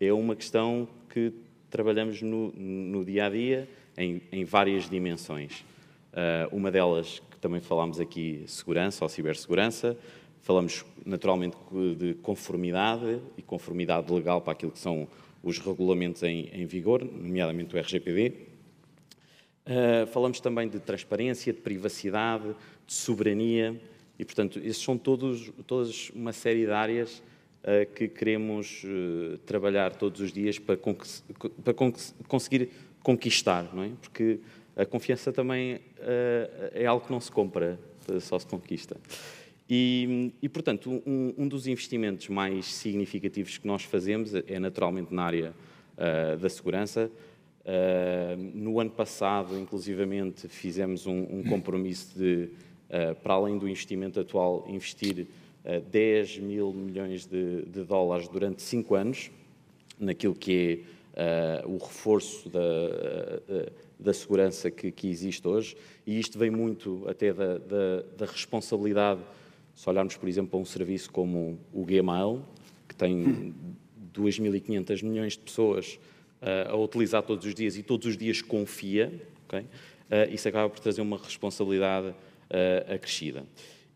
é 0.00 0.12
uma 0.12 0.34
questão 0.34 0.88
que 1.10 1.32
trabalhamos 1.70 2.22
no, 2.22 2.50
no 2.50 3.04
dia 3.04 3.26
a 3.26 3.30
dia 3.30 3.68
em, 3.96 4.20
em 4.32 4.44
várias 4.44 4.90
dimensões. 4.90 5.64
Uh, 6.14 6.56
uma 6.56 6.70
delas, 6.70 7.20
que 7.28 7.36
também 7.40 7.60
falámos 7.60 7.98
aqui, 7.98 8.44
segurança 8.46 9.04
ou 9.04 9.08
cibersegurança, 9.08 9.98
falamos 10.42 10.84
naturalmente 11.04 11.56
de 11.98 12.14
conformidade 12.14 13.20
e 13.36 13.42
conformidade 13.42 14.12
legal 14.12 14.40
para 14.40 14.52
aquilo 14.52 14.70
que 14.70 14.78
são 14.78 15.08
os 15.42 15.58
regulamentos 15.58 16.22
em, 16.22 16.48
em 16.52 16.66
vigor, 16.66 17.04
nomeadamente 17.04 17.74
o 17.74 17.78
RGPD. 17.80 18.32
Uh, 19.66 20.06
falamos 20.06 20.38
também 20.38 20.68
de 20.68 20.78
transparência, 20.78 21.52
de 21.52 21.58
privacidade, 21.58 22.54
de 22.86 22.94
soberania, 22.94 23.80
e, 24.16 24.24
portanto, 24.24 24.60
esses 24.60 24.80
são 24.80 24.96
todos, 24.96 25.50
todas 25.66 26.10
uma 26.10 26.32
série 26.32 26.64
de 26.64 26.70
áreas 26.70 27.20
uh, 27.64 27.92
que 27.92 28.06
queremos 28.06 28.86
trabalhar 29.44 29.96
todos 29.96 30.20
os 30.20 30.32
dias 30.32 30.60
para, 30.60 30.76
para 30.76 31.74
conseguir 32.28 32.70
conquistar, 33.02 33.74
não 33.74 33.82
é? 33.82 33.90
Porque 34.00 34.38
a 34.76 34.84
confiança 34.84 35.32
também 35.32 35.76
uh, 35.76 35.80
é 36.72 36.86
algo 36.86 37.06
que 37.06 37.12
não 37.12 37.20
se 37.20 37.30
compra, 37.30 37.78
só 38.20 38.38
se 38.38 38.46
conquista. 38.46 38.96
E, 39.68 40.32
e 40.42 40.48
portanto, 40.48 40.90
um, 41.06 41.34
um, 41.38 41.48
dos 41.48 41.66
investimentos 41.66 42.28
mais 42.28 42.66
significativos 42.66 43.56
que 43.56 43.66
nós 43.66 43.82
fazemos 43.82 44.34
é 44.34 44.58
naturalmente 44.58 45.14
na 45.14 45.22
área 45.22 45.54
da 46.38 46.50
segurança. 46.50 47.10
no 48.52 48.78
ano 48.78 48.90
passado, 48.90 49.58
inclusivamente, 49.58 50.48
fizemos 50.48 51.06
um, 51.06 51.38
um 51.38 51.44
compromisso 51.44 52.18
de 52.18 52.50
eh, 52.94 53.12
para 53.12 53.34
além 53.34 53.58
do 53.58 53.68
investimento 53.68 54.20
atual, 54.20 54.64
investir 54.68 55.26
10 55.90 56.36
eh, 56.36 56.40
mil 56.40 56.72
milhões 56.72 57.26
de, 57.26 57.62
de 57.62 57.82
dólares 57.82 58.28
durante 58.28 58.62
cinco 58.62 58.94
anos 58.94 59.32
naquilo 59.98 60.34
que 60.34 60.84
é 61.16 61.64
uh, 61.64 61.72
o 61.74 61.78
reforço 61.78 62.48
da, 62.48 62.60
uh, 62.60 63.72
da 64.04 64.12
segurança 64.12 64.70
que, 64.70 64.92
que, 64.92 65.08
existe 65.08 65.46
hoje. 65.48 65.76
E 66.06 66.18
isto 66.18 66.38
vem 66.38 66.50
muito 66.50 67.04
até 67.08 67.32
da, 67.32 67.58
da, 67.58 68.02
da, 68.16 68.26
responsabilidade, 68.26 69.20
se 69.74 69.88
olharmos, 69.88 70.16
por 70.16 70.28
exemplo, 70.28 70.50
para 70.50 70.60
um 70.60 70.64
serviço 70.64 71.10
como 71.10 71.58
o 71.72 71.84
Gmail, 71.84 72.44
que 72.86 72.94
tem 72.94 73.54
2.500 74.12 75.02
milhões 75.02 75.32
de 75.32 75.40
pessoas 75.40 75.98
uh, 76.40 76.70
a 76.70 76.76
utilizar 76.76 77.22
todos 77.22 77.44
os 77.44 77.54
dias 77.54 77.76
e 77.76 77.82
todos 77.82 78.06
os 78.06 78.16
dias 78.16 78.40
confia, 78.40 79.12
okay? 79.46 79.66
isso 80.30 80.46
acaba 80.46 80.68
por 80.68 80.78
trazer 80.78 81.00
uma 81.00 81.16
responsabilidade 81.16 82.08
uh, 82.08 82.94
acrescida. 82.94 83.44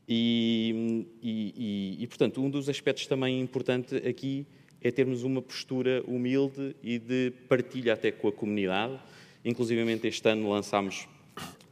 E, 0.08 1.06
e, 1.22 1.96
e, 2.00 2.06
portanto, 2.06 2.42
um 2.42 2.48
dos 2.48 2.68
aspectos 2.68 3.06
também 3.06 3.40
importante 3.40 3.94
aqui 3.96 4.46
é 4.80 4.90
termos 4.90 5.22
uma 5.22 5.42
postura 5.42 6.02
humilde 6.06 6.74
e 6.82 6.98
de 6.98 7.32
partilha 7.48 7.92
até 7.92 8.10
com 8.10 8.28
a 8.28 8.32
comunidade. 8.32 8.98
Inclusive, 9.48 9.98
este 10.06 10.28
ano 10.28 10.50
lançámos 10.50 11.08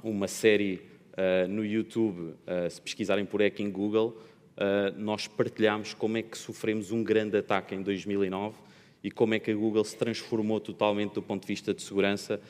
uma 0.02 0.26
série 0.26 0.80
uh, 1.12 1.46
no 1.46 1.62
YouTube, 1.62 2.20
uh, 2.20 2.70
se 2.70 2.80
pesquisarem 2.80 3.26
por 3.26 3.42
Hacking 3.42 3.70
Google, 3.70 4.16
uh, 4.56 4.98
nós 4.98 5.26
partilhamos 5.26 5.92
como 5.92 6.16
é 6.16 6.22
que 6.22 6.38
sofremos 6.38 6.90
um 6.90 7.04
grande 7.04 7.36
ataque 7.36 7.74
em 7.74 7.82
2009 7.82 8.56
e 9.04 9.10
como 9.10 9.34
é 9.34 9.38
que 9.38 9.50
a 9.50 9.54
Google 9.54 9.84
se 9.84 9.94
transformou 9.94 10.58
totalmente 10.58 11.12
do 11.12 11.20
ponto 11.20 11.42
de 11.42 11.48
vista 11.48 11.74
de 11.74 11.82
segurança 11.82 12.40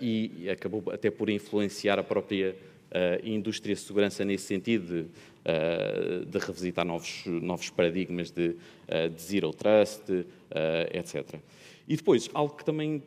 e 0.00 0.48
acabou 0.48 0.84
até 0.92 1.10
por 1.10 1.28
influenciar 1.28 1.98
a 1.98 2.04
própria 2.04 2.54
indústria 3.24 3.74
de 3.74 3.80
segurança 3.80 4.24
nesse 4.24 4.44
sentido, 4.44 4.86
de, 4.86 6.24
de 6.24 6.38
revisitar 6.38 6.84
novos, 6.84 7.24
novos 7.26 7.68
paradigmas 7.68 8.30
de, 8.30 8.54
de 9.14 9.22
zero 9.22 9.52
trust, 9.52 10.04
etc. 10.94 11.34
E 11.92 11.96
depois, 11.96 12.30
algo 12.32 12.56
que 12.56 12.64
também 12.64 13.02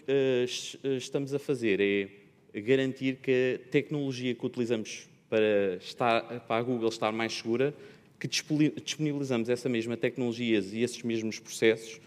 estamos 0.96 1.34
a 1.34 1.40
fazer 1.40 1.82
é 1.82 2.62
garantir 2.62 3.16
que 3.16 3.60
a 3.60 3.72
tecnologia 3.72 4.36
que 4.36 4.46
utilizamos 4.46 5.10
para, 5.28 5.78
estar, 5.82 6.22
para 6.42 6.58
a 6.58 6.62
Google 6.62 6.90
estar 6.90 7.12
mais 7.12 7.34
segura, 7.34 7.74
que 8.20 8.28
disponibilizamos 8.28 9.50
essa 9.50 9.68
mesma 9.68 9.98
tecnologia 9.98 10.60
e 10.60 10.84
esses 10.84 11.02
mesmos 11.02 11.40
processos 11.40 12.00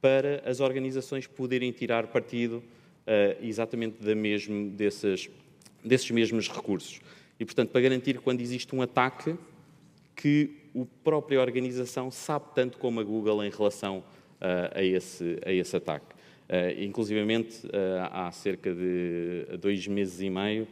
para 0.00 0.42
as 0.44 0.58
organizações 0.58 1.28
poderem 1.28 1.70
tirar 1.70 2.08
partido 2.08 2.56
uh, 2.56 3.40
exatamente 3.40 4.02
da 4.02 4.16
mesmo, 4.16 4.70
desses, 4.70 5.30
desses 5.84 6.10
mesmos 6.10 6.48
recursos. 6.48 7.00
E, 7.38 7.44
portanto, 7.44 7.70
para 7.70 7.82
garantir 7.82 8.18
quando 8.18 8.40
existe 8.40 8.74
um 8.74 8.82
ataque, 8.82 9.36
que 10.16 10.50
a 10.74 10.84
própria 11.04 11.40
organização 11.40 12.10
sabe 12.10 12.46
tanto 12.52 12.78
como 12.78 12.98
a 12.98 13.04
Google 13.04 13.44
em 13.44 13.50
relação 13.50 13.98
uh, 13.98 14.74
a, 14.74 14.82
esse, 14.82 15.38
a 15.46 15.52
esse 15.52 15.76
ataque. 15.76 16.15
Uh, 16.48 16.80
inclusivamente, 16.80 17.66
uh, 17.66 18.08
há 18.08 18.30
cerca 18.30 18.72
de 18.72 19.46
dois 19.60 19.84
meses 19.88 20.20
e 20.20 20.30
meio, 20.30 20.68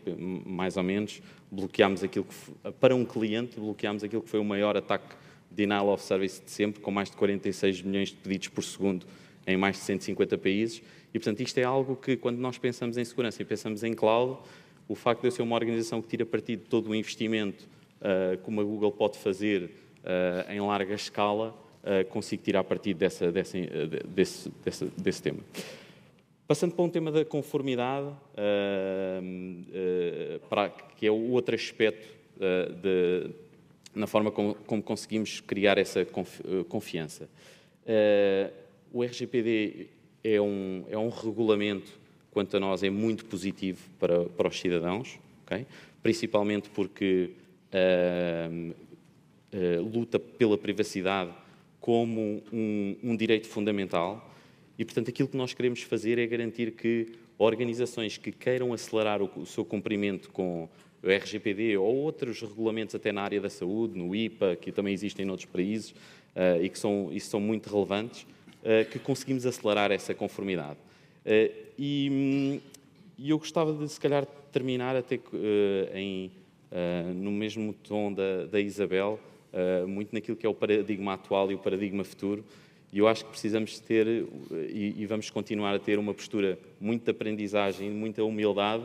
mais 0.47 0.77
ou 0.77 0.85
menos, 0.85 1.21
bloqueámos 1.51 2.05
aquilo 2.05 2.25
que, 2.25 2.73
para 2.81 2.95
um 2.95 3.05
cliente, 3.05 3.59
bloqueámos 3.59 4.05
aquilo 4.05 4.23
que 4.23 4.29
foi 4.29 4.39
o 4.39 4.45
maior 4.45 4.77
ataque 4.77 5.17
de 5.51 5.57
denial 5.57 5.89
of 5.89 6.01
service 6.03 6.41
de 6.41 6.51
sempre, 6.51 6.81
com 6.81 6.93
mais 6.93 7.11
de 7.11 7.17
46 7.17 7.83
milhões 7.83 8.11
de 8.11 8.15
pedidos 8.15 8.49
por 8.49 8.63
segundo 8.63 9.05
em 9.47 9.57
mais 9.57 9.77
de 9.77 9.83
150 9.83 10.39
países. 10.39 10.81
E, 11.13 11.19
portanto, 11.19 11.41
isto 11.41 11.59
é 11.59 11.65
algo 11.65 11.97
que, 11.97 12.17
quando 12.17 12.39
nós 12.39 12.57
pensamos 12.57 12.97
em 12.97 13.05
segurança 13.05 13.43
e 13.43 13.45
pensamos 13.45 13.83
em 13.83 13.95
cloud, 13.95 14.39
o 14.87 14.95
facto 14.95 15.23
de 15.23 15.27
eu 15.27 15.33
ser 15.33 15.43
uma 15.43 15.57
organização 15.57 16.01
que 16.01 16.07
tira 16.07 16.25
partido 16.25 16.61
de 16.61 16.67
todo 16.67 16.89
o 16.91 16.95
investimento 16.95 17.69
uh, 18.01 18.39
como 18.43 18.61
a 18.61 18.65
Google 18.65 18.93
pode 18.93 19.19
fazer 19.19 19.71
em 20.51 20.61
larga 20.61 20.95
escala, 20.95 21.57
uh, 21.85 22.05
consigo 22.09 22.43
tirar 22.43 22.65
partido 22.65 22.99
dessa, 22.99 23.31
dessa, 23.31 23.59
desse, 24.09 24.51
desse, 24.65 24.85
desse, 24.97 25.23
tema. 25.23 25.39
Passando 26.47 26.75
para 26.75 26.85
um 26.85 26.91
tema 26.91 27.11
da 27.11 27.25
conformidade, 27.25 28.09
para, 30.51 30.69
que 30.97 31.07
é 31.07 31.11
o 31.11 31.31
outro 31.31 31.55
aspecto 31.55 32.07
de, 32.83 33.31
na 33.95 34.07
forma 34.07 34.31
como, 34.31 34.55
como, 34.55 34.83
conseguimos 34.83 35.41
criar 35.41 35.79
essa 35.79 36.07
confiança. 36.69 37.31
o 38.93 39.03
RGPD 39.03 39.89
é 40.23 40.39
um, 40.39 40.85
é 40.91 40.99
um 40.99 41.09
regulamento 41.09 41.91
quanto 42.35 42.57
a 42.57 42.61
nós, 42.61 42.83
é 42.83 42.91
muito 42.91 43.25
positivo 43.27 43.89
para, 43.99 44.25
para 44.25 44.49
os 44.49 44.59
cidadãos, 44.59 45.21
okay? 45.45 45.65
principalmente 46.03 46.69
porque 46.71 47.31
uh, 47.73 48.75
uh, 49.55 49.83
luta 49.83 50.19
pela 50.19 50.59
privacidade 50.59 51.31
como 51.85 52.43
um, 52.51 52.97
um, 53.03 53.15
direito 53.15 53.47
fundamental 53.47 54.35
e, 54.79 54.87
portanto, 54.87 55.11
aquilo 55.11 55.29
que 55.29 55.37
nós 55.37 55.53
queremos 55.53 55.83
fazer 55.83 56.19
é 56.19 56.27
garantir 56.27 56.71
que 56.71 57.13
organizações 57.37 58.17
que 58.17 58.33
queiram 58.33 58.73
acelerar 58.73 59.21
o, 59.21 59.31
o 59.37 59.45
seu 59.45 59.67
cumprimento 59.67 60.31
com 60.31 60.67
o 61.03 61.07
RGPD 61.07 61.77
ou 61.77 61.95
outros 61.95 62.41
regulamentos 62.41 62.95
até 62.95 63.13
na 63.13 63.21
área 63.21 63.39
da 63.39 63.51
saúde, 63.51 63.99
no 63.99 64.17
IPA, 64.17 64.57
que 64.57 64.73
também 64.73 64.95
existem 64.95 65.27
em 65.27 65.29
outros 65.29 65.47
países 65.47 65.91
uh, 65.91 66.63
e 66.63 66.71
que 66.71 66.79
são, 66.79 67.11
isso 67.13 67.29
são 67.29 67.39
muito 67.39 67.69
relevantes, 67.69 68.27
que 68.91 68.99
conseguimos 68.99 69.45
acelerar 69.45 69.93
essa 69.93 70.15
conformidade. 70.15 70.79
Eh, 71.23 71.53
e, 71.79 72.63
e, 73.19 73.29
eu 73.29 73.39
gostava 73.39 73.75
de, 73.75 73.87
se 73.93 74.01
calhar, 74.01 74.25
terminar 74.51 74.97
até 74.97 75.21
em, 75.93 76.31
no 77.15 77.31
mesmo 77.31 77.75
tom 77.75 78.11
da, 78.11 78.47
da 78.47 78.59
Isabel, 78.59 79.21
muito 79.87 80.13
naquilo 80.13 80.37
que 80.37 80.45
é 80.45 80.49
o 80.49 80.55
paradigma 80.55 81.15
atual 81.15 81.51
e 81.51 81.55
o 81.55 81.59
paradigma 81.59 82.03
futuro. 82.05 82.45
E 82.93 82.99
eu 82.99 83.09
acho 83.09 83.25
que 83.25 83.31
precisamos 83.31 83.81
ter, 83.81 84.07
e, 84.07 84.95
e 84.99 85.07
vamos 85.07 85.29
continuar 85.29 85.75
a 85.75 85.79
ter, 85.79 85.99
uma 85.99 86.15
postura 86.15 86.59
muito 86.81 87.05
de 87.05 87.11
aprendizagem, 87.11 87.91
muita 87.91 88.23
humildade 88.23 88.85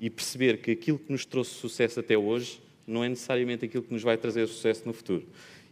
e 0.00 0.10
perceber 0.10 0.58
que 0.58 0.72
aquilo 0.72 0.98
que 0.98 1.12
nos 1.12 1.24
trouxe 1.24 1.52
sucesso 1.52 2.00
até 2.00 2.18
hoje 2.18 2.60
não 2.86 3.04
é 3.04 3.08
necessariamente 3.08 3.64
aquilo 3.64 3.82
que 3.82 3.92
nos 3.92 4.02
vai 4.02 4.16
trazer 4.16 4.46
sucesso 4.46 4.82
no 4.86 4.92
futuro. 4.92 5.24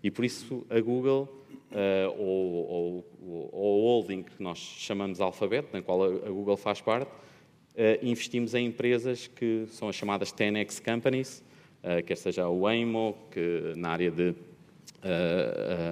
E 0.02 0.10
por 0.10 0.24
isso 0.24 0.64
a 0.70 0.80
Google 0.80 1.28
uh, 1.72 2.20
ou, 2.20 2.68
ou, 2.68 3.04
ou, 3.52 3.80
o 3.80 3.86
holding 3.86 4.22
que 4.22 4.42
nós 4.42 4.58
chamamos 4.58 5.20
Alphabet, 5.20 5.66
na 5.72 5.82
qual 5.82 6.04
a, 6.04 6.30
Google 6.30 6.56
faz 6.56 6.80
parte, 6.80 7.08
uh, 7.08 7.98
investimos 8.02 8.54
em 8.54 8.66
empresas 8.66 9.26
que 9.26 9.66
são 9.70 9.88
as 9.88 9.96
chamadas 9.96 10.32
10x 10.32 10.82
companies, 10.82 11.42
quer 12.06 12.16
seja 12.16 12.48
o 12.48 12.60
Waymo, 12.60 13.16
que 13.30 13.72
na 13.76 13.90
área 13.90 14.10
de, 14.10 14.34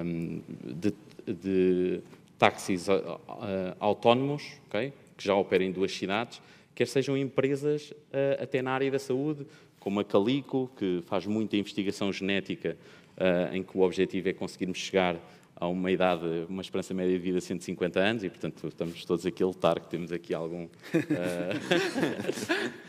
um, 0.05 0.43
de, 0.63 0.95
de 1.27 2.01
táxis 2.39 2.87
autónomos, 3.79 4.43
okay, 4.69 4.93
que 5.17 5.25
já 5.25 5.35
operam 5.35 5.65
em 5.65 5.73
duas 5.73 5.93
cidades, 5.93 6.41
quer 6.75 6.87
sejam 6.87 7.17
empresas 7.17 7.93
até 8.41 8.63
na 8.63 8.73
área 8.73 8.91
da 8.91 8.99
saúde, 8.99 9.47
como 9.79 10.01
a 10.01 10.05
Calico, 10.05 10.71
que 10.77 11.03
faz 11.07 11.27
muita 11.27 11.57
investigação 11.57 12.13
genética, 12.13 12.77
em 13.53 13.63
que 13.63 13.77
o 13.77 13.83
objetivo 13.83 14.29
é 14.29 14.33
conseguirmos 14.33 14.79
chegar 14.79 15.17
há 15.61 15.69
uma 15.69 15.93
idade, 15.93 16.25
uma 16.49 16.63
esperança 16.63 16.95
média 16.95 17.13
de 17.13 17.23
vida 17.23 17.39
de 17.39 17.45
150 17.45 18.01
anos 18.01 18.25
e, 18.25 18.31
portanto, 18.31 18.67
estamos 18.67 19.05
todos 19.05 19.27
aqui 19.27 19.43
a 19.43 19.47
lutar, 19.47 19.79
que 19.79 19.89
temos 19.89 20.11
aqui 20.11 20.33
algum... 20.33 20.65
Uh, 20.65 20.71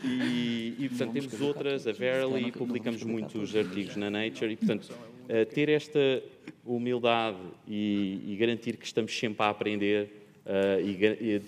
e, 0.02 0.74
e, 0.78 0.88
portanto, 0.88 1.12
temos 1.12 1.40
outras, 1.42 1.86
a 1.86 1.92
Verily, 1.92 2.50
publicamos 2.50 3.02
muitos 3.02 3.54
artigos 3.54 3.94
na 3.96 4.10
Nature 4.10 4.52
e, 4.52 4.56
portanto, 4.56 4.90
uh, 4.90 5.46
ter 5.52 5.68
esta 5.68 6.22
humildade 6.64 7.36
e, 7.68 8.22
e, 8.26 8.36
garantir 8.36 8.78
que 8.78 8.86
estamos 8.86 9.16
sempre 9.16 9.44
a 9.44 9.50
aprender 9.50 10.30
uh, 10.46 10.80
e, 10.80 11.42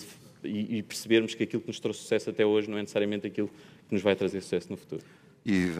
e 0.79 0.83
percebermos 0.83 1.35
que 1.35 1.43
aquilo 1.43 1.62
que 1.62 1.68
nos 1.68 1.81
trouxe 1.81 2.01
sucesso 2.01 2.29
até 2.29 2.45
hoje 2.45 2.68
não 2.68 2.77
é 2.77 2.83
necessariamente 2.83 3.27
aquilo 3.27 3.49
que 3.89 3.95
nos 3.95 4.03
vai 4.03 4.14
trazer 4.14 4.43
sucesso 4.43 4.70
no 4.70 4.77
futuro. 4.77 5.03
E 5.47 5.70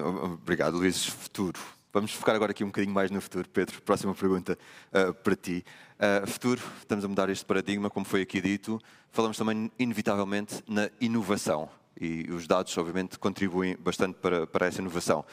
obrigado, 0.43 0.79
Luís. 0.79 1.05
Futuro. 1.05 1.61
Vamos 1.95 2.11
focar 2.13 2.35
agora 2.35 2.51
aqui 2.51 2.65
um 2.65 2.67
bocadinho 2.67 2.93
mais 2.93 3.09
no 3.09 3.21
futuro. 3.21 3.49
Pedro, 3.49 3.81
próxima 3.83 4.13
pergunta 4.17 4.59
uh, 4.93 5.15
para 5.15 5.37
ti. 5.37 5.65
Uh, 5.95 6.27
futuro, 6.27 6.61
estamos 6.81 7.05
a 7.05 7.09
mudar 7.09 7.31
este 7.31 7.45
paradigma, 7.45 7.89
como 7.89 8.05
foi 8.05 8.23
aqui 8.23 8.41
dito. 8.41 8.81
Falamos 9.13 9.39
também, 9.39 9.71
inevitavelmente, 9.79 10.61
na 10.67 10.91
inovação. 11.01 11.71
E 12.01 12.29
os 12.33 12.49
dados, 12.49 12.77
obviamente, 12.77 13.17
contribuem 13.17 13.77
bastante 13.77 14.17
para, 14.17 14.45
para 14.45 14.67
essa 14.67 14.81
inovação. 14.81 15.25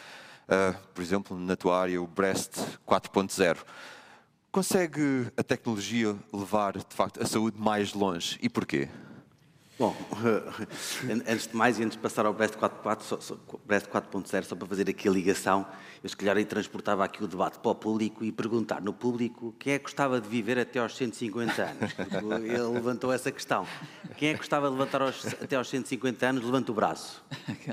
Uh, 0.43 0.77
por 0.93 1.01
exemplo, 1.01 1.35
na 1.35 1.55
tua 1.55 1.81
área, 1.81 1.99
o 1.99 2.05
Breast 2.05 2.53
4.0. 2.87 3.57
Consegue 4.51 5.31
a 5.35 5.41
tecnologia 5.41 6.15
levar, 6.31 6.73
de 6.73 6.95
facto, 6.95 7.23
a 7.23 7.25
saúde 7.25 7.59
mais 7.59 7.95
longe? 7.95 8.37
E 8.39 8.47
porquê? 8.47 8.87
Bom, 9.81 9.95
antes 11.27 11.47
de 11.47 11.55
mais, 11.55 11.79
e 11.79 11.83
antes 11.83 11.97
de 11.97 12.03
passar 12.03 12.23
ao 12.27 12.33
Breast 12.35 12.53
4.0, 12.53 14.43
só 14.43 14.55
para 14.55 14.67
fazer 14.67 14.87
aqui 14.87 15.09
a 15.09 15.11
ligação, 15.11 15.65
eu 16.03 16.07
se 16.07 16.15
calhar 16.15 16.37
aí 16.37 16.45
transportava 16.45 17.03
aqui 17.03 17.23
o 17.23 17.27
debate 17.27 17.57
para 17.57 17.71
o 17.71 17.73
público 17.73 18.23
e 18.23 18.31
perguntar 18.31 18.79
no 18.79 18.93
público 18.93 19.55
quem 19.57 19.73
é 19.73 19.79
que 19.79 19.85
gostava 19.85 20.21
de 20.21 20.29
viver 20.29 20.59
até 20.59 20.77
aos 20.77 20.95
150 20.95 21.63
anos. 21.63 21.95
Ele 22.45 22.61
levantou 22.75 23.11
essa 23.11 23.31
questão. 23.31 23.65
Quem 24.17 24.29
é 24.29 24.33
que 24.33 24.37
gostava 24.37 24.67
de 24.67 24.73
levantar 24.73 25.01
aos, 25.01 25.25
até 25.25 25.55
aos 25.55 25.67
150 25.67 26.27
anos? 26.27 26.45
Levanta 26.45 26.71
o 26.71 26.75
braço. 26.75 27.25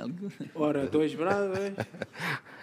Ora, 0.57 0.87
dois 0.87 1.15
braços. 1.15 1.59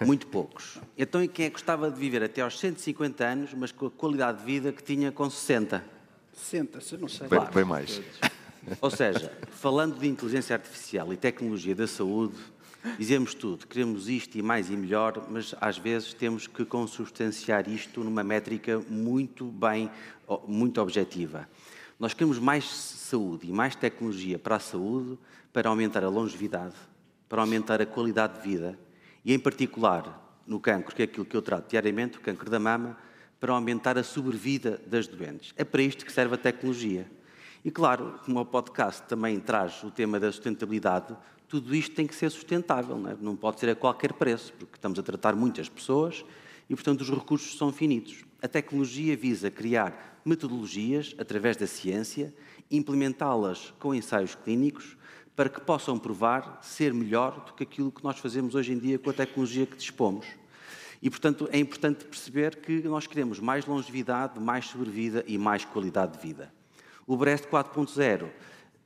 Muito 0.03 0.25
poucos. 0.25 0.79
Então, 0.97 1.23
e 1.23 1.27
quem 1.27 1.45
é 1.45 1.49
que 1.49 1.53
gostava 1.53 1.91
de 1.91 1.99
viver 1.99 2.23
até 2.23 2.41
aos 2.41 2.57
150 2.57 3.23
anos, 3.23 3.53
mas 3.53 3.71
com 3.71 3.85
a 3.85 3.91
qualidade 3.91 4.39
de 4.39 4.45
vida 4.45 4.71
que 4.71 4.81
tinha 4.81 5.11
com 5.11 5.29
60? 5.29 5.83
60, 6.33 6.81
se 6.81 6.97
não 6.97 7.07
sei. 7.07 7.27
Bem, 7.27 7.45
bem 7.53 7.63
mais. 7.63 8.01
Ou 8.81 8.89
seja, 8.89 9.31
falando 9.49 9.99
de 9.99 10.07
inteligência 10.07 10.55
artificial 10.55 11.11
e 11.13 11.17
tecnologia 11.17 11.75
da 11.75 11.87
saúde, 11.87 12.35
dizemos 12.97 13.33
tudo, 13.33 13.65
queremos 13.67 14.07
isto 14.07 14.37
e 14.37 14.41
mais 14.41 14.69
e 14.69 14.77
melhor, 14.77 15.27
mas 15.29 15.55
às 15.59 15.77
vezes 15.77 16.13
temos 16.13 16.47
que 16.47 16.65
consubstanciar 16.65 17.69
isto 17.69 18.03
numa 18.03 18.23
métrica 18.23 18.79
muito 18.89 19.45
bem, 19.45 19.89
muito 20.47 20.81
objetiva. 20.81 21.47
Nós 21.99 22.13
queremos 22.13 22.39
mais 22.39 22.65
saúde 22.65 23.47
e 23.47 23.53
mais 23.53 23.75
tecnologia 23.75 24.37
para 24.37 24.57
a 24.57 24.59
saúde 24.59 25.17
para 25.53 25.69
aumentar 25.69 26.03
a 26.03 26.09
longevidade, 26.09 26.75
para 27.29 27.41
aumentar 27.41 27.81
a 27.81 27.85
qualidade 27.85 28.41
de 28.41 28.49
vida 28.49 28.77
e, 29.23 29.33
em 29.33 29.39
particular, 29.39 30.21
no 30.45 30.59
cancro, 30.59 30.93
que 30.93 31.01
é 31.01 31.05
aquilo 31.05 31.25
que 31.25 31.35
eu 31.35 31.41
trato 31.41 31.69
diariamente, 31.69 32.17
o 32.17 32.21
cancro 32.21 32.49
da 32.49 32.59
mama, 32.59 32.97
para 33.39 33.53
aumentar 33.53 33.97
a 33.97 34.03
sobrevida 34.03 34.81
das 34.85 35.07
doentes. 35.07 35.53
É 35.55 35.63
para 35.63 35.81
isto 35.81 36.05
que 36.05 36.11
serve 36.11 36.35
a 36.35 36.37
tecnologia. 36.37 37.09
E 37.65 37.71
claro, 37.71 38.19
como 38.23 38.39
o 38.39 38.45
podcast 38.45 39.01
também 39.07 39.39
traz 39.39 39.83
o 39.83 39.89
tema 39.89 40.19
da 40.19 40.31
sustentabilidade, 40.31 41.17
tudo 41.47 41.73
isto 41.73 41.95
tem 41.95 42.05
que 42.05 42.13
ser 42.13 42.29
sustentável, 42.29 42.95
não, 42.95 43.09
é? 43.09 43.17
não 43.19 43.35
pode 43.35 43.59
ser 43.59 43.71
a 43.71 43.75
qualquer 43.75 44.13
preço, 44.13 44.53
porque 44.53 44.75
estamos 44.75 44.99
a 44.99 45.01
tratar 45.01 45.35
muitas 45.35 45.67
pessoas 45.67 46.23
e, 46.69 46.75
portanto, 46.75 47.01
os 47.01 47.09
recursos 47.09 47.57
são 47.57 47.73
finitos. 47.73 48.23
A 48.39 48.47
tecnologia 48.47 49.17
visa 49.17 49.49
criar 49.49 50.21
metodologias 50.23 51.15
através 51.17 51.57
da 51.57 51.65
ciência, 51.65 52.31
implementá-las 52.69 53.73
com 53.79 53.95
ensaios 53.95 54.35
clínicos, 54.35 54.95
para 55.35 55.49
que 55.49 55.59
possam 55.59 55.97
provar 55.97 56.59
ser 56.61 56.93
melhor 56.93 57.45
do 57.47 57.53
que 57.53 57.63
aquilo 57.63 57.91
que 57.91 58.03
nós 58.03 58.19
fazemos 58.19 58.53
hoje 58.53 58.73
em 58.73 58.77
dia 58.77 58.99
com 58.99 59.09
a 59.09 59.13
tecnologia 59.13 59.65
que 59.65 59.75
dispomos. 59.75 60.27
E, 61.01 61.09
portanto, 61.09 61.49
é 61.51 61.57
importante 61.57 62.05
perceber 62.05 62.57
que 62.57 62.83
nós 62.83 63.07
queremos 63.07 63.39
mais 63.39 63.65
longevidade, 63.65 64.39
mais 64.39 64.67
sobrevida 64.67 65.23
e 65.25 65.35
mais 65.35 65.65
qualidade 65.65 66.19
de 66.19 66.27
vida. 66.27 66.53
O 67.07 67.15
Brest 67.15 67.45
4.0 67.45 68.29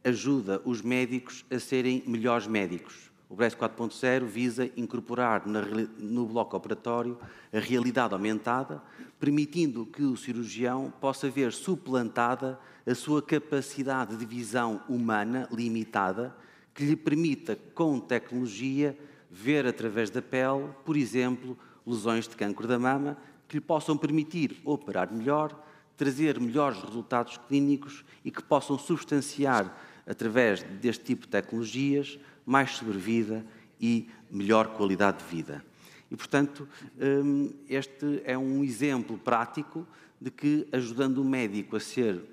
ajuda 0.03 0.61
os 0.65 0.82
médicos 0.82 1.45
a 1.49 1.57
serem 1.57 2.03
melhores 2.05 2.47
médicos. 2.47 3.09
O 3.30 3.36
Brest 3.36 3.57
4.0 3.57 4.26
visa 4.26 4.70
incorporar 4.76 5.43
no 5.47 6.26
bloco 6.26 6.57
operatório 6.57 7.17
a 7.53 7.59
realidade 7.59 8.13
aumentada, 8.13 8.84
permitindo 9.17 9.86
que 9.86 10.03
o 10.03 10.17
cirurgião 10.17 10.91
possa 10.99 11.30
ver 11.30 11.53
suplantada 11.53 12.59
a 12.86 12.93
sua 12.93 13.22
capacidade 13.22 14.17
de 14.17 14.26
visão 14.26 14.82
humana 14.89 15.47
limitada, 15.49 16.36
que 16.74 16.84
lhe 16.84 16.97
permita, 16.97 17.57
com 17.74 18.01
tecnologia, 18.01 18.97
ver 19.32 19.65
através 19.65 20.09
da 20.09 20.22
pele, 20.22 20.67
por 20.84 20.97
exemplo, 20.97 21.57
lesões 21.88 22.28
de 22.28 22.36
cancro 22.36 22.67
da 22.67 22.78
mama, 22.78 23.17
que 23.47 23.55
lhe 23.55 23.61
possam 23.61 23.95
permitir 23.95 24.59
operar 24.65 25.09
melhor, 25.09 25.57
trazer 26.00 26.39
melhores 26.39 26.82
resultados 26.82 27.38
clínicos 27.50 28.06
e 28.24 28.32
que 28.32 28.41
possam 28.41 28.80
substanciar, 28.80 29.78
através 30.08 30.64
deste 30.64 31.04
tipo 31.04 31.24
de 31.24 31.28
tecnologias, 31.28 32.18
mais 32.45 32.78
sobrevida 32.78 33.45
e 33.82 34.08
melhor 34.32 34.78
qualidade 34.78 35.18
de 35.18 35.26
vida. 35.26 35.64
E, 36.10 36.16
portanto, 36.16 36.66
hum, 36.97 37.52
este 37.68 38.22
é 38.24 38.38
um 38.38 38.64
exemplo 38.64 39.18
prático 39.18 39.86
de 40.22 40.32
que, 40.32 40.66
ajudando 40.72 41.18
o 41.18 41.26
médico 41.26 41.76
a 41.76 41.82
ser 41.82 42.24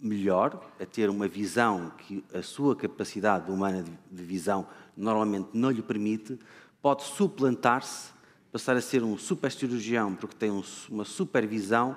melhor, 0.00 0.72
a 0.80 0.86
ter 0.86 1.10
uma 1.10 1.28
visão 1.28 1.92
que 1.98 2.24
a 2.32 2.40
sua 2.40 2.74
capacidade 2.74 3.50
humana 3.50 3.84
de 4.10 4.22
visão 4.22 4.66
normalmente 4.96 5.50
não 5.52 5.70
lhe 5.70 5.82
permite, 5.82 6.38
pode 6.80 7.02
suplantar-se, 7.02 8.12
passar 8.50 8.78
a 8.78 8.80
ser 8.80 9.02
um 9.02 9.18
super 9.18 9.52
cirurgião 9.52 10.14
porque 10.14 10.36
tem 10.36 10.50
uma 10.88 11.04
supervisão 11.04 11.94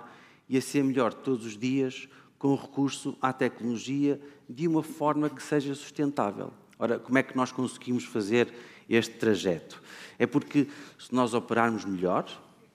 e 0.48 0.58
a 0.58 0.62
ser 0.62 0.84
melhor 0.84 1.14
todos 1.14 1.46
os 1.46 1.58
dias 1.58 2.08
com 2.38 2.56
recurso 2.56 3.18
à 3.22 3.32
tecnologia 3.32 4.20
de 4.50 4.68
uma 4.68 4.84
forma 4.84 5.30
que 5.30 5.42
seja 5.42 5.74
sustentável. 5.74 6.52
Ora, 6.78 7.00
como 7.00 7.18
é 7.18 7.24
que 7.24 7.36
nós 7.36 7.52
conseguimos 7.52 8.04
fazer 8.04 8.54
este 8.90 9.16
trajeto? 9.16 9.82
É 10.20 10.28
porque 10.28 10.68
se 11.00 11.14
nós 11.14 11.34
operarmos 11.34 11.86
melhor, 11.86 12.28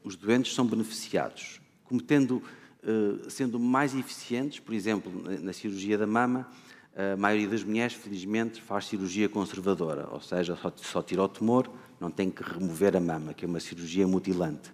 os 0.02 0.16
doentes 0.16 0.54
são 0.54 0.66
beneficiados. 0.66 1.60
Como 1.84 2.00
tendo, 2.00 2.42
eh, 2.82 3.28
sendo 3.28 3.58
mais 3.58 3.94
eficientes, 3.94 4.58
por 4.58 4.72
exemplo, 4.74 5.12
na 5.40 5.52
cirurgia 5.52 5.98
da 5.98 6.06
mama, 6.06 6.48
a 6.96 7.16
maioria 7.16 7.46
das 7.46 7.62
mulheres, 7.62 7.92
felizmente, 7.92 8.60
faz 8.60 8.86
cirurgia 8.86 9.28
conservadora, 9.28 10.08
ou 10.10 10.20
seja, 10.20 10.56
só, 10.56 10.72
só 10.76 11.02
tira 11.02 11.22
o 11.22 11.28
tumor, 11.28 11.70
não 12.00 12.10
tem 12.10 12.28
que 12.28 12.42
remover 12.42 12.96
a 12.96 13.00
mama, 13.00 13.32
que 13.32 13.44
é 13.44 13.48
uma 13.48 13.60
cirurgia 13.60 14.06
mutilante. 14.06 14.72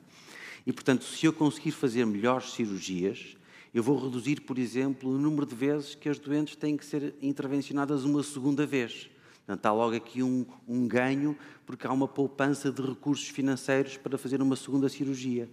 E, 0.67 0.73
portanto, 0.73 1.05
se 1.05 1.27
eu 1.27 1.33
conseguir 1.33 1.73
fazer 1.73 2.05
melhores 2.07 2.53
cirurgias, 2.53 3.37
eu 3.73 3.83
vou 3.83 3.99
reduzir, 3.99 4.41
por 4.41 4.59
exemplo, 4.59 5.11
o 5.11 5.19
número 5.19 5.45
de 5.45 5.55
vezes 5.55 5.95
que 5.95 6.09
as 6.09 6.19
doentes 6.19 6.57
têm 6.57 6.77
que 6.77 6.85
ser 6.85 7.15
intervencionadas 7.21 8.05
uma 8.05 8.23
segunda 8.23 8.65
vez. 8.65 9.11
Portanto, 9.47 9.67
há 9.67 9.73
logo 9.73 9.95
aqui 9.95 10.23
um, 10.23 10.47
um 10.67 10.89
ganho, 10.89 11.37
porque 11.67 11.87
há 11.87 11.93
uma 11.93 12.09
poupança 12.09 12.73
de 12.73 12.81
recursos 12.81 13.29
financeiros 13.29 13.97
para 13.97 14.17
fazer 14.17 14.41
uma 14.41 14.57
segunda 14.57 14.89
cirurgia. 14.89 15.51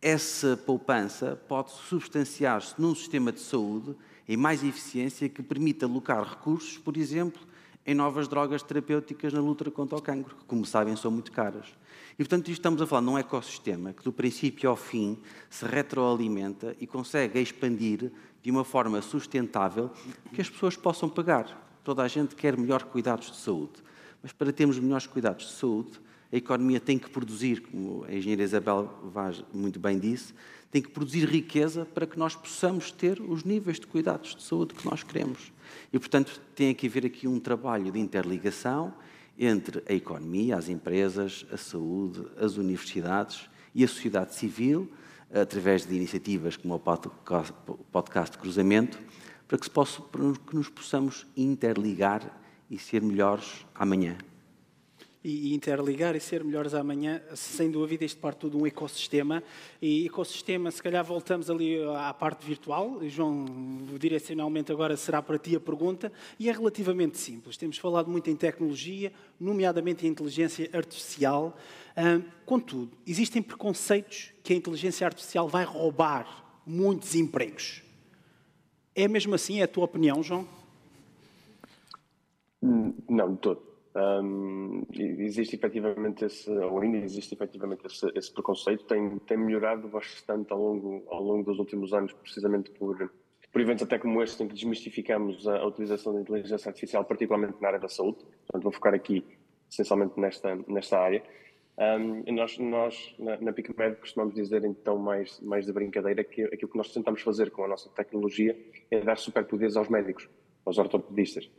Essa 0.00 0.56
poupança 0.56 1.40
pode 1.46 1.70
substanciar-se 1.70 2.74
num 2.80 2.94
sistema 2.94 3.30
de 3.30 3.38
saúde 3.38 3.94
em 4.28 4.36
mais 4.36 4.64
eficiência 4.64 5.28
que 5.28 5.42
permita 5.42 5.86
alocar 5.86 6.28
recursos, 6.28 6.78
por 6.78 6.96
exemplo, 6.96 7.40
em 7.84 7.94
novas 7.94 8.28
drogas 8.28 8.62
terapêuticas 8.62 9.32
na 9.32 9.40
luta 9.40 9.70
contra 9.70 9.98
o 9.98 10.02
cancro, 10.02 10.36
que, 10.36 10.44
como 10.44 10.64
sabem, 10.64 10.94
são 10.94 11.10
muito 11.10 11.32
caras. 11.32 11.66
E, 12.14 12.16
portanto, 12.16 12.48
isto 12.48 12.60
estamos 12.60 12.80
a 12.80 12.86
falar 12.86 13.02
num 13.02 13.18
ecossistema 13.18 13.92
que, 13.92 14.04
do 14.04 14.12
princípio 14.12 14.70
ao 14.70 14.76
fim, 14.76 15.18
se 15.50 15.64
retroalimenta 15.64 16.76
e 16.78 16.86
consegue 16.86 17.40
expandir 17.40 18.12
de 18.42 18.50
uma 18.50 18.64
forma 18.64 19.00
sustentável 19.00 19.90
que 20.32 20.40
as 20.40 20.48
pessoas 20.48 20.76
possam 20.76 21.08
pagar. 21.08 21.80
Toda 21.82 22.02
a 22.02 22.08
gente 22.08 22.36
quer 22.36 22.56
melhores 22.56 22.86
cuidados 22.86 23.30
de 23.30 23.36
saúde. 23.36 23.82
Mas 24.22 24.32
para 24.32 24.52
termos 24.52 24.78
melhores 24.78 25.06
cuidados 25.06 25.46
de 25.46 25.52
saúde, 25.52 26.00
a 26.32 26.36
economia 26.36 26.80
tem 26.80 26.98
que 26.98 27.10
produzir, 27.10 27.60
como 27.60 28.04
a 28.04 28.14
engenheira 28.14 28.42
Isabel 28.42 28.90
Vaz 29.12 29.44
muito 29.52 29.78
bem 29.78 29.98
disse, 29.98 30.32
tem 30.70 30.80
que 30.80 30.88
produzir 30.88 31.26
riqueza 31.26 31.84
para 31.84 32.06
que 32.06 32.18
nós 32.18 32.34
possamos 32.34 32.90
ter 32.90 33.20
os 33.20 33.44
níveis 33.44 33.78
de 33.78 33.86
cuidados 33.86 34.34
de 34.34 34.42
saúde 34.42 34.72
que 34.72 34.86
nós 34.86 35.02
queremos. 35.02 35.52
E, 35.92 35.98
portanto, 35.98 36.40
tem 36.54 36.74
que 36.74 36.86
haver 36.86 37.04
aqui 37.04 37.28
um 37.28 37.38
trabalho 37.38 37.92
de 37.92 38.00
interligação 38.00 38.94
entre 39.38 39.82
a 39.86 39.92
economia, 39.92 40.56
as 40.56 40.70
empresas, 40.70 41.44
a 41.52 41.58
saúde, 41.58 42.26
as 42.38 42.56
universidades 42.56 43.50
e 43.74 43.84
a 43.84 43.88
sociedade 43.88 44.34
civil, 44.34 44.90
através 45.30 45.84
de 45.84 45.94
iniciativas 45.94 46.56
como 46.56 46.74
o 46.74 46.78
podcast 47.92 48.38
Cruzamento, 48.38 48.98
para 49.46 49.58
que, 49.58 49.68
possa, 49.68 50.00
para 50.00 50.32
que 50.32 50.56
nos 50.56 50.70
possamos 50.70 51.26
interligar 51.36 52.40
e 52.70 52.78
ser 52.78 53.02
melhores 53.02 53.66
amanhã. 53.74 54.16
E, 55.24 55.54
interligar 55.54 56.16
e 56.16 56.20
ser 56.20 56.42
melhores 56.42 56.74
amanhã, 56.74 57.22
sem 57.34 57.70
dúvida, 57.70 58.04
isto 58.04 58.20
parte 58.20 58.38
tudo 58.38 58.56
de 58.56 58.62
um 58.62 58.66
ecossistema. 58.66 59.42
E 59.80 60.06
ecossistema, 60.06 60.70
se 60.70 60.82
calhar 60.82 61.04
voltamos 61.04 61.48
ali 61.48 61.82
à 61.96 62.12
parte 62.12 62.44
virtual. 62.44 62.98
João, 63.08 63.46
direcionalmente 63.98 64.72
agora 64.72 64.96
será 64.96 65.22
para 65.22 65.38
ti 65.38 65.54
a 65.54 65.60
pergunta. 65.60 66.12
E 66.38 66.48
é 66.48 66.52
relativamente 66.52 67.18
simples. 67.18 67.56
Temos 67.56 67.78
falado 67.78 68.10
muito 68.10 68.28
em 68.30 68.36
tecnologia, 68.36 69.12
nomeadamente 69.38 70.06
em 70.06 70.10
inteligência 70.10 70.68
artificial. 70.72 71.56
contudo, 72.44 72.90
existem 73.06 73.40
preconceitos 73.40 74.32
que 74.42 74.52
a 74.52 74.56
inteligência 74.56 75.06
artificial 75.06 75.48
vai 75.48 75.64
roubar 75.64 76.60
muitos 76.66 77.14
empregos. 77.14 77.82
É 78.94 79.08
mesmo 79.08 79.34
assim? 79.34 79.60
É 79.60 79.64
a 79.64 79.68
tua 79.68 79.84
opinião, 79.84 80.22
João? 80.22 80.46
Não, 82.60 83.32
de 83.32 83.38
todo. 83.38 83.71
Um, 83.94 84.86
existe 84.90 85.56
efetivamente 85.56 86.24
esse, 86.24 86.50
ou 86.50 86.80
ainda 86.80 86.96
existe 86.98 87.34
efetivamente 87.34 87.86
esse, 87.86 88.10
esse, 88.14 88.32
preconceito, 88.32 88.84
tem, 88.84 89.18
tem 89.18 89.36
melhorado 89.36 89.86
bastante 89.88 90.50
ao 90.50 90.58
longo, 90.58 91.04
ao 91.08 91.22
longo 91.22 91.44
dos 91.44 91.58
últimos 91.58 91.92
anos, 91.92 92.12
precisamente 92.14 92.70
por, 92.70 93.12
por 93.52 93.60
eventos 93.60 93.82
até 93.82 93.98
como 93.98 94.22
este, 94.22 94.42
em 94.42 94.48
que 94.48 94.54
desmistificamos 94.54 95.46
a, 95.46 95.58
a 95.58 95.66
utilização 95.66 96.14
da 96.14 96.20
inteligência 96.22 96.70
artificial, 96.70 97.04
particularmente 97.04 97.60
na 97.60 97.68
área 97.68 97.80
da 97.80 97.88
saúde. 97.88 98.18
Portanto, 98.46 98.62
vou 98.62 98.72
focar 98.72 98.94
aqui 98.94 99.24
essencialmente 99.70 100.18
nesta, 100.18 100.56
nesta 100.66 100.98
área. 100.98 101.22
Um, 101.78 102.32
nós, 102.34 102.58
nós, 102.58 103.14
na, 103.18 103.36
na 103.38 103.52
PicMed, 103.52 103.96
costumamos 103.96 104.34
dizer, 104.34 104.64
então, 104.64 104.98
mais, 104.98 105.38
mais 105.40 105.66
de 105.66 105.72
brincadeira, 105.72 106.24
que 106.24 106.44
aquilo 106.44 106.70
que 106.70 106.78
nós 106.78 106.92
tentamos 106.92 107.20
fazer 107.22 107.50
com 107.50 107.64
a 107.64 107.68
nossa 107.68 107.90
tecnologia 107.90 108.56
é 108.90 109.00
dar 109.00 109.16
superpoderes 109.16 109.76
aos 109.76 109.88
médicos, 109.88 110.28
aos 110.64 110.78
ortopedistas. 110.78 111.50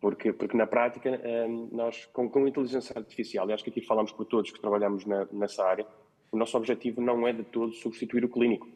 Porque, 0.00 0.32
porque 0.32 0.56
na 0.56 0.66
prática, 0.66 1.20
hum, 1.46 1.68
nós, 1.72 2.06
com, 2.06 2.28
com 2.28 2.48
inteligência 2.48 2.96
artificial, 2.96 3.48
e 3.48 3.52
acho 3.52 3.62
que 3.62 3.70
aqui 3.70 3.82
falamos 3.82 4.12
por 4.12 4.24
todos 4.24 4.50
que 4.50 4.60
trabalhamos 4.60 5.04
na, 5.04 5.28
nessa 5.30 5.64
área, 5.64 5.86
o 6.32 6.36
nosso 6.36 6.56
objetivo 6.56 7.00
não 7.00 7.26
é 7.28 7.32
de 7.32 7.42
todo 7.44 7.72
substituir 7.72 8.24
o 8.24 8.28
clínico. 8.28 8.66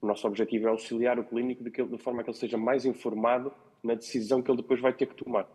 O 0.00 0.06
nosso 0.06 0.26
objetivo 0.26 0.66
é 0.66 0.70
auxiliar 0.70 1.18
o 1.18 1.24
clínico 1.24 1.62
de, 1.62 1.70
que, 1.70 1.82
de 1.82 1.98
forma 1.98 2.22
que 2.22 2.30
ele 2.30 2.36
seja 2.36 2.56
mais 2.56 2.86
informado 2.86 3.52
na 3.82 3.94
decisão 3.94 4.40
que 4.40 4.50
ele 4.50 4.62
depois 4.62 4.80
vai 4.80 4.92
ter 4.94 5.06
que 5.06 5.14
tomar. 5.14 5.46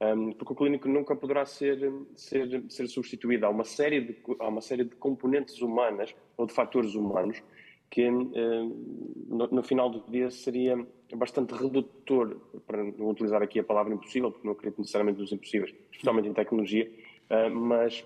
Um, 0.00 0.32
porque 0.32 0.52
o 0.52 0.56
clínico 0.56 0.88
nunca 0.88 1.14
poderá 1.14 1.44
ser, 1.44 1.92
ser, 2.16 2.64
ser 2.68 2.86
substituído. 2.88 3.44
Há 3.44 3.50
uma, 3.50 3.64
série 3.64 4.00
de, 4.00 4.16
há 4.40 4.48
uma 4.48 4.60
série 4.60 4.84
de 4.84 4.96
componentes 4.96 5.60
humanas 5.60 6.14
ou 6.36 6.46
de 6.46 6.52
fatores 6.52 6.94
humanos 6.94 7.42
que 7.90 8.10
no, 8.10 9.46
no, 9.46 9.62
final 9.62 9.88
do 9.88 10.02
dia 10.10 10.30
seria 10.30 10.84
bastante 11.14 11.54
redutor, 11.54 12.36
para 12.66 12.82
não 12.82 13.10
utilizar 13.10 13.42
aqui 13.42 13.60
a 13.60 13.64
palavra 13.64 13.94
impossível, 13.94 14.32
porque 14.32 14.46
não 14.46 14.52
acredito 14.52 14.78
necessariamente 14.78 15.20
nos 15.20 15.32
impossíveis, 15.32 15.74
especialmente 15.92 16.28
em 16.28 16.32
tecnologia, 16.32 16.90
uh, 17.30 17.54
mas 17.54 18.04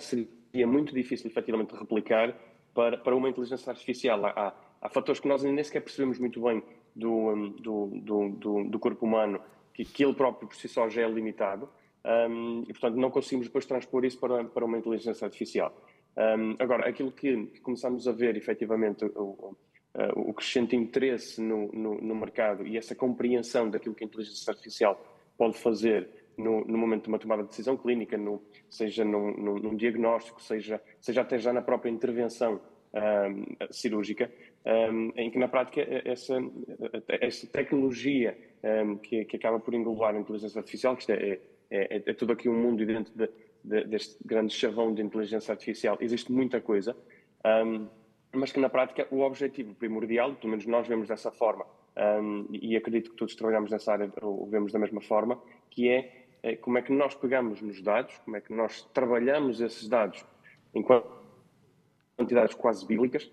seria 0.00 0.66
muito 0.66 0.94
difícil 0.94 1.28
efetivamente 1.28 1.74
replicar 1.74 2.38
para, 2.72 2.98
para 2.98 3.14
uma 3.14 3.28
inteligência 3.28 3.70
artificial. 3.70 4.24
Há, 4.26 4.54
fatores 4.90 5.20
que 5.20 5.28
nós 5.28 5.42
nem 5.42 5.64
sequer 5.64 5.80
percebemos 5.80 6.18
muito 6.18 6.40
bem 6.42 6.62
do, 6.94 7.50
do, 7.60 7.86
do, 8.30 8.64
do, 8.64 8.78
corpo 8.78 9.06
humano, 9.06 9.40
que, 9.72 9.84
que 9.84 10.04
ele 10.04 10.14
próprio 10.14 10.46
por 10.46 10.54
si 10.54 10.68
só 10.68 10.88
já 10.88 11.02
é 11.02 11.08
limitado, 11.08 11.68
um, 12.04 12.62
e 12.68 12.72
portanto 12.72 12.96
não 12.96 13.10
conseguimos 13.10 13.46
depois 13.46 13.64
transpor 13.64 14.04
isso 14.04 14.18
para, 14.18 14.44
para 14.44 14.64
uma 14.64 14.76
inteligência 14.76 15.24
artificial. 15.24 15.74
Um, 16.16 16.56
agora, 16.58 16.88
aquilo 16.88 17.10
que, 17.10 17.46
começamos 17.60 18.06
a 18.06 18.12
ver, 18.12 18.36
efetivamente, 18.36 19.04
o, 19.04 19.56
o 20.16 20.34
crescente 20.34 20.74
interesse 20.74 21.40
no, 21.40 21.70
no, 21.72 22.00
no, 22.00 22.14
mercado 22.14 22.66
e 22.66 22.76
essa 22.76 22.94
compreensão 22.94 23.70
daquilo 23.70 23.94
que 23.94 24.04
a 24.04 24.06
inteligência 24.06 24.50
artificial 24.50 25.00
pode 25.38 25.56
fazer 25.58 26.08
no, 26.36 26.64
no 26.64 26.76
momento 26.76 27.04
de 27.04 27.08
uma 27.08 27.18
tomada 27.18 27.42
de 27.42 27.48
decisão 27.48 27.76
clínica, 27.76 28.18
seja 28.68 29.04
num, 29.04 29.32
num, 29.36 29.58
num, 29.58 29.76
diagnóstico, 29.76 30.42
seja, 30.42 30.80
seja 31.00 31.20
até 31.20 31.38
já 31.38 31.52
na 31.52 31.62
própria 31.62 31.90
intervenção 31.90 32.60
um, 32.92 33.72
cirúrgica, 33.72 34.30
um, 34.66 35.12
em 35.16 35.30
que 35.30 35.38
na 35.38 35.48
prática 35.48 35.80
essa, 36.04 36.36
essa 37.08 37.46
tecnologia 37.46 38.36
que, 39.02 39.24
que, 39.26 39.36
acaba 39.36 39.60
por 39.60 39.74
englobar 39.74 40.14
a 40.14 40.18
inteligência 40.18 40.58
artificial, 40.58 40.96
que 40.96 41.02
isto 41.02 41.12
é, 41.12 41.38
é, 41.70 41.96
é, 41.96 42.02
é 42.06 42.14
tudo 42.14 42.32
aqui 42.32 42.48
um 42.48 42.60
mundo 42.60 42.84
dentro 42.84 43.12
de, 43.14 43.28
de, 43.64 43.84
deste 43.84 44.16
grande 44.24 44.52
chavão 44.54 44.92
de 44.92 45.02
inteligência 45.02 45.52
artificial, 45.52 45.96
existe 46.00 46.30
muita 46.30 46.60
coisa, 46.60 46.94
um, 47.66 47.88
mas 48.32 48.52
que 48.52 48.60
na 48.60 48.68
prática 48.68 49.08
o 49.10 49.20
objetivo 49.20 49.74
primordial, 49.74 50.34
pelo 50.34 50.50
menos 50.50 50.66
nós 50.66 50.86
vemos 50.86 51.08
dessa 51.08 51.30
forma, 51.32 51.64
um, 51.96 52.46
e 52.52 52.76
acredito 52.76 53.10
que 53.10 53.16
todos 53.16 53.34
trabalhamos 53.34 53.70
nessa 53.70 53.92
área 53.92 54.12
ou 54.20 54.46
vemos 54.46 54.70
da 54.72 54.78
mesma 54.78 55.00
forma, 55.00 55.40
que 55.70 55.88
é, 55.88 56.26
é, 56.42 56.56
como 56.56 56.76
é 56.76 56.82
que 56.82 56.92
nós 56.92 57.14
pegamos 57.14 57.62
nos 57.62 57.80
dados, 57.80 58.18
como 58.18 58.36
é 58.36 58.40
que 58.40 58.52
nós 58.52 58.82
trabalhamos 58.92 59.60
esses 59.60 59.88
dados 59.88 60.24
em 60.74 60.84
quantidades 62.16 62.54
quase 62.54 62.84
bíblicas 62.86 63.30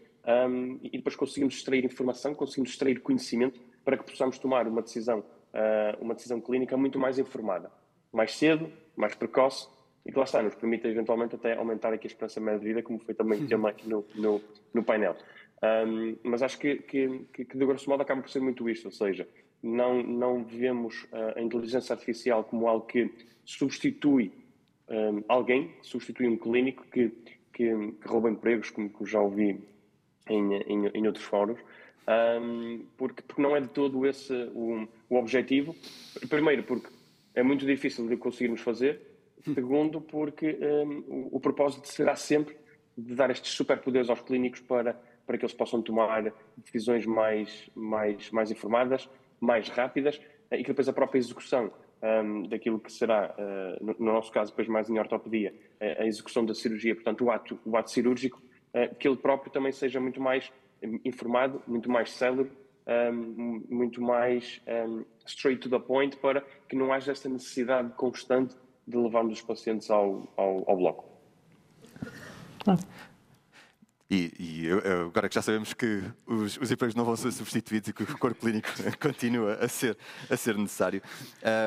um, 0.47 0.79
e 0.83 0.91
depois 0.91 1.15
conseguimos 1.15 1.55
extrair 1.55 1.83
informação, 1.83 2.33
conseguimos 2.35 2.69
extrair 2.69 3.01
conhecimento 3.01 3.59
para 3.83 3.97
que 3.97 4.03
possamos 4.03 4.37
tomar 4.37 4.67
uma 4.67 4.81
decisão, 4.81 5.19
uh, 5.19 5.99
uma 5.99 6.13
decisão 6.13 6.39
clínica 6.39 6.77
muito 6.77 6.99
mais 6.99 7.17
informada, 7.17 7.71
mais 8.13 8.35
cedo, 8.35 8.71
mais 8.95 9.15
precoce 9.15 9.67
e 10.05 10.11
que 10.11 10.17
lá 10.17 10.23
está, 10.23 10.41
nos 10.41 10.55
permite 10.55 10.87
eventualmente 10.87 11.35
até 11.35 11.55
aumentar 11.55 11.93
aqui 11.93 12.07
a 12.07 12.09
esperança 12.09 12.39
média 12.39 12.59
de 12.59 12.65
vida, 12.65 12.83
como 12.83 12.99
foi 12.99 13.13
também 13.13 13.45
tema 13.45 13.69
aqui 13.69 13.87
no, 13.87 14.05
no, 14.15 14.41
no 14.73 14.83
painel. 14.83 15.15
Um, 15.63 16.17
mas 16.23 16.41
acho 16.41 16.57
que, 16.57 16.77
que, 16.77 17.25
que, 17.33 17.45
de 17.45 17.65
grosso 17.65 17.89
modo 17.89 18.01
acaba 18.01 18.21
por 18.21 18.29
ser 18.29 18.39
muito 18.39 18.67
isto, 18.67 18.85
ou 18.85 18.91
seja, 18.91 19.27
não, 19.61 20.01
não 20.01 20.43
vemos 20.43 21.03
uh, 21.03 21.37
a 21.37 21.41
inteligência 21.41 21.93
artificial 21.93 22.43
como 22.43 22.67
algo 22.67 22.87
que 22.87 23.11
substitui 23.45 24.31
um, 24.89 25.23
alguém, 25.27 25.71
substitui 25.83 26.27
um 26.27 26.35
clínico 26.35 26.83
que, 26.91 27.09
que, 27.53 27.69
que 27.69 28.07
rouba 28.07 28.29
empregos, 28.29 28.71
como, 28.71 28.89
como 28.89 29.07
já 29.07 29.21
ouvi 29.21 29.59
em, 30.27 30.53
em, 30.55 30.87
em 30.87 31.07
outros 31.07 31.25
fóruns, 31.25 31.59
um, 32.41 32.83
porque, 32.97 33.21
porque 33.21 33.41
não 33.41 33.55
é 33.55 33.61
de 33.61 33.67
todo 33.67 34.05
esse 34.05 34.33
o, 34.55 34.87
o 35.09 35.15
objetivo. 35.15 35.75
Primeiro, 36.27 36.63
porque 36.63 36.87
é 37.35 37.43
muito 37.43 37.65
difícil 37.65 38.07
de 38.07 38.17
conseguirmos 38.17 38.61
fazer, 38.61 38.99
Segundo, 39.43 40.01
porque 40.01 40.57
um, 40.61 41.03
o, 41.07 41.37
o, 41.37 41.39
propósito 41.39 41.87
será 41.87 42.15
sempre 42.15 42.55
de 42.97 43.15
dar 43.15 43.29
estes 43.31 43.51
superpoderes 43.53 44.09
aos 44.09 44.21
clínicos 44.21 44.59
para, 44.61 44.99
para 45.25 45.37
que 45.37 45.45
eles 45.45 45.53
possam 45.53 45.81
tomar 45.81 46.33
decisões 46.57 47.05
mais, 47.05 47.69
mais, 47.75 48.29
mais 48.31 48.51
informadas, 48.51 49.09
mais 49.39 49.67
rápidas 49.69 50.21
eh, 50.51 50.59
e 50.59 50.63
que 50.63 50.69
depois 50.69 50.87
a 50.87 50.93
própria 50.93 51.17
execução 51.17 51.71
um, 52.01 52.43
daquilo 52.43 52.79
que 52.79 52.91
será, 52.91 53.35
uh, 53.37 53.85
no, 53.85 53.95
no, 53.97 54.13
nosso 54.13 54.31
caso, 54.31 54.51
depois 54.51 54.67
mais 54.67 54.89
em 54.89 54.99
ortopedia, 54.99 55.53
a, 55.79 56.03
a 56.03 56.07
execução 56.07 56.45
da 56.45 56.53
cirurgia, 56.53 56.95
portanto, 56.95 57.23
o 57.23 57.31
ato, 57.31 57.59
o 57.65 57.77
ato 57.77 57.91
cirúrgico, 57.91 58.41
uh, 58.73 58.93
que 58.95 59.07
ele 59.07 59.17
próprio 59.17 59.51
também 59.51 59.71
seja 59.71 59.99
muito 59.99 60.19
mais 60.19 60.51
informado, 61.05 61.61
muito 61.67 61.89
mais 61.89 62.11
célebre, 62.11 62.51
um, 62.87 63.63
muito 63.69 64.01
mais 64.01 64.61
um, 64.67 65.05
straight 65.25 65.61
to 65.61 65.69
the 65.69 65.79
point, 65.79 66.17
para 66.17 66.41
que 66.67 66.75
não 66.75 66.91
haja 66.91 67.11
esta 67.11 67.29
necessidade 67.29 67.93
constante 67.93 68.55
de 68.87 68.97
levarmos 68.97 69.33
os 69.33 69.41
pacientes 69.41 69.89
ao, 69.89 70.27
ao, 70.35 70.69
ao 70.69 70.77
bloco. 70.77 71.05
Ah. 72.67 72.77
E, 74.13 74.33
e, 74.37 74.69
agora 75.07 75.29
que 75.29 75.35
já 75.35 75.41
sabemos 75.41 75.73
que 75.73 76.03
os, 76.27 76.57
os, 76.57 76.69
empregos 76.69 76.93
não 76.93 77.05
vão 77.05 77.15
ser 77.15 77.31
substituídos 77.31 77.87
e 77.87 77.93
que 77.93 78.03
o 78.03 78.17
corpo 78.17 78.41
clínico 78.41 78.67
continua 78.99 79.53
a 79.53 79.69
ser, 79.69 79.97
a 80.29 80.35
ser 80.35 80.57
necessário, 80.57 81.01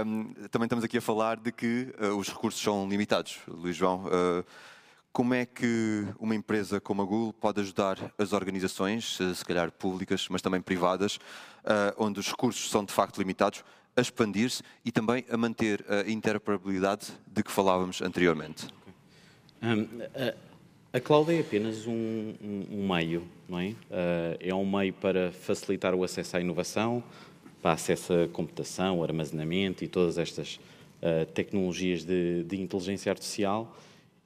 um, 0.06 0.34
também 0.50 0.66
estamos 0.66 0.84
aqui 0.84 0.98
a 0.98 1.00
falar 1.00 1.38
de 1.38 1.50
que 1.50 1.94
uh, 1.98 2.14
os 2.18 2.28
recursos 2.28 2.60
são 2.60 2.86
limitados. 2.86 3.40
Luís 3.48 3.74
João, 3.74 4.04
uh, 4.04 4.44
como 5.10 5.32
é 5.32 5.46
que 5.46 6.06
uma 6.18 6.34
empresa 6.34 6.78
como 6.82 7.00
a 7.00 7.04
Google 7.06 7.32
pode 7.32 7.62
ajudar 7.62 8.12
as 8.18 8.34
organizações, 8.34 9.16
se 9.16 9.44
calhar 9.46 9.72
públicas, 9.72 10.28
mas 10.28 10.42
também 10.42 10.60
privadas, 10.60 11.16
uh, 11.16 11.94
onde 11.96 12.20
os 12.20 12.28
recursos 12.28 12.68
são 12.68 12.84
de 12.84 12.92
facto 12.92 13.16
limitados, 13.16 13.64
a 13.96 14.00
expandir-se 14.00 14.62
e 14.84 14.90
também 14.90 15.24
a 15.30 15.36
manter 15.36 15.84
a 15.88 16.08
interoperabilidade 16.10 17.08
de 17.26 17.42
que 17.42 17.50
falávamos 17.50 18.02
anteriormente. 18.02 18.66
Um, 19.62 19.86
a, 20.14 20.98
a, 20.98 21.00
cloud 21.00 21.32
é 21.32 21.40
apenas 21.40 21.86
um, 21.86 21.92
um, 21.92 22.66
um 22.70 22.94
meio, 22.94 23.22
não 23.48 23.58
é? 23.58 23.68
Uh, 23.68 23.76
é 24.40 24.54
um 24.54 24.64
meio 24.64 24.92
para 24.92 25.32
facilitar 25.32 25.94
o 25.94 26.04
acesso 26.04 26.36
à 26.36 26.40
inovação, 26.40 27.02
para 27.62 27.72
acesso 27.72 28.12
à 28.12 28.28
computação, 28.28 29.02
armazenamento 29.02 29.84
e 29.84 29.88
todas 29.88 30.18
estas 30.18 30.56
uh, 31.00 31.24
tecnologias 31.32 32.04
de, 32.04 32.44
de, 32.44 32.60
inteligência 32.60 33.10
artificial, 33.10 33.74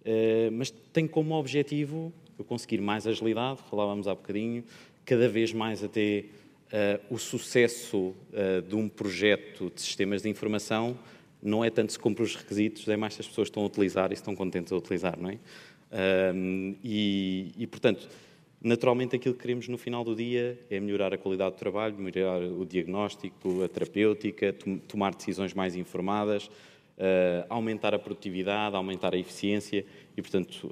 uh, 0.00 0.50
mas 0.52 0.70
tem 0.92 1.06
como 1.06 1.34
objetivo 1.34 2.12
conseguir 2.46 2.80
mais 2.80 3.06
agilidade, 3.06 3.60
falávamos 3.68 4.06
há 4.08 4.14
bocadinho, 4.14 4.64
cada 5.04 5.28
vez 5.28 5.52
mais 5.52 5.82
até 5.82 6.24
o 7.08 7.18
sucesso 7.18 8.14
uh, 8.32 8.62
de 8.66 8.74
um 8.74 8.88
projeto 8.88 9.72
de 9.74 9.80
sistemas 9.80 10.22
de 10.22 10.28
informação 10.28 10.98
não 11.42 11.64
é 11.64 11.70
tanto 11.70 11.92
se 11.92 11.98
cumpre 11.98 12.22
os 12.22 12.34
requisitos, 12.34 12.86
é 12.88 12.96
mais 12.96 13.14
se 13.14 13.20
as 13.20 13.28
pessoas 13.28 13.46
estão 13.46 13.62
a 13.62 13.66
utilizar 13.66 14.10
e 14.10 14.14
estão 14.14 14.34
contentes 14.34 14.72
a 14.72 14.76
utilizar, 14.76 15.18
não 15.18 15.30
é? 15.30 15.34
Uh, 15.34 16.76
e, 16.84 17.52
e, 17.56 17.66
portanto, 17.66 18.08
naturalmente 18.60 19.16
aquilo 19.16 19.34
que 19.34 19.40
queremos 19.40 19.68
no 19.68 19.78
final 19.78 20.04
do 20.04 20.14
dia 20.14 20.58
é 20.68 20.78
melhorar 20.80 21.14
a 21.14 21.18
qualidade 21.18 21.54
do 21.54 21.58
trabalho, 21.58 21.96
melhorar 21.96 22.42
o 22.42 22.66
diagnóstico, 22.66 23.62
a 23.62 23.68
terapêutica, 23.68 24.54
tomar 24.86 25.14
decisões 25.14 25.54
mais 25.54 25.76
informadas, 25.76 26.50
aumentar 27.48 27.94
a 27.94 27.98
produtividade, 28.00 28.74
aumentar 28.74 29.14
a 29.14 29.16
eficiência 29.16 29.86
e, 30.16 30.20
portanto, 30.20 30.68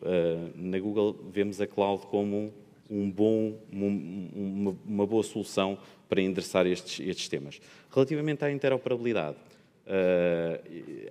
na 0.56 0.80
Google 0.80 1.16
vemos 1.30 1.60
a 1.60 1.66
cloud 1.68 2.04
como 2.08 2.52
um 2.90 3.10
bom, 3.10 3.58
uma, 3.70 4.76
uma 4.86 5.06
boa 5.06 5.22
solução 5.22 5.78
para 6.08 6.20
endereçar 6.20 6.66
estes, 6.66 7.00
estes 7.06 7.28
temas. 7.28 7.60
Relativamente 7.90 8.44
à 8.44 8.50
interoperabilidade, 8.50 9.36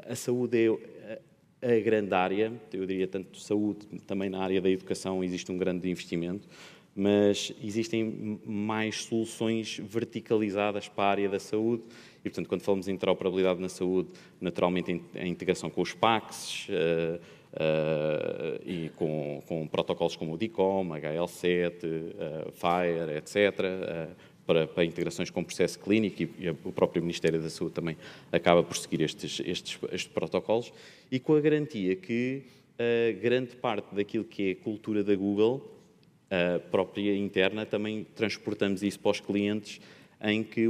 a 0.07 0.15
saúde 0.15 0.57
é 1.61 1.77
a 1.77 1.79
grande 1.79 2.13
área, 2.13 2.53
eu 2.73 2.85
diria 2.85 3.07
tanto 3.07 3.39
saúde, 3.39 3.85
também 4.05 4.29
na 4.29 4.39
área 4.39 4.61
da 4.61 4.69
educação 4.69 5.23
existe 5.23 5.51
um 5.51 5.57
grande 5.57 5.89
investimento, 5.89 6.47
mas 6.95 7.51
existem 7.61 8.39
mais 8.45 9.03
soluções 9.03 9.79
verticalizadas 9.83 10.87
para 10.87 11.03
a 11.03 11.09
área 11.09 11.29
da 11.29 11.39
saúde 11.39 11.83
e, 12.23 12.29
portanto, 12.29 12.47
quando 12.47 12.61
falamos 12.61 12.87
em 12.87 12.93
interoperabilidade 12.93 13.59
na 13.59 13.67
saúde, 13.67 14.13
naturalmente 14.39 15.01
a 15.13 15.27
integração 15.27 15.69
com 15.69 15.81
os 15.81 15.93
PACs 15.93 16.67
uh, 16.69 17.19
uh, 17.55 18.61
e 18.65 18.89
com, 18.95 19.41
com, 19.47 19.67
protocolos 19.67 20.15
como 20.15 20.33
o 20.33 20.37
DICOM, 20.37 20.89
HL7, 20.89 21.83
uh, 21.83 22.51
FIRE, 22.51 23.17
etc., 23.17 24.15
para, 24.45 24.67
para, 24.67 24.85
integrações 24.85 25.31
com 25.31 25.43
processo 25.43 25.79
clínico 25.79 26.21
e, 26.21 26.29
e, 26.37 26.49
o 26.49 26.71
próprio 26.71 27.01
Ministério 27.01 27.41
da 27.41 27.49
Saúde 27.49 27.73
também 27.73 27.97
acaba 28.31 28.61
por 28.61 28.77
seguir 28.77 29.01
estes, 29.01 29.41
estes, 29.43 29.79
estes 29.91 30.07
protocolos 30.07 30.71
e 31.11 31.19
com 31.19 31.33
a 31.33 31.41
garantia 31.41 31.95
que 31.95 32.43
grande 33.23 33.55
parte 33.55 33.95
daquilo 33.95 34.23
que 34.23 34.51
é 34.51 34.55
cultura 34.55 35.03
da 35.03 35.15
Google, 35.15 35.65
própria 36.69 37.15
interna, 37.15 37.65
também 37.65 38.05
transportamos 38.15 38.83
isso 38.83 38.99
para 38.99 39.11
os 39.11 39.19
clientes 39.19 39.79
em 40.21 40.43
que 40.43 40.67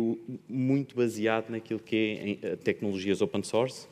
muito 0.47 0.95
baseado 0.95 1.49
naquilo 1.49 1.79
que 1.79 2.39
é 2.41 2.47
eh, 2.47 2.55
tecnologias 2.57 3.21
open 3.21 3.43
source 3.43 3.87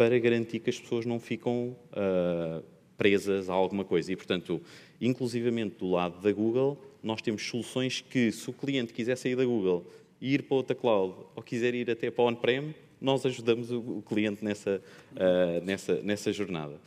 para 0.00 0.18
garantir 0.18 0.60
que 0.60 0.70
as 0.70 0.80
pessoas 0.80 1.04
não 1.04 1.20
ficam 1.20 1.76
uh, 1.92 2.64
presas 2.96 3.50
a 3.50 3.52
alguma 3.52 3.84
coisa. 3.84 4.10
E, 4.10 4.16
portanto, 4.16 4.58
inclusivamente 4.98 5.76
do 5.76 5.90
lado 5.90 6.22
da 6.22 6.32
Google, 6.32 6.82
nós 7.02 7.20
temos 7.20 7.46
soluções 7.46 8.00
que, 8.00 8.32
se 8.32 8.48
o 8.48 8.52
cliente 8.54 8.94
quiser 8.94 9.14
sair 9.16 9.36
da 9.36 9.44
Google 9.44 9.84
e 10.18 10.32
ir 10.32 10.44
para 10.44 10.56
outra 10.56 10.74
cloud 10.74 11.16
ou 11.36 11.42
quiser 11.42 11.74
ir 11.74 11.90
até 11.90 12.10
para 12.10 12.24
on-prem, 12.24 12.74
nós 12.98 13.26
ajudamos 13.26 13.70
o, 13.70 14.00
cliente 14.00 14.42
nessa, 14.42 14.80
uh, 15.12 15.62
nessa, 15.66 16.00
nessa 16.00 16.32
jornada. 16.32 16.80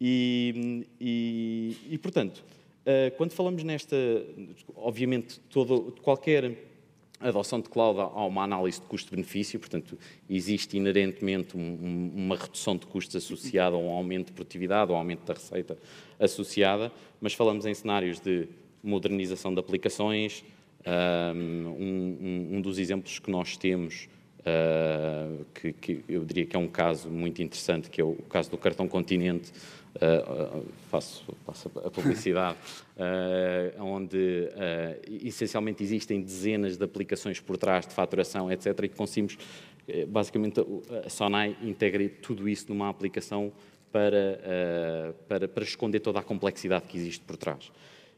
E, 0.00 0.86
e, 1.00 1.76
e 1.90 1.98
portanto, 1.98 2.44
uh, 2.86 3.10
quando 3.16 3.32
falamos 3.32 3.64
nesta, 3.64 3.96
obviamente, 4.76 5.40
todo, 5.50 5.92
qualquer 6.02 6.69
adoção 7.28 7.60
de 7.60 7.68
cloud 7.68 8.00
há 8.00 8.24
uma 8.24 8.42
análise 8.42 8.80
de 8.80 8.86
custo-benefício, 8.86 9.60
portanto, 9.60 9.98
existe 10.28 10.76
inerentemente 10.76 11.56
um, 11.56 12.10
uma 12.14 12.36
redução 12.36 12.76
de 12.76 12.86
custos 12.86 13.16
associada 13.16 13.76
a 13.76 13.78
um 13.78 13.90
aumento 13.90 14.28
de 14.28 14.32
produtividade 14.32 14.90
ou 14.90 14.96
um 14.96 15.00
aumento 15.00 15.24
da 15.24 15.34
receita 15.34 15.78
associada, 16.18 16.90
mas 17.20 17.34
falamos 17.34 17.66
em 17.66 17.74
cenários 17.74 18.18
de 18.20 18.48
modernização 18.82 19.52
de 19.52 19.60
aplicações. 19.60 20.42
Um 21.78 22.60
dos 22.62 22.78
exemplos 22.78 23.18
que 23.18 23.30
nós 23.30 23.56
temos, 23.56 24.08
uh, 24.40 25.44
que, 25.54 25.72
que, 25.72 26.04
eu 26.08 26.24
diria 26.24 26.46
que 26.46 26.56
é 26.56 26.58
um 26.58 26.68
caso 26.68 27.08
muito 27.08 27.42
interessante, 27.42 27.90
que 27.90 28.00
é 28.00 28.04
o 28.04 28.14
caso 28.28 28.50
do 28.50 28.58
cartão 28.58 28.88
Continente, 28.88 29.52
uh, 29.96 30.64
faço, 30.90 31.24
faço, 31.46 31.70
a 31.84 31.90
publicidade, 31.90 32.58
uh, 32.96 33.82
onde 33.82 34.48
essencialmente 35.24 35.82
existem 35.82 36.20
dezenas 36.20 36.76
de 36.76 36.84
aplicações 36.84 37.40
por 37.40 37.56
trás 37.56 37.86
de 37.86 37.94
faturação, 37.94 38.50
etc., 38.50 38.66
e 38.84 38.88
que 38.88 38.96
conseguimos, 38.96 39.38
basicamente, 40.08 40.60
a 41.04 41.08
Sonai 41.08 41.56
integra 41.62 42.08
tudo 42.22 42.48
isso 42.48 42.66
numa 42.68 42.88
aplicação 42.88 43.52
para, 43.90 45.14
para, 45.26 45.48
para 45.48 45.64
esconder 45.64 46.00
toda 46.00 46.20
a 46.20 46.22
complexidade 46.22 46.86
que 46.86 46.96
existe 46.96 47.24
por 47.24 47.36
trás. 47.36 47.70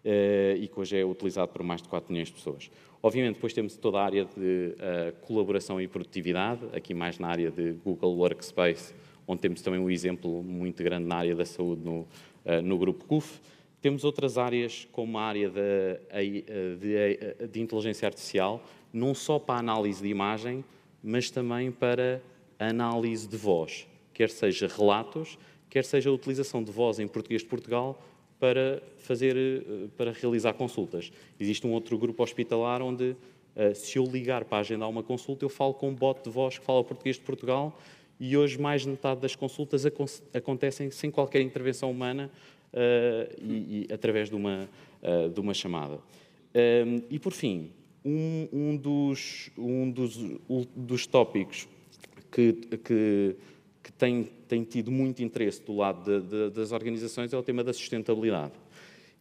Eh, 0.05 0.57
e 0.59 0.69
que 0.69 0.81
hoje 0.81 0.99
é 0.99 1.05
utilizado 1.05 1.53
por 1.53 1.63
mais 1.63 1.81
de 1.81 1.89
4 1.89 2.13
milhões 2.13 2.27
de 2.27 2.35
pessoas. 2.35 2.71
Obviamente, 3.03 3.35
depois 3.35 3.53
temos 3.53 3.77
toda 3.77 3.99
a 3.99 4.05
área 4.05 4.25
de 4.25 4.77
uh, 4.77 5.13
colaboração 5.23 5.81
e 5.81 5.89
produtividade, 5.89 6.61
aqui 6.73 6.95
mais 6.95 7.19
na 7.19 7.27
área 7.27 7.51
de 7.51 7.73
Google 7.73 8.15
Workspace, 8.17 8.95
onde 9.27 9.41
temos 9.41 9.61
também 9.61 9.81
um 9.81 9.91
exemplo 9.91 10.41
muito 10.41 10.85
grande 10.85 11.07
na 11.07 11.17
área 11.17 11.35
da 11.35 11.45
saúde 11.45 11.83
no, 11.83 12.03
uh, 12.03 12.63
no 12.63 12.79
grupo 12.79 13.05
CUF. 13.07 13.41
Temos 13.81 14.05
outras 14.05 14.39
áreas, 14.39 14.87
como 14.93 15.19
a 15.19 15.23
área 15.23 15.51
de, 15.51 15.99
de, 16.79 17.49
de, 17.49 17.61
inteligência 17.61 18.07
artificial, 18.07 18.63
não 18.93 19.13
só 19.13 19.41
para 19.41 19.57
a 19.57 19.59
análise 19.59 20.01
de 20.01 20.09
imagem, 20.09 20.65
mas 21.03 21.29
também 21.29 21.73
para 21.73 22.23
a 22.57 22.69
análise 22.69 23.27
de 23.27 23.37
voz, 23.37 23.89
quer 24.15 24.31
seja 24.31 24.69
relatos, 24.69 25.37
quer 25.69 25.85
seja 25.85 26.09
a 26.09 26.13
utilização 26.13 26.63
de 26.63 26.71
voz 26.71 27.01
em 27.01 27.09
português 27.09 27.43
de 27.43 27.49
Portugal 27.49 28.01
para 28.43 28.83
fazer, 28.99 29.37
eh, 29.37 29.87
para 29.97 30.11
realizar 30.11 30.53
consultas. 30.55 31.13
Existe 31.39 31.65
um 31.65 31.71
outro 31.71 31.97
grupo 31.97 32.25
hospitalar 32.25 32.83
onde, 32.83 33.15
eh, 33.55 33.73
se 33.73 34.01
eu 34.01 34.05
ligar 34.05 34.45
para 34.45 34.59
agendar 34.59 34.89
uma 34.89 35.05
consulta, 35.05 35.45
eu 35.45 35.49
falo 35.49 35.73
com 35.73 35.91
um 35.91 35.95
bot 35.95 36.25
de 36.25 36.29
voz 36.29 36.59
que 36.59 36.65
fala 36.65 36.83
português 36.83 37.15
de 37.15 37.23
Portugal 37.23 37.79
e 38.19 38.37
hoje 38.37 38.61
mais 38.61 38.83
de 38.83 38.89
metade 38.89 39.21
das 39.21 39.37
consultas 39.37 39.85
acontecem 40.35 40.91
sem 40.91 41.09
qualquer 41.09 41.41
intervenção 41.41 41.89
humana 41.89 42.33
uh, 42.73 43.33
e, 43.41 43.87
e, 43.89 43.93
através 43.93 44.29
de 44.29 44.35
uma, 44.35 44.69
de 45.33 45.41
uma 45.41 45.55
chamada. 45.55 45.99
E 47.11 47.19
por 47.19 47.33
fim, 47.33 47.71
um, 48.05 48.49
um, 48.53 48.77
dos, 48.77 49.51
um 49.59 49.91
dos, 49.91 50.17
dos 50.77 51.07
tópicos 51.07 51.67
que, 52.31 52.53
que 52.53 53.37
que 53.83 53.93
tem, 53.93 54.25
tem 54.47 54.63
tido 54.63 54.91
muito 54.91 55.23
interesse 55.23 55.63
do 55.63 55.77
lado 55.77 56.05
de, 56.05 56.27
de, 56.29 56.51
das 56.51 56.73
organizações 56.73 57.33
é 57.33 57.37
o 57.37 57.43
tema 57.43 57.65
da 57.65 57.73
sustentabilidade. 57.73 58.53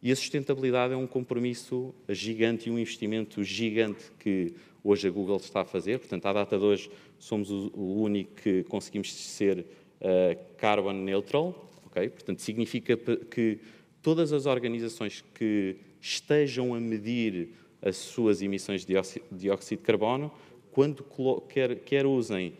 E 0.02 0.10
a 0.10 0.16
sustentabilidade 0.16 0.94
é 0.94 0.96
um 0.96 1.06
compromisso 1.06 1.94
gigante 2.08 2.68
e 2.68 2.72
um 2.72 2.78
investimento 2.78 3.42
gigante 3.42 4.10
que 4.18 4.54
hoje 4.82 5.06
a 5.06 5.10
Google 5.10 5.36
está 5.36 5.60
a 5.60 5.64
fazer. 5.64 5.98
Portanto, 5.98 6.26
à 6.26 6.32
data 6.32 6.58
de 6.58 6.64
hoje, 6.64 6.90
somos 7.18 7.50
o, 7.50 8.02
único 8.02 8.34
que 8.34 8.64
conseguimos 8.64 9.12
ser 9.12 9.60
uh, 9.60 10.56
carbon 10.58 10.92
neutral. 10.92 11.70
Okay? 11.86 12.08
Portanto, 12.08 12.40
significa 12.40 12.96
que 12.96 13.60
todas 14.02 14.32
as 14.32 14.46
organizações 14.46 15.24
que 15.34 15.76
estejam 16.00 16.74
a 16.74 16.80
medir 16.80 17.50
as 17.80 17.96
suas 17.96 18.42
emissões 18.42 18.84
de 18.84 18.94
dióxido 19.30 19.78
de 19.78 19.84
carbono, 19.84 20.32
quando 20.72 21.04
quer, 21.48 21.76
quer 21.76 22.06
usem 22.06 22.54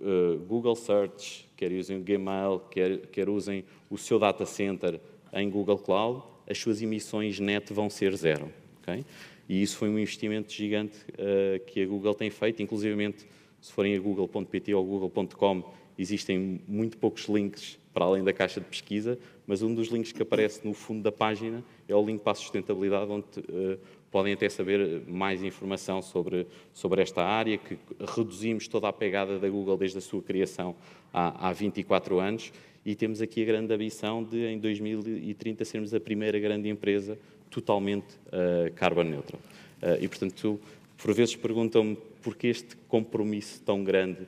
uh, 0.00 0.38
Google 0.46 0.74
Search, 0.74 1.48
quer 1.56 1.72
usem 1.72 1.98
o 1.98 2.00
Gmail, 2.02 2.60
quer, 2.70 2.98
quer 3.08 3.28
usem 3.28 3.64
o 3.90 3.96
seu 3.98 4.18
data 4.18 4.46
center 4.46 5.00
em 5.32 5.48
Google 5.50 5.78
Cloud, 5.78 6.22
as 6.48 6.58
suas 6.58 6.80
emissões 6.80 7.38
net 7.38 7.72
vão 7.72 7.90
ser 7.90 8.14
zero. 8.16 8.52
Okay? 8.80 9.04
E 9.48 9.62
isso 9.62 9.76
foi 9.76 9.88
um 9.88 9.98
investimento 9.98 10.52
gigante 10.52 10.96
uh, 11.12 11.64
que 11.66 11.82
a 11.82 11.86
Google 11.86 12.14
tem 12.14 12.30
feito, 12.30 12.62
inclusive 12.62 13.14
se 13.60 13.72
forem 13.72 13.96
a 13.96 14.00
google.pt 14.00 14.74
ou 14.74 14.84
google.com, 14.84 15.64
existem 15.98 16.60
muito 16.66 16.96
poucos 16.96 17.26
links 17.26 17.78
para 17.92 18.04
além 18.04 18.22
da 18.22 18.32
caixa 18.32 18.60
de 18.60 18.66
pesquisa, 18.66 19.18
mas 19.46 19.62
um 19.62 19.74
dos 19.74 19.88
links 19.88 20.12
que 20.12 20.22
aparece 20.22 20.66
no 20.66 20.72
fundo 20.72 21.02
da 21.02 21.10
página 21.10 21.64
é 21.88 21.94
o 21.94 22.04
link 22.04 22.20
para 22.20 22.32
a 22.32 22.34
sustentabilidade, 22.34 23.10
onde 23.10 23.24
uh, 23.40 23.78
podem 24.10 24.32
até 24.32 24.48
saber 24.48 25.02
mais 25.08 25.42
informação 25.42 26.00
sobre, 26.00 26.46
sobre 26.72 27.02
esta 27.02 27.24
área, 27.24 27.58
que 27.58 27.76
reduzimos 28.14 28.68
toda 28.68 28.88
a 28.88 28.92
pegada 28.92 29.38
da 29.38 29.48
Google 29.48 29.76
desde 29.76 29.98
a 29.98 30.00
sua 30.00 30.22
criação 30.22 30.76
há, 31.12 31.48
há 31.48 31.52
24 31.52 32.20
anos 32.20 32.52
e 32.84 32.94
temos 32.94 33.20
aqui 33.20 33.42
a 33.42 33.44
grande 33.44 33.74
ambição 33.74 34.22
de, 34.22 34.46
em 34.46 34.58
2030, 34.58 35.64
sermos 35.64 35.92
a 35.92 36.00
primeira 36.00 36.38
grande 36.38 36.68
empresa 36.68 37.18
totalmente 37.50 38.14
uh, 38.28 38.72
carbon 38.74 39.04
neutral. 39.04 39.40
Uh, 39.82 40.02
e, 40.02 40.08
portanto, 40.08 40.60
por 40.96 41.12
vezes 41.12 41.36
perguntam-me 41.36 41.96
por 42.22 42.36
que 42.36 42.46
este 42.46 42.76
compromisso 42.88 43.60
tão 43.62 43.84
grande 43.84 44.26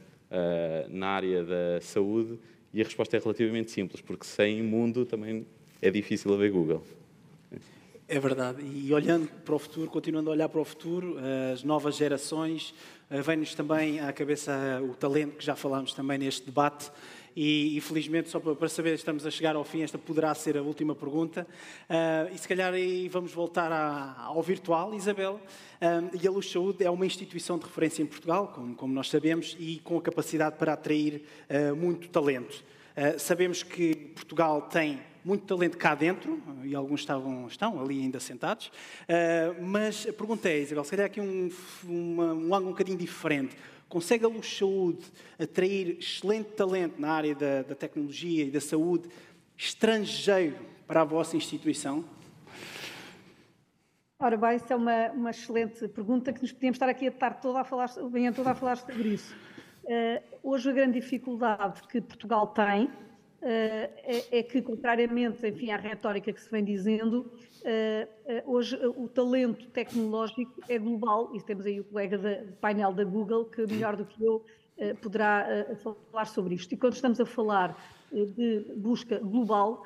na 0.89 1.09
área 1.09 1.45
da 1.45 1.81
saúde 1.81 2.39
e 2.73 2.81
a 2.81 2.85
resposta 2.85 3.17
é 3.17 3.21
relativamente 3.21 3.71
simples, 3.71 4.01
porque 4.01 4.25
sem 4.25 4.63
mundo 4.63 5.05
também 5.05 5.47
é 5.83 5.91
difícil 5.91 6.33
haver 6.33 6.51
Google. 6.51 6.83
É 8.07 8.19
verdade. 8.19 8.61
E 8.65 8.93
olhando 8.93 9.29
para 9.45 9.55
o 9.55 9.59
futuro, 9.59 9.89
continuando 9.89 10.31
a 10.31 10.33
olhar 10.33 10.49
para 10.49 10.61
o 10.61 10.65
futuro, 10.65 11.17
as 11.53 11.63
novas 11.63 11.97
gerações, 11.97 12.75
eh, 13.09 13.23
vem-nos 13.23 13.55
também 13.55 14.01
à 14.01 14.13
cabeça 14.13 14.81
o 14.83 14.97
talento 14.97 15.37
que 15.37 15.45
já 15.45 15.55
falámos 15.55 15.93
também 15.95 16.19
neste 16.19 16.47
debate. 16.47 16.91
E, 17.43 17.79
e, 17.79 17.81
felizmente, 17.81 18.29
só 18.29 18.39
para 18.39 18.69
saber, 18.69 18.93
estamos 18.93 19.25
a 19.25 19.31
chegar 19.31 19.57
ao 19.57 19.65
fim, 19.65 19.81
esta 19.81 19.97
poderá 19.97 20.35
ser 20.35 20.59
a 20.59 20.63
última 20.63 20.95
pergunta. 20.95 21.47
Uh, 21.89 22.35
e 22.35 22.37
se 22.37 22.47
calhar 22.47 22.71
aí 22.75 23.09
vamos 23.09 23.33
voltar 23.33 23.73
ao 24.19 24.43
virtual, 24.43 24.93
Isabel. 24.93 25.41
Uh, 25.81 26.19
e 26.23 26.29
a 26.29 26.31
Luz 26.31 26.51
Saúde 26.51 26.85
é 26.85 26.91
uma 26.91 27.07
instituição 27.07 27.59
de 27.59 27.65
referência 27.65 28.03
em 28.03 28.07
Portugal, 28.07 28.49
como, 28.49 28.75
como 28.75 28.93
nós 28.93 29.09
sabemos, 29.09 29.57
e 29.59 29.79
com 29.79 29.97
a 29.97 30.03
capacidade 30.03 30.57
para 30.59 30.75
atrair 30.75 31.23
uh, 31.49 31.75
muito 31.75 32.11
talento. 32.11 32.63
sabemos 33.17 33.63
que 33.63 33.95
Portugal 34.15 34.61
tem 34.61 35.01
muito 35.25 35.47
talento 35.47 35.79
cá 35.79 35.95
dentro, 35.95 36.43
e 36.63 36.75
alguns 36.75 37.01
estavam, 37.01 37.47
estão 37.47 37.81
ali 37.81 38.03
ainda 38.03 38.21
sentados, 38.21 38.67
uh, 38.67 39.63
mas 39.63 40.07
a 40.07 40.13
pergunta 40.13 40.47
é, 40.47 40.59
Isabel, 40.61 40.85
se 40.85 40.91
calhar 40.91 41.07
aqui 41.07 41.21
um, 41.23 41.51
uma, 41.85 42.35
um 42.35 42.55
ângulo 42.55 42.67
um 42.67 42.73
bocadinho 42.73 42.99
diferente. 42.99 43.57
Consegue 43.91 44.25
a 44.25 44.29
Luz 44.29 44.57
Saúde 44.57 45.05
atrair 45.37 45.99
excelente 45.99 46.51
talento 46.53 47.01
na 47.01 47.11
área 47.11 47.35
da, 47.35 47.63
da 47.63 47.75
tecnologia 47.75 48.45
e 48.45 48.51
da 48.51 48.61
saúde 48.61 49.09
estrangeiro 49.57 50.65
para 50.87 51.01
a 51.01 51.05
vossa 51.05 51.37
instituição? 51.37 52.05
Ora 54.17 54.37
bem, 54.37 54.55
isso 54.55 54.73
é 54.73 54.77
uma, 54.77 55.11
uma 55.11 55.31
excelente 55.31 55.89
pergunta 55.89 56.33
que 56.33 56.41
nos 56.41 56.53
podíamos 56.53 56.77
estar 56.77 56.89
aqui 56.89 57.07
a 57.07 57.09
estar 57.09 57.41
toda 57.41 57.63
a 57.63 57.65
falar, 57.65 57.91
bem, 58.13 58.33
toda 58.33 58.53
a 58.53 58.55
falar 58.55 58.77
sobre 58.77 59.09
isso. 59.09 59.35
Uh, 59.83 60.23
hoje 60.45 60.71
a 60.71 60.73
grande 60.73 61.01
dificuldade 61.01 61.83
que 61.89 62.01
Portugal 62.01 62.47
tem 62.47 62.89
é, 63.43 64.39
é, 64.39 64.43
que, 64.43 64.61
contrariamente 64.61 65.47
enfim, 65.47 65.71
à 65.71 65.77
retórica 65.77 66.33
que 66.33 66.41
se 66.41 66.51
vem 66.51 66.65
dizendo, 66.65 67.21
uh, 67.21 68.53
hoje 68.53 68.77
o 68.97 69.09
talento 69.09 69.67
tecnológico 69.69 70.61
é 70.69 70.79
global 70.79 71.35
e 71.35 71.43
temos 71.43 71.65
aí 71.65 71.81
o 71.81 71.85
colega 71.85 72.19
do 72.19 72.53
painel 72.55 72.93
da 72.93 73.05
Google 73.05 73.47
que 73.47 73.67
melhor 73.67 73.97
do 73.97 74.05
que 74.05 74.23
eu 74.23 74.45
poderá 75.03 75.67
falar 75.83 76.25
sobre 76.25 76.55
isto. 76.55 76.73
E 76.73 76.77
quando 76.77 76.95
estamos 76.95 77.21
a 77.21 77.27
falar 77.27 77.77
de 78.11 78.65
busca 78.77 79.19
global, 79.19 79.85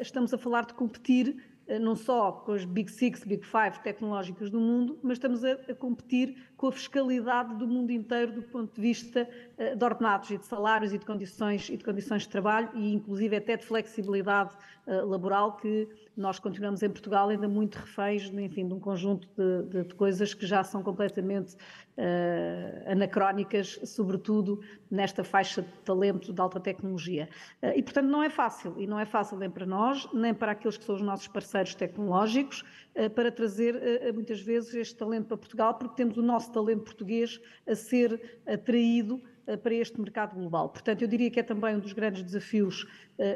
estamos 0.00 0.32
a 0.32 0.38
falar 0.38 0.66
de 0.66 0.74
competir 0.74 1.36
eh, 1.36 1.55
não 1.80 1.96
só 1.96 2.30
com 2.30 2.52
as 2.52 2.64
Big 2.64 2.90
Six, 2.90 3.24
Big 3.24 3.44
Five 3.44 3.80
tecnológicas 3.82 4.50
do 4.50 4.60
mundo, 4.60 4.98
mas 5.02 5.18
estamos 5.18 5.44
a, 5.44 5.52
a, 5.52 5.74
competir 5.74 6.36
com 6.56 6.68
a 6.68 6.72
fiscalidade 6.72 7.54
do 7.56 7.66
mundo 7.66 7.90
inteiro 7.90 8.32
do 8.32 8.42
ponto 8.42 8.74
de 8.74 8.80
vista 8.80 9.28
uh, 9.58 9.76
de 9.76 9.84
ordenados 9.84 10.30
e 10.30 10.38
de 10.38 10.46
salários 10.46 10.92
e 10.92 10.98
de 10.98 11.04
condições 11.04 11.68
e 11.68 11.76
de 11.76 11.84
condições 11.84 12.22
de 12.22 12.28
trabalho 12.28 12.70
e 12.74 12.94
inclusive 12.94 13.36
até 13.36 13.56
de 13.56 13.66
flexibilidade 13.66 14.54
uh, 14.86 15.04
laboral 15.04 15.56
que 15.56 15.88
nós 16.16 16.38
continuamos 16.38 16.82
em 16.82 16.88
Portugal 16.88 17.28
ainda 17.28 17.48
muito 17.48 17.74
reféns, 17.74 18.30
enfim, 18.32 18.66
de 18.66 18.72
um 18.72 18.80
conjunto 18.80 19.28
de, 19.36 19.68
de, 19.68 19.88
de 19.88 19.94
coisas 19.94 20.32
que 20.32 20.46
já 20.46 20.64
são 20.64 20.82
completamente 20.82 21.54
uh, 21.54 22.90
anacrónicas, 22.90 23.78
sobretudo 23.84 24.60
nesta 24.90 25.22
faixa 25.22 25.60
de 25.60 25.68
talento 25.84 26.32
de 26.32 26.40
alta 26.40 26.58
tecnologia. 26.58 27.28
E, 27.74 27.82
portanto, 27.82 28.06
não 28.06 28.22
é 28.22 28.30
fácil, 28.30 28.74
e 28.78 28.86
não 28.86 28.98
é 28.98 29.04
fácil 29.04 29.36
nem 29.36 29.50
para 29.50 29.66
nós, 29.66 30.08
nem 30.12 30.32
para 30.32 30.52
aqueles 30.52 30.78
que 30.78 30.84
são 30.84 30.94
os 30.94 31.02
nossos 31.02 31.26
parceiros 31.26 31.55
tecnológicos, 31.74 32.62
uh, 32.94 33.10
para 33.10 33.30
trazer 33.30 34.12
muitas 34.14 34.40
vezes 34.40 34.74
este 34.74 34.96
talento 34.96 35.26
para 35.26 35.36
Portugal, 35.36 35.74
porque 35.74 35.96
temos 35.96 36.16
o 36.16 36.22
nosso 36.22 36.52
talento 36.52 36.84
português 36.84 37.40
a 37.66 37.74
ser 37.74 38.40
atraído 38.46 39.20
para 39.62 39.74
este 39.74 40.00
mercado 40.00 40.34
global. 40.34 40.68
Portanto, 40.70 41.02
eu 41.02 41.08
diria 41.08 41.30
que 41.30 41.38
é 41.38 41.42
também 41.42 41.76
um 41.76 41.78
dos 41.78 41.92
grandes 41.92 42.20
desafios 42.24 42.84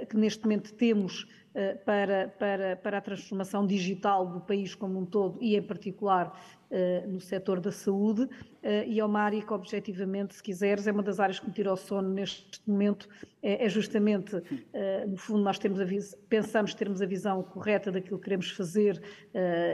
que 0.08 0.16
neste 0.16 0.42
momento 0.42 0.74
temos 0.74 1.24
para, 1.84 2.34
para, 2.36 2.74
para 2.74 2.98
a 2.98 3.00
transformação 3.00 3.64
digital 3.64 4.26
do 4.26 4.40
país 4.40 4.74
como 4.74 4.98
um 4.98 5.06
todo 5.06 5.38
e, 5.40 5.54
em 5.54 5.62
particular, 5.62 6.36
no 7.06 7.20
setor 7.20 7.60
da 7.60 7.70
saúde, 7.70 8.28
e 8.86 9.00
a 9.00 9.06
uma 9.06 9.30
que, 9.30 9.52
objetivamente, 9.52 10.34
se 10.34 10.42
quiseres, 10.42 10.86
é 10.86 10.92
uma 10.92 11.02
das 11.02 11.18
áreas 11.18 11.38
que 11.38 11.46
me 11.46 11.52
tira 11.52 11.72
o 11.72 11.76
sono 11.76 12.08
neste 12.08 12.60
momento, 12.66 13.08
é, 13.42 13.64
é 13.64 13.68
justamente, 13.68 14.36
uh, 14.36 15.08
no 15.08 15.16
fundo, 15.16 15.42
nós 15.42 15.58
temos 15.58 15.80
a 15.80 15.86
pensamos 16.28 16.74
termos 16.74 17.00
a 17.00 17.06
visão 17.06 17.42
correta 17.42 17.90
daquilo 17.90 18.18
que 18.18 18.24
queremos 18.24 18.50
fazer 18.50 19.00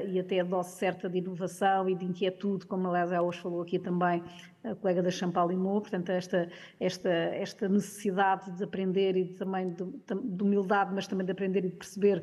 e 0.08 0.18
até 0.18 0.40
a 0.40 0.44
dose 0.44 0.70
certa 0.76 1.08
de 1.08 1.18
inovação 1.18 1.88
e 1.88 1.94
de 1.94 2.04
inquietude, 2.04 2.66
como 2.66 2.88
aliás 2.88 3.10
ela 3.10 3.26
hoje 3.26 3.40
falou 3.40 3.62
aqui 3.62 3.78
também, 3.78 4.22
a 4.64 4.74
colega 4.74 5.02
da 5.02 5.10
Champalimau, 5.10 5.80
portanto, 5.80 6.10
esta, 6.10 6.48
esta, 6.80 7.08
esta 7.08 7.68
necessidade 7.68 8.50
de 8.52 8.64
aprender 8.64 9.16
e 9.16 9.24
de, 9.24 9.34
também 9.34 9.70
de, 9.70 9.84
de, 9.84 10.42
humildade, 10.42 10.92
mas 10.92 11.06
também 11.06 11.24
de 11.24 11.32
aprender 11.32 11.64
e 11.64 11.70
de 11.70 11.76
perceber 11.76 12.20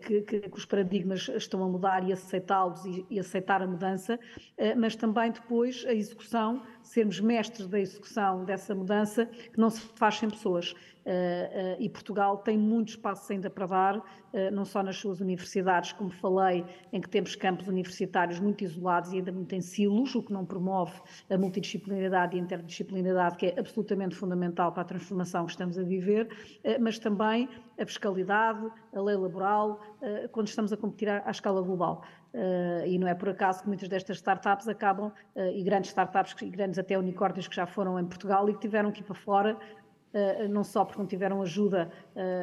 que, 0.00 0.22
que, 0.22 0.40
que 0.40 0.56
os 0.56 0.64
paradigmas 0.64 1.28
estão 1.28 1.62
a 1.62 1.68
mudar 1.68 2.08
e 2.08 2.12
aceitá-los 2.12 2.84
e, 2.84 3.06
e 3.10 3.20
aceitar 3.20 3.62
a 3.62 3.66
mudança 3.66 4.18
eh, 4.56 4.74
mas 4.74 4.96
também 4.96 5.30
depois 5.30 5.84
a 5.86 5.92
execução, 6.02 6.62
sermos 6.82 7.20
mestres 7.20 7.66
da 7.66 7.80
execução 7.80 8.44
dessa 8.44 8.74
mudança, 8.74 9.26
que 9.26 9.58
não 9.58 9.70
se 9.70 9.80
faz 9.96 10.16
sem 10.16 10.28
pessoas. 10.28 10.74
Eh, 11.04 11.50
eh, 11.52 11.76
e 11.80 11.88
Portugal 11.88 12.38
tem 12.38 12.56
muito 12.56 12.90
espaço 12.90 13.32
ainda 13.32 13.50
para 13.50 13.66
dar, 13.66 14.02
não 14.50 14.64
só 14.64 14.82
nas 14.82 14.96
suas 14.96 15.20
universidades, 15.20 15.92
como 15.92 16.08
falei, 16.08 16.64
em 16.90 17.02
que 17.02 17.08
temos 17.08 17.36
campos 17.36 17.68
universitários 17.68 18.40
muito 18.40 18.64
isolados 18.64 19.12
e 19.12 19.16
ainda 19.16 19.30
muito 19.30 19.54
em 19.54 19.60
silos, 19.60 20.14
o 20.14 20.22
que 20.22 20.32
não 20.32 20.46
promove 20.46 20.98
a 21.28 21.36
multidisciplinaridade 21.36 22.34
e 22.34 22.40
a 22.40 22.42
interdisciplinaridade, 22.42 23.36
que 23.36 23.46
é 23.48 23.54
absolutamente 23.58 24.14
fundamental 24.14 24.72
para 24.72 24.80
a 24.80 24.84
transformação 24.86 25.44
que 25.44 25.50
estamos 25.50 25.78
a 25.78 25.82
viver, 25.82 26.28
mas 26.80 26.98
também 26.98 27.46
a 27.78 27.84
fiscalidade, 27.84 28.66
a 28.94 29.02
lei 29.02 29.16
laboral, 29.16 29.80
quando 30.30 30.48
estamos 30.48 30.72
a 30.72 30.78
competir 30.78 31.10
à 31.10 31.30
escala 31.30 31.60
global. 31.60 32.02
E 32.86 32.98
não 32.98 33.06
é 33.06 33.14
por 33.14 33.28
acaso 33.28 33.60
que 33.60 33.68
muitas 33.68 33.86
destas 33.86 34.16
startups 34.16 34.66
acabam, 34.66 35.12
e 35.36 35.62
grandes 35.62 35.90
startups, 35.90 36.34
e 36.40 36.48
grandes 36.48 36.78
até 36.78 36.96
unicórnios 36.96 37.46
que 37.46 37.56
já 37.56 37.66
foram 37.66 38.00
em 38.00 38.06
Portugal 38.06 38.48
e 38.48 38.54
que 38.54 38.60
tiveram 38.60 38.90
que 38.90 39.00
ir 39.00 39.04
para 39.04 39.14
fora, 39.14 39.58
não 40.50 40.62
só 40.62 40.84
porque 40.84 41.00
não 41.00 41.06
tiveram 41.06 41.40
ajuda 41.42 41.90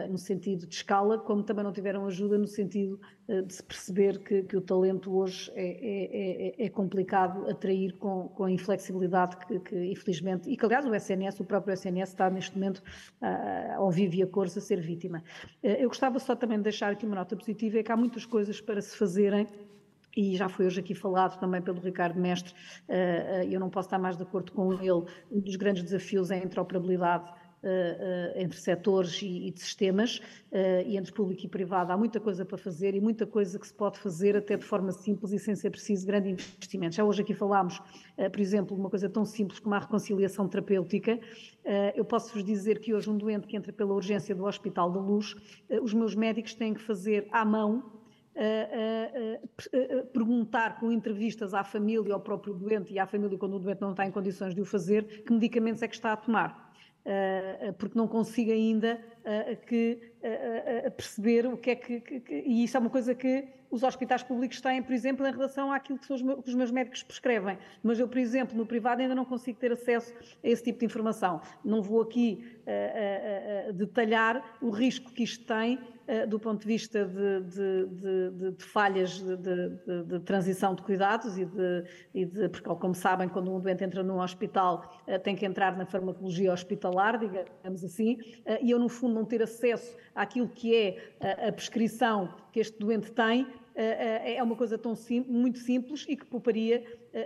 no 0.09 0.17
sentido 0.17 0.65
de 0.65 0.73
escala, 0.73 1.17
como 1.19 1.43
também 1.43 1.63
não 1.63 1.71
tiveram 1.71 2.05
ajuda 2.05 2.37
no 2.37 2.47
sentido 2.47 2.99
de 3.27 3.53
se 3.53 3.61
perceber 3.61 4.19
que, 4.19 4.41
que 4.43 4.57
o 4.57 4.61
talento 4.61 5.15
hoje 5.15 5.51
é, 5.53 5.67
é, 5.67 6.63
é, 6.63 6.65
é, 6.65 6.69
complicado 6.69 7.47
atrair 7.47 7.93
com, 7.93 8.27
com 8.29 8.45
a 8.45 8.51
inflexibilidade 8.51 9.37
que, 9.37 9.59
que, 9.59 9.85
infelizmente, 9.85 10.49
e 10.49 10.57
que 10.57 10.65
aliás 10.65 10.85
o 10.85 10.95
SNS, 10.95 11.39
o 11.39 11.45
próprio 11.45 11.73
SNS 11.73 12.09
está 12.09 12.29
neste 12.29 12.55
momento 12.55 12.81
ao 13.75 13.91
vivo 13.91 14.15
e 14.15 14.23
a 14.23 14.27
cores 14.27 14.57
a 14.57 14.61
ser 14.61 14.81
vítima. 14.81 15.23
eu 15.61 15.87
gostava 15.87 16.17
só 16.17 16.35
também 16.35 16.57
de 16.57 16.63
deixar 16.63 16.91
aqui 16.91 17.05
uma 17.05 17.15
nota 17.15 17.35
positiva, 17.35 17.77
é 17.77 17.83
que 17.83 17.91
há 17.91 17.97
muitas 17.97 18.25
coisas 18.25 18.59
para 18.59 18.81
se 18.81 18.97
fazerem 18.97 19.47
e 20.15 20.35
já 20.35 20.49
foi 20.49 20.65
hoje 20.65 20.79
aqui 20.79 20.95
falado 20.95 21.39
também 21.39 21.61
pelo 21.61 21.79
Ricardo 21.79 22.19
Mestre, 22.19 22.53
eh, 22.87 23.43
eh, 23.43 23.47
eu 23.49 23.59
não 23.59 23.69
posso 23.69 23.87
estar 23.87 23.99
mais 23.99 24.17
de 24.17 24.23
acordo 24.23 24.51
com 24.51 24.73
ele, 24.73 25.05
um 25.31 25.39
dos 25.39 25.55
grandes 25.55 25.83
desafios 25.83 26.31
é 26.31 26.35
a 26.35 26.43
interoperabilidade 26.43 27.31
entre 28.35 28.57
setores 28.57 29.21
e, 29.21 29.51
de 29.51 29.59
sistemas 29.59 30.17
uh, 30.51 30.85
e 30.85 30.97
entre 30.97 31.11
público 31.11 31.45
e 31.45 31.49
privado. 31.49 31.91
Há 31.91 31.97
muita 31.97 32.19
coisa 32.19 32.45
para 32.45 32.57
fazer 32.57 32.95
e 32.95 33.01
muita 33.01 33.25
coisa 33.25 33.59
que 33.59 33.67
se 33.67 33.73
pode 33.73 33.99
fazer 33.99 34.35
até 34.37 34.55
de 34.55 34.65
forma 34.65 34.91
simples 34.91 35.31
e 35.33 35.39
sem 35.39 35.55
ser 35.55 35.69
preciso 35.69 36.05
grande 36.05 36.29
investimento. 36.29 36.95
Já 36.95 37.03
hoje 37.03 37.21
aqui 37.21 37.33
falámos, 37.33 37.81
por 38.15 38.39
exemplo, 38.39 38.75
de 38.75 38.81
uma 38.81 38.89
coisa 38.89 39.09
tão 39.09 39.25
simples 39.25 39.59
como 39.59 39.75
a 39.75 39.79
reconciliação 39.79 40.47
terapêutica. 40.47 41.19
eu 41.95 42.05
posso-vos 42.05 42.43
dizer 42.43 42.79
que 42.79 42.93
hoje 42.93 43.09
um 43.09 43.17
doente 43.17 43.47
que 43.47 43.57
entra 43.57 43.73
pela 43.73 43.93
urgência 43.93 44.33
do 44.33 44.45
Hospital 44.45 44.91
da 44.91 44.99
Luz, 44.99 45.35
os 45.81 45.93
meus 45.93 46.15
médicos 46.15 46.53
têm 46.53 46.73
que 46.73 46.81
fazer 46.81 47.27
à 47.31 47.43
mão 47.43 47.99
perguntar 50.13 50.79
com 50.79 50.91
entrevistas 50.91 51.53
à 51.53 51.63
família, 51.63 52.13
ao 52.13 52.21
próprio 52.21 52.53
doente 52.53 52.93
e 52.93 52.99
à 52.99 53.05
família 53.05 53.37
quando 53.37 53.55
o 53.55 53.59
doente 53.59 53.81
não 53.81 53.91
está 53.91 54.05
em 54.05 54.11
condições 54.11 54.55
de 54.55 54.61
o 54.61 54.65
fazer, 54.65 55.23
que 55.23 55.33
medicamentos 55.33 55.81
é 55.81 55.87
que 55.87 55.95
está 55.95 56.13
a 56.13 56.17
tomar. 56.17 56.68
Uh, 57.09 57.73
porque 57.73 57.97
não 57.97 58.07
consigo 58.07 58.51
ainda 58.51 59.01
uh, 59.25 59.57
que, 59.65 60.11
perceber 60.95 61.47
o 61.47 61.57
que 61.57 61.71
é 61.71 61.75
que, 61.75 62.01
que, 62.01 62.19
que, 62.19 62.33
E 62.45 62.63
isso 62.63 62.77
é 62.77 62.79
uma 62.79 62.89
coisa 62.89 63.15
que 63.15 63.47
os 63.71 63.83
hospitais 63.83 64.21
públicos 64.21 64.61
têm, 64.61 64.83
por 64.83 64.93
exemplo, 64.93 65.25
em 65.25 65.31
relação 65.31 65.71
àquilo 65.71 65.97
que, 65.97 66.11
os, 66.11 66.21
meus, 66.21 66.43
que 66.43 66.49
os 66.49 66.55
meus 66.55 66.71
médicos 66.71 67.01
prescrevem. 67.01 67.57
Mas 67.81 67.99
eu, 67.99 68.07
por 68.07 68.17
exemplo, 68.17 68.55
no 68.55 68.65
privado 68.65 69.01
ainda 69.01 69.15
não 69.15 69.25
consigo 69.25 69.59
ter 69.59 69.71
acesso 69.71 70.13
a 70.43 70.47
esse 70.47 70.63
tipo 70.63 70.79
de 70.79 70.85
informação. 70.85 71.41
Não 71.63 71.81
vou 71.81 72.01
aqui 72.01 72.58
detalhar 73.73 74.57
o 74.61 74.69
risco 74.69 75.11
que 75.11 75.23
isto 75.23 75.45
tem 75.45 75.79
eh, 76.09 76.25
do 76.25 76.39
ponto 76.39 76.61
de 76.61 76.65
vista 76.65 77.05
de, 77.05 77.41
de, 77.41 77.85
de, 77.85 78.51
de 78.53 78.63
falhas 78.63 79.21
de, 79.21 80.19
transição 80.21 80.73
de 80.73 80.81
cuidados 80.81 81.37
e 81.37 81.45
de, 81.45 81.83
e 82.15 82.25
de, 82.25 82.49
porque 82.49 82.67
como 82.67 82.95
sabem, 82.95 83.29
quando 83.29 83.53
um 83.53 83.59
doente 83.59 83.83
entra 83.83 84.01
num 84.01 84.19
hospital 84.19 84.91
eh, 85.05 85.19
tem 85.19 85.35
que 85.35 85.45
entrar 85.45 85.77
na 85.77 85.85
farmacologia 85.85 86.51
hospitalar, 86.51 87.19
digamos 87.19 87.83
assim, 87.83 88.17
eh, 88.43 88.57
e 88.59 88.71
eu 88.71 88.79
no 88.79 88.89
fundo 88.89 89.13
não 89.13 89.23
ter 89.23 89.43
acesso 89.43 89.95
àquilo 90.15 90.49
que 90.49 90.75
é 90.75 90.97
a 91.47 91.51
prescrição 91.51 92.33
que 92.51 92.59
este 92.59 92.79
doente 92.79 93.11
tem, 93.11 93.45
é 93.81 94.43
uma 94.43 94.55
coisa 94.55 94.77
tão 94.77 94.93
sim, 94.93 95.21
muito 95.21 95.59
simples 95.59 96.05
e 96.07 96.15
que 96.15 96.25
pouparia, 96.25 96.83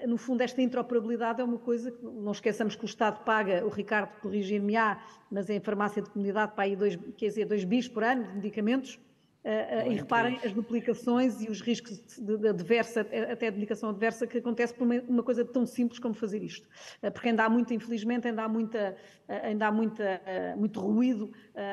no 0.08 0.18
fundo, 0.18 0.42
esta 0.42 0.62
interoperabilidade 0.62 1.42
é 1.42 1.44
uma 1.44 1.58
coisa 1.58 1.92
que 1.92 2.04
não 2.06 2.32
esqueçamos 2.32 2.76
que 2.76 2.84
o 2.84 2.86
Estado 2.86 3.24
paga, 3.24 3.66
o 3.66 3.70
Ricardo 3.70 4.20
corrigir-me-á, 4.22 5.04
mas 5.32 5.50
em 5.50 5.60
farmácia 5.60 6.02
de 6.02 6.10
comunidade 6.12 6.54
para 6.54 6.66
aí 6.66 6.76
dois, 6.76 6.96
quer 7.18 7.28
dizer, 7.28 7.46
dois 7.46 7.64
bis 7.64 7.88
por 7.88 8.04
ano 8.04 8.24
de 8.24 8.36
medicamentos, 8.36 9.00
Uh, 9.44 9.90
uh, 9.90 9.92
e 9.92 9.96
reparem 9.96 10.40
as 10.42 10.54
duplicações 10.54 11.42
e 11.42 11.50
os 11.50 11.60
riscos 11.60 12.02
de, 12.18 12.38
de 12.38 12.48
adversa, 12.48 13.02
até 13.30 13.52
de 13.52 13.58
medicação 13.58 13.90
adversa, 13.90 14.26
que 14.26 14.38
acontece 14.38 14.74
por 14.74 14.86
uma, 14.86 14.96
uma, 15.02 15.22
coisa 15.22 15.44
tão 15.44 15.66
simples 15.66 16.00
como 16.00 16.14
fazer 16.14 16.42
isto. 16.42 16.66
Uh, 17.04 17.12
porque 17.12 17.28
ainda 17.28 17.44
há 17.44 17.50
muito, 17.50 17.74
infelizmente, 17.74 18.26
ainda 18.26 18.44
há, 18.44 18.48
muita, 18.48 18.96
ainda 19.28 19.68
há 19.68 19.72
muita, 19.72 20.22
muito 20.56 20.80
ruído 20.80 21.30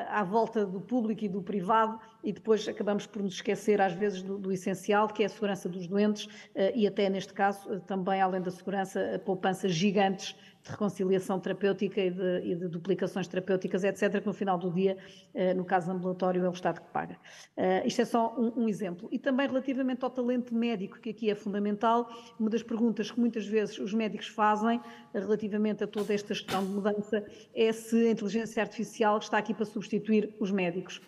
à 0.09 0.21
volta 0.21 0.65
do 0.65 0.81
público 0.81 1.23
e 1.23 1.29
do 1.29 1.41
privado 1.41 1.97
e 2.21 2.33
depois 2.33 2.67
acabamos 2.67 3.07
por 3.07 3.23
nos 3.23 3.35
esquecer 3.35 3.79
às 3.79 3.93
vezes 3.93 4.21
do, 4.21 4.37
do 4.37 4.51
essencial, 4.51 5.07
que 5.07 5.23
é 5.23 5.25
a 5.25 5.29
segurança 5.29 5.69
dos 5.69 5.87
doentes 5.87 6.27
e 6.75 6.85
até 6.85 7.09
neste 7.09 7.33
caso 7.33 7.79
também, 7.81 8.21
além 8.21 8.41
da 8.41 8.51
segurança, 8.51 9.21
poupanças 9.25 9.71
gigantes 9.71 10.35
de 10.63 10.69
reconciliação 10.69 11.39
terapêutica 11.39 12.01
e 12.01 12.11
de, 12.11 12.41
e 12.43 12.55
de, 12.55 12.67
duplicações 12.67 13.27
terapêuticas, 13.27 13.83
etc., 13.83 14.21
que 14.21 14.27
no 14.27 14.33
final 14.33 14.57
do 14.57 14.71
dia, 14.71 14.97
eh, 15.33 15.53
no 15.53 15.65
caso 15.65 15.91
ambulatório, 15.91 16.43
é 16.45 16.49
o 16.49 16.51
Estado 16.51 16.81
que 16.81 16.91
paga. 16.91 17.17
Eh, 17.57 17.87
isto 17.87 18.01
é 18.01 18.05
só 18.05 18.35
um, 18.37 18.63
um, 18.63 18.69
exemplo. 18.69 19.09
E 19.11 19.17
também 19.17 19.47
relativamente 19.47 20.03
ao 20.03 20.09
talento 20.09 20.53
médico, 20.53 20.99
que 20.99 21.09
aqui 21.09 21.29
é 21.31 21.35
fundamental, 21.35 22.07
uma 22.39 22.49
das 22.49 22.61
perguntas 22.61 23.09
que 23.09 23.19
muitas 23.19 23.47
vezes 23.47 23.79
os 23.79 23.93
médicos 23.93 24.27
fazem 24.27 24.79
eh, 25.13 25.19
relativamente 25.19 25.83
a 25.83 25.87
toda 25.87 26.13
esta 26.13 26.27
questão 26.27 26.63
de 26.63 26.71
mudança 26.71 27.25
é 27.55 27.71
se 27.71 28.07
a 28.07 28.11
inteligência 28.11 28.61
artificial 28.61 29.17
está 29.17 29.39
aqui 29.39 29.53
para 29.53 29.65
substituir 29.65 30.35
os 30.39 30.51
médicos. 30.51 31.01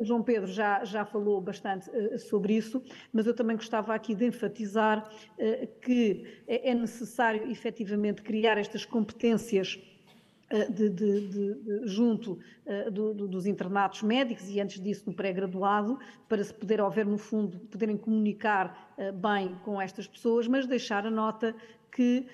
O 0.00 0.04
João 0.04 0.22
Pedro 0.22 0.46
já, 0.46 0.84
já 0.84 1.04
falou 1.04 1.40
bastante 1.40 1.90
sobre 2.18 2.54
isso, 2.54 2.82
mas 3.12 3.26
eu 3.26 3.34
também 3.34 3.56
gostava 3.56 3.94
aqui 3.94 4.14
de 4.14 4.26
enfatizar 4.26 5.08
que 5.82 6.42
é, 6.46 6.70
é 6.70 6.74
necessário 6.74 7.50
efetivamente 7.50 8.22
criar 8.22 8.58
estas 8.58 8.84
condições 8.84 8.99
competências 9.00 9.78
eh, 10.50 10.70
de, 10.70 10.90
de, 10.90 11.28
de, 11.28 11.86
junto 11.86 12.38
do, 12.92 13.14
dos 13.26 13.46
internatos 13.46 14.02
médicos 14.02 14.48
e 14.48 14.60
antes 14.60 14.80
disso 14.80 15.04
no 15.06 15.14
pré-graduado, 15.14 15.98
para 16.28 16.44
se 16.44 16.52
poder 16.52 16.80
haver, 16.80 17.06
no 17.06 17.18
fundo, 17.18 17.58
poderem 17.58 17.96
comunicar 17.96 18.94
uh, 18.96 19.12
bem 19.12 19.56
com 19.64 19.80
estas 19.80 20.06
pessoas, 20.06 20.46
mas 20.46 20.66
deixar 20.66 21.06
a 21.06 21.10
nota 21.10 21.54
que 21.92 22.24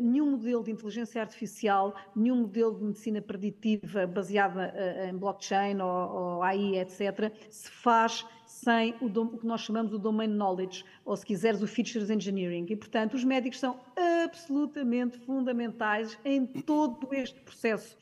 nenhum 0.00 0.30
modelo 0.30 0.64
de 0.64 0.70
inteligência 0.70 1.20
artificial, 1.20 1.94
nenhum 2.14 2.36
modelo 2.36 2.74
de 2.74 2.84
medicina 2.84 3.20
preditiva 3.20 4.06
baseada 4.06 4.72
em 5.06 5.14
blockchain 5.14 5.78
ou, 5.78 5.88
ou 5.88 6.42
AI, 6.42 6.78
etc., 6.78 7.30
se 7.50 7.70
faz 7.70 8.24
sem 8.56 8.94
o, 9.00 9.06
o, 9.06 9.38
que 9.38 9.46
nós 9.46 9.60
chamamos 9.60 9.92
o 9.92 9.98
domain 9.98 10.28
knowledge, 10.28 10.84
ou 11.04 11.14
se 11.14 11.26
quiseres 11.26 11.62
o 11.62 11.66
features 11.66 12.08
engineering. 12.08 12.66
E, 12.70 12.76
portanto, 12.76 13.14
os 13.14 13.22
médicos 13.22 13.58
são 13.58 13.78
absolutamente 14.24 15.18
fundamentais 15.18 16.18
em 16.24 16.46
todo 16.46 17.12
este 17.12 17.38
processo. 17.40 17.96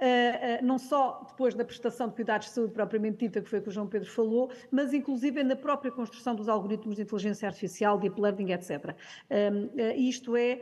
Uh, 0.00 0.62
uh, 0.62 0.64
não 0.64 0.78
só 0.78 1.22
depois 1.28 1.54
da 1.54 1.62
prestação 1.62 2.08
de 2.08 2.14
cuidados 2.14 2.46
de 2.46 2.54
saúde 2.54 2.72
propriamente 2.72 3.18
dita, 3.18 3.42
que 3.42 3.50
foi 3.50 3.58
o 3.58 3.62
que 3.62 3.68
o 3.68 3.72
João 3.72 3.86
Pedro 3.86 4.08
falou, 4.10 4.50
mas 4.70 4.94
inclusive 4.94 5.44
na 5.44 5.54
própria 5.54 5.92
construção 5.92 6.34
dos 6.34 6.48
algoritmos 6.48 6.96
de 6.96 7.02
inteligência 7.02 7.46
artificial, 7.46 7.98
deep 7.98 8.18
learning, 8.18 8.52
etc. 8.52 8.94
Uh, 9.30 9.78
isto 9.94 10.36
é, 10.36 10.60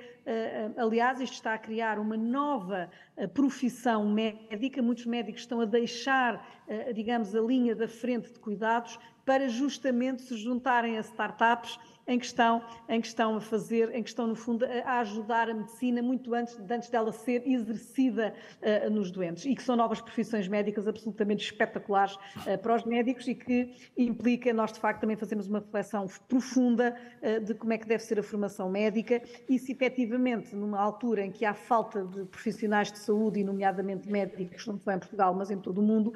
aliás, 0.77 1.21
isto 1.21 1.35
está 1.35 1.55
a 1.55 1.59
criar 1.59 1.99
uma 1.99 2.17
nova 2.17 2.91
profissão 3.33 4.09
médica, 4.09 4.83
muitos 4.83 5.07
médicos 5.07 5.43
estão 5.43 5.61
a 5.61 5.65
deixar, 5.65 6.47
digamos, 6.95 7.35
a 7.35 7.41
linha 7.41 7.75
da 7.75 7.89
frente 7.89 8.31
de 8.33 8.39
cuidados 8.39 8.99
para 9.25 9.49
justamente 9.49 10.23
se 10.23 10.37
juntarem 10.37 10.99
a 10.99 11.01
startups 11.01 11.79
em 12.09 12.19
que 12.19 12.25
estão, 12.25 12.63
em 12.89 13.01
que 13.01 13.07
estão 13.07 13.37
a 13.37 13.41
fazer, 13.41 13.95
em 13.95 14.03
que 14.03 14.09
estão, 14.09 14.27
no 14.27 14.35
fundo, 14.35 14.65
a 14.65 15.01
ajudar 15.01 15.51
a 15.51 15.55
medicina 15.55 16.03
muito 16.03 16.35
antes, 16.35 16.59
antes 16.59 16.89
dela 16.89 17.13
ser 17.13 17.47
exercida 17.47 18.35
uh, 18.63 18.91
nos 18.91 19.11
doentes. 19.11 19.45
E 19.45 19.55
que 19.55 19.63
são 19.63 19.77
novas 19.77 20.01
profissões 20.01 20.49
médicas 20.49 20.89
absolutamente 20.89 21.45
espetaculares 21.45 22.15
uh, 22.15 22.59
para 22.61 22.75
os 22.75 22.85
médicos 22.85 23.29
e 23.29 23.35
que 23.35 23.75
implica 23.97 24.53
nós, 24.55 24.73
de 24.73 24.81
facto, 24.81 25.03
também 25.03 25.17
fazermos 25.17 25.47
uma 25.47 25.59
reflexão 25.59 26.07
profunda 26.27 26.97
uh, 27.23 27.45
de 27.45 27.55
como 27.55 27.75
é 27.75 27.79
que 27.79 27.87
deve 27.87 28.03
ser 28.03 28.19
a 28.19 28.23
formação 28.23 28.71
médica 28.71 29.21
e 29.47 29.59
se 29.59 29.73
efetivamente, 29.73 30.57
numa 30.57 30.81
altura 30.81 31.27
em 31.27 31.31
que 31.31 31.45
há 31.45 31.53
falta 31.53 32.03
de 32.05 32.25
profissionais 32.25 32.91
de 32.91 32.99
saúde, 32.99 33.41
e 33.41 33.45
nomeadamente 33.45 34.11
médicos, 34.11 34.67
não 34.67 34.79
só 34.79 34.93
em 34.93 34.99
Portugal, 34.99 35.35
mas 35.35 35.51
em 35.51 35.59
todo 35.59 35.79
o 35.79 35.83
mundo, 35.83 36.15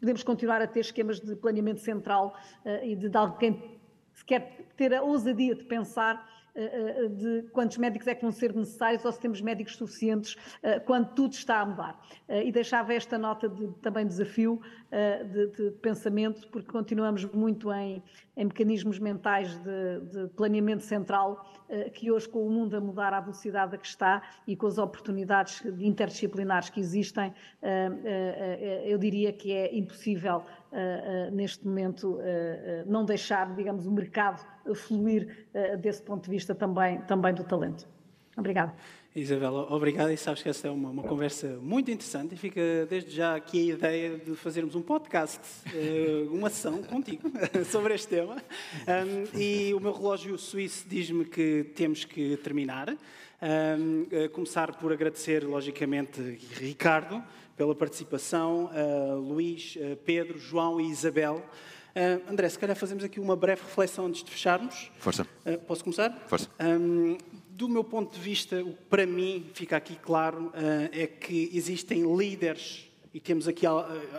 podemos 0.00 0.22
continuar 0.22 0.62
a 0.62 0.66
ter 0.66 0.80
esquemas 0.80 1.20
de 1.20 1.36
planeamento 1.36 1.80
central 1.80 2.34
e 2.82 2.96
de, 2.96 3.08
de 3.08 3.16
alguém 3.16 3.75
quer 4.26 4.66
ter 4.76 4.92
a 4.94 5.02
ousadia 5.02 5.54
de 5.54 5.64
pensar 5.64 6.26
eh, 6.56 7.04
eh, 7.04 7.08
de 7.08 7.42
quantos 7.52 7.76
médicos 7.76 8.08
é 8.08 8.14
que 8.14 8.22
vão 8.22 8.32
ser 8.32 8.54
necessários 8.54 9.04
ou 9.04 9.12
se 9.12 9.20
temos 9.20 9.42
médicos 9.42 9.76
suficientes 9.76 10.38
eh, 10.62 10.80
quando 10.80 11.12
tudo 11.12 11.34
está 11.34 11.60
a 11.60 11.66
mudar. 11.66 12.00
E 12.28 12.50
deixava 12.50 12.94
esta 12.94 13.18
nota 13.18 13.48
de 13.48 13.68
também 13.82 14.04
desafio 14.04 14.60
de, 15.30 15.46
de 15.48 15.70
pensamento, 15.78 16.48
porque 16.48 16.68
continuamos 16.68 17.24
muito 17.26 17.72
em, 17.72 18.02
em 18.36 18.44
mecanismos 18.46 18.98
mentais 18.98 19.54
de, 19.58 20.00
de, 20.10 20.28
planeamento 20.34 20.82
central, 20.82 21.48
que 21.92 22.10
hoje, 22.10 22.28
com 22.28 22.44
o 22.44 22.50
mundo 22.50 22.76
a 22.76 22.80
mudar 22.80 23.12
à 23.12 23.20
velocidade 23.20 23.76
a 23.76 23.78
que 23.78 23.86
está 23.86 24.22
e 24.44 24.56
com 24.56 24.66
as 24.66 24.76
oportunidades 24.76 25.64
interdisciplinares 25.78 26.68
que 26.68 26.80
existem, 26.80 27.32
eu 28.84 28.98
diria 28.98 29.32
que 29.32 29.52
é 29.52 29.76
impossível 29.76 30.42
neste 31.32 31.66
momento 31.66 32.18
não 32.86 33.04
deixar, 33.04 33.54
digamos, 33.54 33.86
o 33.86 33.92
mercado 33.92 34.44
fluir 34.74 35.46
desse 35.80 36.02
ponto 36.02 36.24
de 36.24 36.30
vista 36.30 36.54
também, 36.54 37.00
também 37.02 37.32
do 37.32 37.44
talento. 37.44 37.86
Obrigada. 38.36 38.74
Isabela, 39.16 39.72
obrigada 39.72 40.12
e 40.12 40.16
sabes 40.18 40.42
que 40.42 40.48
esta 40.50 40.68
é 40.68 40.70
uma, 40.70 40.90
uma, 40.90 41.02
conversa 41.02 41.58
muito 41.62 41.90
interessante 41.90 42.34
e 42.34 42.36
fica 42.36 42.60
desde 42.86 43.10
já 43.12 43.34
aqui 43.34 43.70
a 43.70 43.74
ideia 43.74 44.18
de 44.18 44.36
fazermos 44.36 44.74
um 44.74 44.82
podcast, 44.82 45.40
uma 46.30 46.48
ação 46.48 46.82
contigo 46.82 47.32
sobre 47.64 47.94
este 47.94 48.08
tema. 48.08 48.36
E 49.34 49.72
o 49.72 49.80
meu 49.80 49.94
relógio 49.94 50.36
suíço 50.36 50.86
diz-me 50.86 51.24
que 51.24 51.64
temos 51.74 52.04
que 52.04 52.36
terminar. 52.36 52.94
Começar 54.34 54.76
por 54.76 54.92
agradecer, 54.92 55.44
logicamente, 55.44 56.20
Ricardo, 56.52 57.24
pela 57.56 57.74
participação, 57.74 58.66
uh, 58.66 59.18
Luís, 59.18 59.76
uh, 59.76 59.96
Pedro, 60.04 60.38
João 60.38 60.80
e 60.80 60.90
Isabel. 60.90 61.36
Uh, 61.36 62.30
André, 62.30 62.48
se 62.50 62.58
calhar 62.58 62.76
fazemos 62.76 63.02
aqui 63.02 63.18
uma 63.18 63.34
breve 63.34 63.62
reflexão 63.62 64.06
antes 64.06 64.22
de 64.22 64.30
fecharmos. 64.30 64.92
Força. 64.98 65.26
Posso 65.66 65.82
começar? 65.82 66.10
Força. 66.28 66.50
Um, 66.60 67.16
do 67.48 67.68
meu 67.68 67.82
ponto 67.82 68.14
de 68.14 68.20
vista, 68.20 68.62
o 68.62 68.74
que 68.74 68.84
para 68.84 69.06
mim 69.06 69.46
fica 69.54 69.78
aqui 69.78 69.96
claro 69.96 70.52
é 70.92 71.06
que 71.06 71.50
existem 71.54 72.04
líderes, 72.14 72.86
e 73.14 73.18
temos 73.18 73.48
aqui 73.48 73.64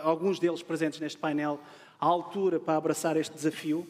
alguns 0.02 0.40
deles 0.40 0.60
presentes 0.60 0.98
neste 0.98 1.18
painel, 1.18 1.60
à 2.00 2.06
altura 2.06 2.58
para 2.58 2.76
abraçar 2.76 3.16
este 3.16 3.32
desafio, 3.32 3.86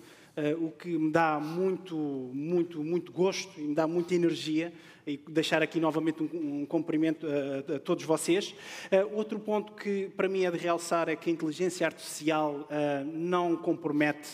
o 0.60 0.70
que 0.70 0.98
me 0.98 1.10
dá 1.10 1.40
muito, 1.40 1.96
muito, 1.96 2.84
muito 2.84 3.10
gosto 3.10 3.58
e 3.58 3.62
me 3.62 3.74
dá 3.74 3.86
muita 3.86 4.14
energia 4.14 4.70
e 5.08 5.18
deixar 5.28 5.62
aqui 5.62 5.80
novamente 5.80 6.22
um, 6.22 6.60
um 6.60 6.66
cumprimento 6.66 7.26
a, 7.26 7.76
a, 7.76 7.78
todos 7.78 8.04
vocês. 8.04 8.54
Uh, 8.92 9.16
outro 9.16 9.38
ponto 9.38 9.72
que 9.72 10.10
para 10.16 10.28
mim 10.28 10.44
é 10.44 10.50
de 10.50 10.58
realçar 10.58 11.08
é 11.08 11.16
que 11.16 11.30
a 11.30 11.32
inteligência 11.32 11.86
artificial 11.86 12.68
uh, 12.70 13.04
não 13.04 13.56
compromete 13.56 14.28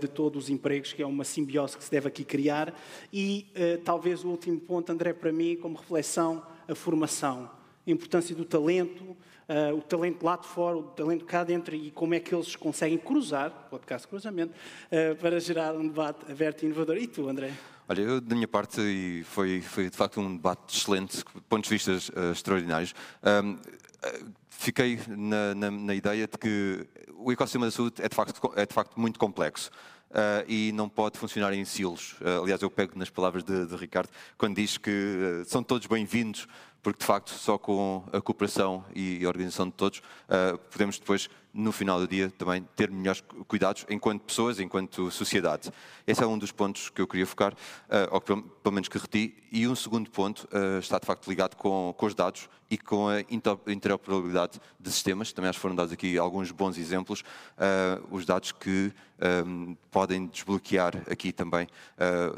de 0.00 0.08
todos 0.08 0.44
os 0.44 0.48
empregos, 0.48 0.94
que 0.94 1.02
é 1.02 1.06
uma 1.06 1.22
simbiose 1.22 1.76
que 1.76 1.84
se 1.84 1.90
deve 1.90 2.08
aqui 2.08 2.24
criar. 2.24 2.74
E 3.12 3.46
talvez 3.84 4.24
o 4.24 4.30
último 4.30 4.58
ponto, 4.58 4.90
André, 4.90 5.12
para 5.12 5.30
mim, 5.30 5.54
como 5.54 5.76
reflexão, 5.76 6.42
a 6.66 6.74
formação, 6.74 7.50
a 7.86 7.90
importância 7.90 8.34
do 8.34 8.46
talento, 8.46 9.14
o 9.76 9.82
talento 9.82 10.24
lá 10.24 10.36
de 10.38 10.46
fora, 10.46 10.78
o 10.78 10.82
talento 10.82 11.26
cá 11.26 11.44
dentro 11.44 11.76
e 11.76 11.90
como 11.90 12.14
é 12.14 12.20
que 12.20 12.34
eles 12.34 12.56
conseguem 12.56 12.96
cruzar, 12.96 13.68
podcast 13.68 14.08
cruzamento, 14.08 14.54
para 15.20 15.38
gerar 15.38 15.74
um 15.74 15.86
debate 15.86 16.32
aberto 16.32 16.62
e 16.62 16.64
inovador. 16.64 16.96
E 16.96 17.06
tu, 17.06 17.28
André? 17.28 17.52
Olha, 17.88 18.00
eu, 18.00 18.20
da 18.20 18.34
minha 18.34 18.48
parte, 18.48 18.80
e 18.80 19.22
foi, 19.22 19.60
foi 19.60 19.88
de 19.88 19.96
facto 19.96 20.20
um 20.20 20.34
debate 20.34 20.76
excelente, 20.76 21.24
pontos 21.48 21.70
de 21.70 21.76
vista 21.76 21.92
uh, 22.18 22.32
extraordinários. 22.32 22.92
Um, 23.22 23.52
uh, 23.52 24.32
fiquei 24.48 24.98
na, 25.06 25.54
na, 25.54 25.70
na, 25.70 25.94
ideia 25.94 26.26
de 26.26 26.36
que 26.36 26.84
o 27.16 27.30
ecossistema 27.30 27.66
da 27.66 27.70
saúde 27.70 28.02
é 28.02 28.08
de 28.08 28.16
facto, 28.16 28.52
é 28.56 28.66
de 28.66 28.74
facto 28.74 28.98
muito 28.98 29.20
complexo. 29.20 29.70
Uh, 30.10 30.42
e 30.48 30.72
não 30.72 30.88
pode 30.88 31.16
funcionar 31.18 31.52
em 31.52 31.64
silos. 31.64 32.16
aliás, 32.42 32.60
eu 32.62 32.70
pego 32.70 32.98
nas 32.98 33.10
palavras 33.10 33.44
de, 33.44 33.66
de 33.66 33.76
Ricardo 33.76 34.08
quando 34.38 34.56
diz 34.56 34.78
que 34.78 35.42
são 35.46 35.62
todos 35.62 35.86
bem-vindos 35.86 36.48
porque 36.86 37.00
de 37.00 37.04
facto 37.04 37.32
só 37.32 37.58
com 37.58 38.04
a 38.12 38.20
cooperação 38.20 38.84
e 38.94 39.24
a 39.24 39.26
organização 39.26 39.66
de 39.66 39.72
todos 39.72 39.98
uh, 39.98 40.56
podemos 40.70 41.00
depois, 41.00 41.28
no 41.52 41.72
final 41.72 41.98
do 41.98 42.06
dia, 42.06 42.30
também 42.38 42.64
ter 42.76 42.92
melhores 42.92 43.24
cuidados 43.48 43.84
enquanto 43.90 44.22
pessoas, 44.22 44.60
enquanto 44.60 45.10
sociedade. 45.10 45.72
Esse 46.06 46.22
é 46.22 46.26
um 46.28 46.38
dos 46.38 46.52
pontos 46.52 46.88
que 46.88 47.00
eu 47.00 47.08
queria 47.08 47.26
focar, 47.26 47.54
uh, 47.54 47.56
ou 48.12 48.20
pelo, 48.20 48.40
pelo, 48.42 48.72
menos 48.72 48.88
que 48.88 48.98
reti. 48.98 49.34
E 49.50 49.66
um 49.66 49.74
segundo 49.74 50.08
ponto 50.10 50.46
uh, 50.52 50.78
está 50.78 51.00
de 51.00 51.06
facto 51.06 51.26
ligado 51.26 51.56
com, 51.56 51.92
com, 51.98 52.06
os 52.06 52.14
dados 52.14 52.48
e 52.70 52.78
com 52.78 53.08
a 53.08 53.20
interoperabilidade 53.66 54.60
de 54.78 54.92
sistemas. 54.92 55.32
Também 55.32 55.48
acho 55.48 55.58
que 55.58 55.62
foram 55.62 55.74
dados 55.74 55.92
aqui 55.92 56.16
alguns 56.16 56.52
bons 56.52 56.78
exemplos, 56.78 57.24
os 58.10 58.24
dados 58.24 58.52
que 58.52 58.92
um, 59.44 59.76
podem 59.90 60.26
desbloquear 60.26 61.02
aqui 61.10 61.32
também 61.32 61.68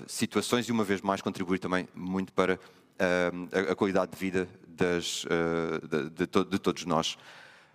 situações 0.07 0.69
e, 0.69 0.73
uma 0.73 0.85
vez 0.85 1.01
mais, 1.01 1.23
contribuir 1.23 1.59
também 1.59 1.89
muito 1.95 2.33
para 2.33 2.59
a, 2.99 3.73
a, 3.73 3.75
qualidade 3.75 4.13
de 4.13 4.19
vida 4.19 4.49
das, 4.67 5.25
uh, 5.25 5.87
de, 5.87 6.11
de, 6.11 6.27
to, 6.27 6.45
de, 6.45 6.59
todos 6.59 6.85
nós. 6.85 7.15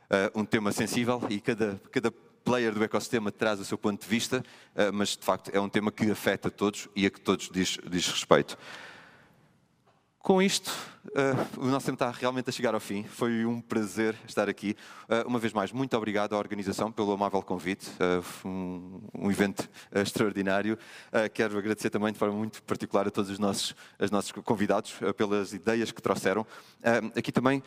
Uh, 0.10 0.42
um 0.42 0.46
tema 0.46 0.72
sensível 0.72 1.22
e 1.30 1.40
cada, 1.40 1.82
cada 1.92 2.12
player 2.12 2.74
do 2.74 2.84
ecossistema 2.84 3.32
traz 3.32 3.60
o 3.60 3.66
seu 3.66 3.78
ponto 3.78 4.02
de 4.02 4.08
vista, 4.08 4.44
uh, 4.76 4.94
mas 4.94 5.18
de 5.18 5.24
facto 5.24 5.50
é 5.54 5.60
um 5.60 5.70
tema 5.70 5.92
que 5.92 6.10
afeta 6.12 6.52
todos 6.52 6.88
e 6.96 7.06
a 7.06 7.10
que 7.10 7.20
todos 7.20 7.50
diz, 7.52 7.78
diz 7.90 8.08
respeito. 8.08 8.58
Com 10.24 10.42
isto, 10.42 10.72
uh, 11.08 11.60
o 11.60 11.66
nosso 11.66 11.86
tempo 11.86 11.96
está 11.96 12.10
realmente 12.10 12.50
a 12.50 12.54
chegar 12.54 12.74
ao 12.74 12.80
fim. 12.80 13.04
Foi 13.04 13.46
um 13.46 13.60
prazer 13.60 14.16
estar 14.26 14.48
aqui. 14.48 14.74
Uh, 15.10 15.28
uma 15.28 15.38
vez 15.38 15.52
mais, 15.52 15.74
muito 15.74 15.98
obrigado 15.98 16.34
à 16.34 16.38
organização 16.38 16.90
pelo 16.90 17.12
amável 17.12 17.42
convite. 17.42 17.90
Uh, 18.00 18.48
um, 18.48 19.02
um, 19.14 19.30
evento 19.30 19.70
extraordinário. 19.94 20.80
quero 21.34 21.58
agradecer 21.58 21.90
também 21.90 22.14
de 22.14 22.18
forma 22.18 22.38
muito 22.38 22.64
particular 22.64 23.06
a 23.06 23.12
todos 23.12 23.30
os 23.30 23.38
nossos, 23.38 23.76
os 24.00 24.12
nossos 24.12 24.32
convidados 24.32 24.98
pelas 25.18 25.52
ideias 25.52 25.92
que 25.92 26.02
trouxeram. 26.02 26.48
aqui 27.18 27.30
também 27.30 27.62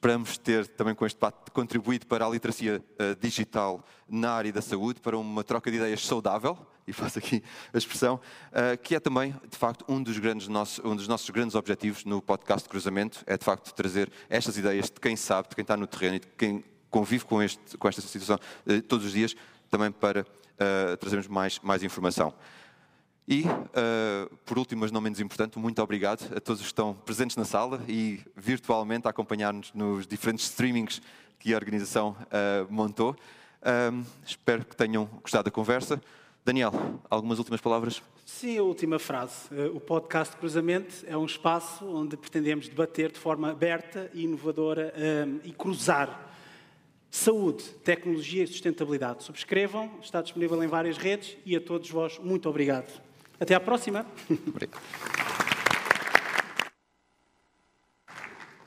Esperamos 0.00 0.38
ter 0.38 0.66
também 0.66 0.94
com 0.94 1.04
este 1.04 1.16
debate 1.16 1.50
contribuído 1.52 2.06
para 2.06 2.24
a 2.24 2.30
literacia 2.30 2.78
uh, 2.78 3.20
digital 3.20 3.84
na 4.08 4.32
área 4.32 4.50
da 4.50 4.62
saúde, 4.62 4.98
para 4.98 5.18
uma 5.18 5.44
troca 5.44 5.70
de 5.70 5.76
ideias 5.76 6.06
saudável, 6.06 6.56
e 6.86 6.92
faço 6.94 7.18
aqui 7.18 7.44
a 7.70 7.76
expressão, 7.76 8.14
uh, 8.14 8.78
que 8.82 8.94
é 8.94 9.00
também, 9.00 9.36
de 9.46 9.58
facto, 9.58 9.84
um 9.86 10.02
dos, 10.02 10.16
grandes 10.16 10.48
nossos, 10.48 10.82
um 10.82 10.96
dos 10.96 11.06
nossos 11.06 11.28
grandes 11.28 11.54
objetivos 11.54 12.06
no 12.06 12.22
podcast 12.22 12.62
de 12.62 12.70
Cruzamento, 12.70 13.22
é 13.26 13.36
de 13.36 13.44
facto 13.44 13.74
trazer 13.74 14.10
estas 14.30 14.56
ideias 14.56 14.86
de 14.86 14.98
quem 14.98 15.16
sabe, 15.16 15.50
de 15.50 15.54
quem 15.54 15.60
está 15.60 15.76
no 15.76 15.86
terreno 15.86 16.16
e 16.16 16.20
de 16.20 16.28
quem 16.28 16.64
convive 16.88 17.26
com, 17.26 17.42
este, 17.42 17.76
com 17.76 17.86
esta 17.86 18.00
situação 18.00 18.36
uh, 18.36 18.80
todos 18.80 19.04
os 19.04 19.12
dias, 19.12 19.36
também 19.68 19.92
para 19.92 20.24
trazermos 20.98 21.26
mais, 21.26 21.58
mais 21.62 21.82
informação. 21.82 22.34
E, 23.30 23.44
uh, 23.44 24.36
por 24.44 24.58
último, 24.58 24.80
mas 24.80 24.90
não 24.90 25.00
menos 25.00 25.20
importante, 25.20 25.56
muito 25.56 25.80
obrigado 25.80 26.36
a 26.36 26.40
todos 26.40 26.60
os 26.60 26.66
que 26.66 26.72
estão 26.72 26.94
presentes 26.94 27.36
na 27.36 27.44
sala 27.44 27.80
e 27.86 28.18
virtualmente 28.36 29.06
a 29.06 29.10
acompanhar-nos 29.10 29.72
nos 29.72 30.04
diferentes 30.04 30.46
streamings 30.46 31.00
que 31.38 31.54
a 31.54 31.56
organização 31.56 32.16
uh, 32.22 32.66
montou. 32.68 33.12
Uh, 33.62 34.04
espero 34.26 34.64
que 34.64 34.74
tenham 34.74 35.08
gostado 35.22 35.44
da 35.44 35.50
conversa. 35.52 36.02
Daniel, 36.44 36.72
algumas 37.08 37.38
últimas 37.38 37.60
palavras? 37.60 38.02
Sim, 38.26 38.58
a 38.58 38.64
última 38.64 38.98
frase. 38.98 39.48
O 39.72 39.78
podcast 39.78 40.34
Cruzamento 40.36 41.04
é 41.06 41.16
um 41.16 41.26
espaço 41.26 41.86
onde 41.86 42.16
pretendemos 42.16 42.68
debater 42.68 43.12
de 43.12 43.20
forma 43.20 43.52
aberta 43.52 44.10
e 44.12 44.24
inovadora 44.24 44.92
e 45.44 45.52
cruzar 45.52 46.32
saúde, 47.10 47.62
tecnologia 47.84 48.42
e 48.42 48.46
sustentabilidade. 48.46 49.22
Subscrevam, 49.22 49.90
está 50.02 50.22
disponível 50.22 50.60
em 50.64 50.66
várias 50.66 50.96
redes 50.96 51.36
e 51.44 51.54
a 51.54 51.60
todos 51.60 51.90
vós, 51.90 52.18
muito 52.18 52.48
obrigado. 52.48 53.09
Até 53.40 53.54
à 53.54 53.60
próxima. 53.60 54.06
Obrigado. 54.46 54.82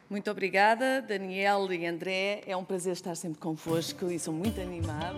Muito 0.09 0.29
obrigada, 0.29 1.01
Daniel 1.01 1.71
e 1.71 1.87
André. 1.87 2.43
É 2.45 2.57
um 2.57 2.63
prazer 2.63 2.93
estar 2.93 3.15
sempre 3.15 3.39
convosco 3.39 4.11
e 4.11 4.19
sou 4.19 4.33
muito 4.33 4.59
animado. 4.59 5.17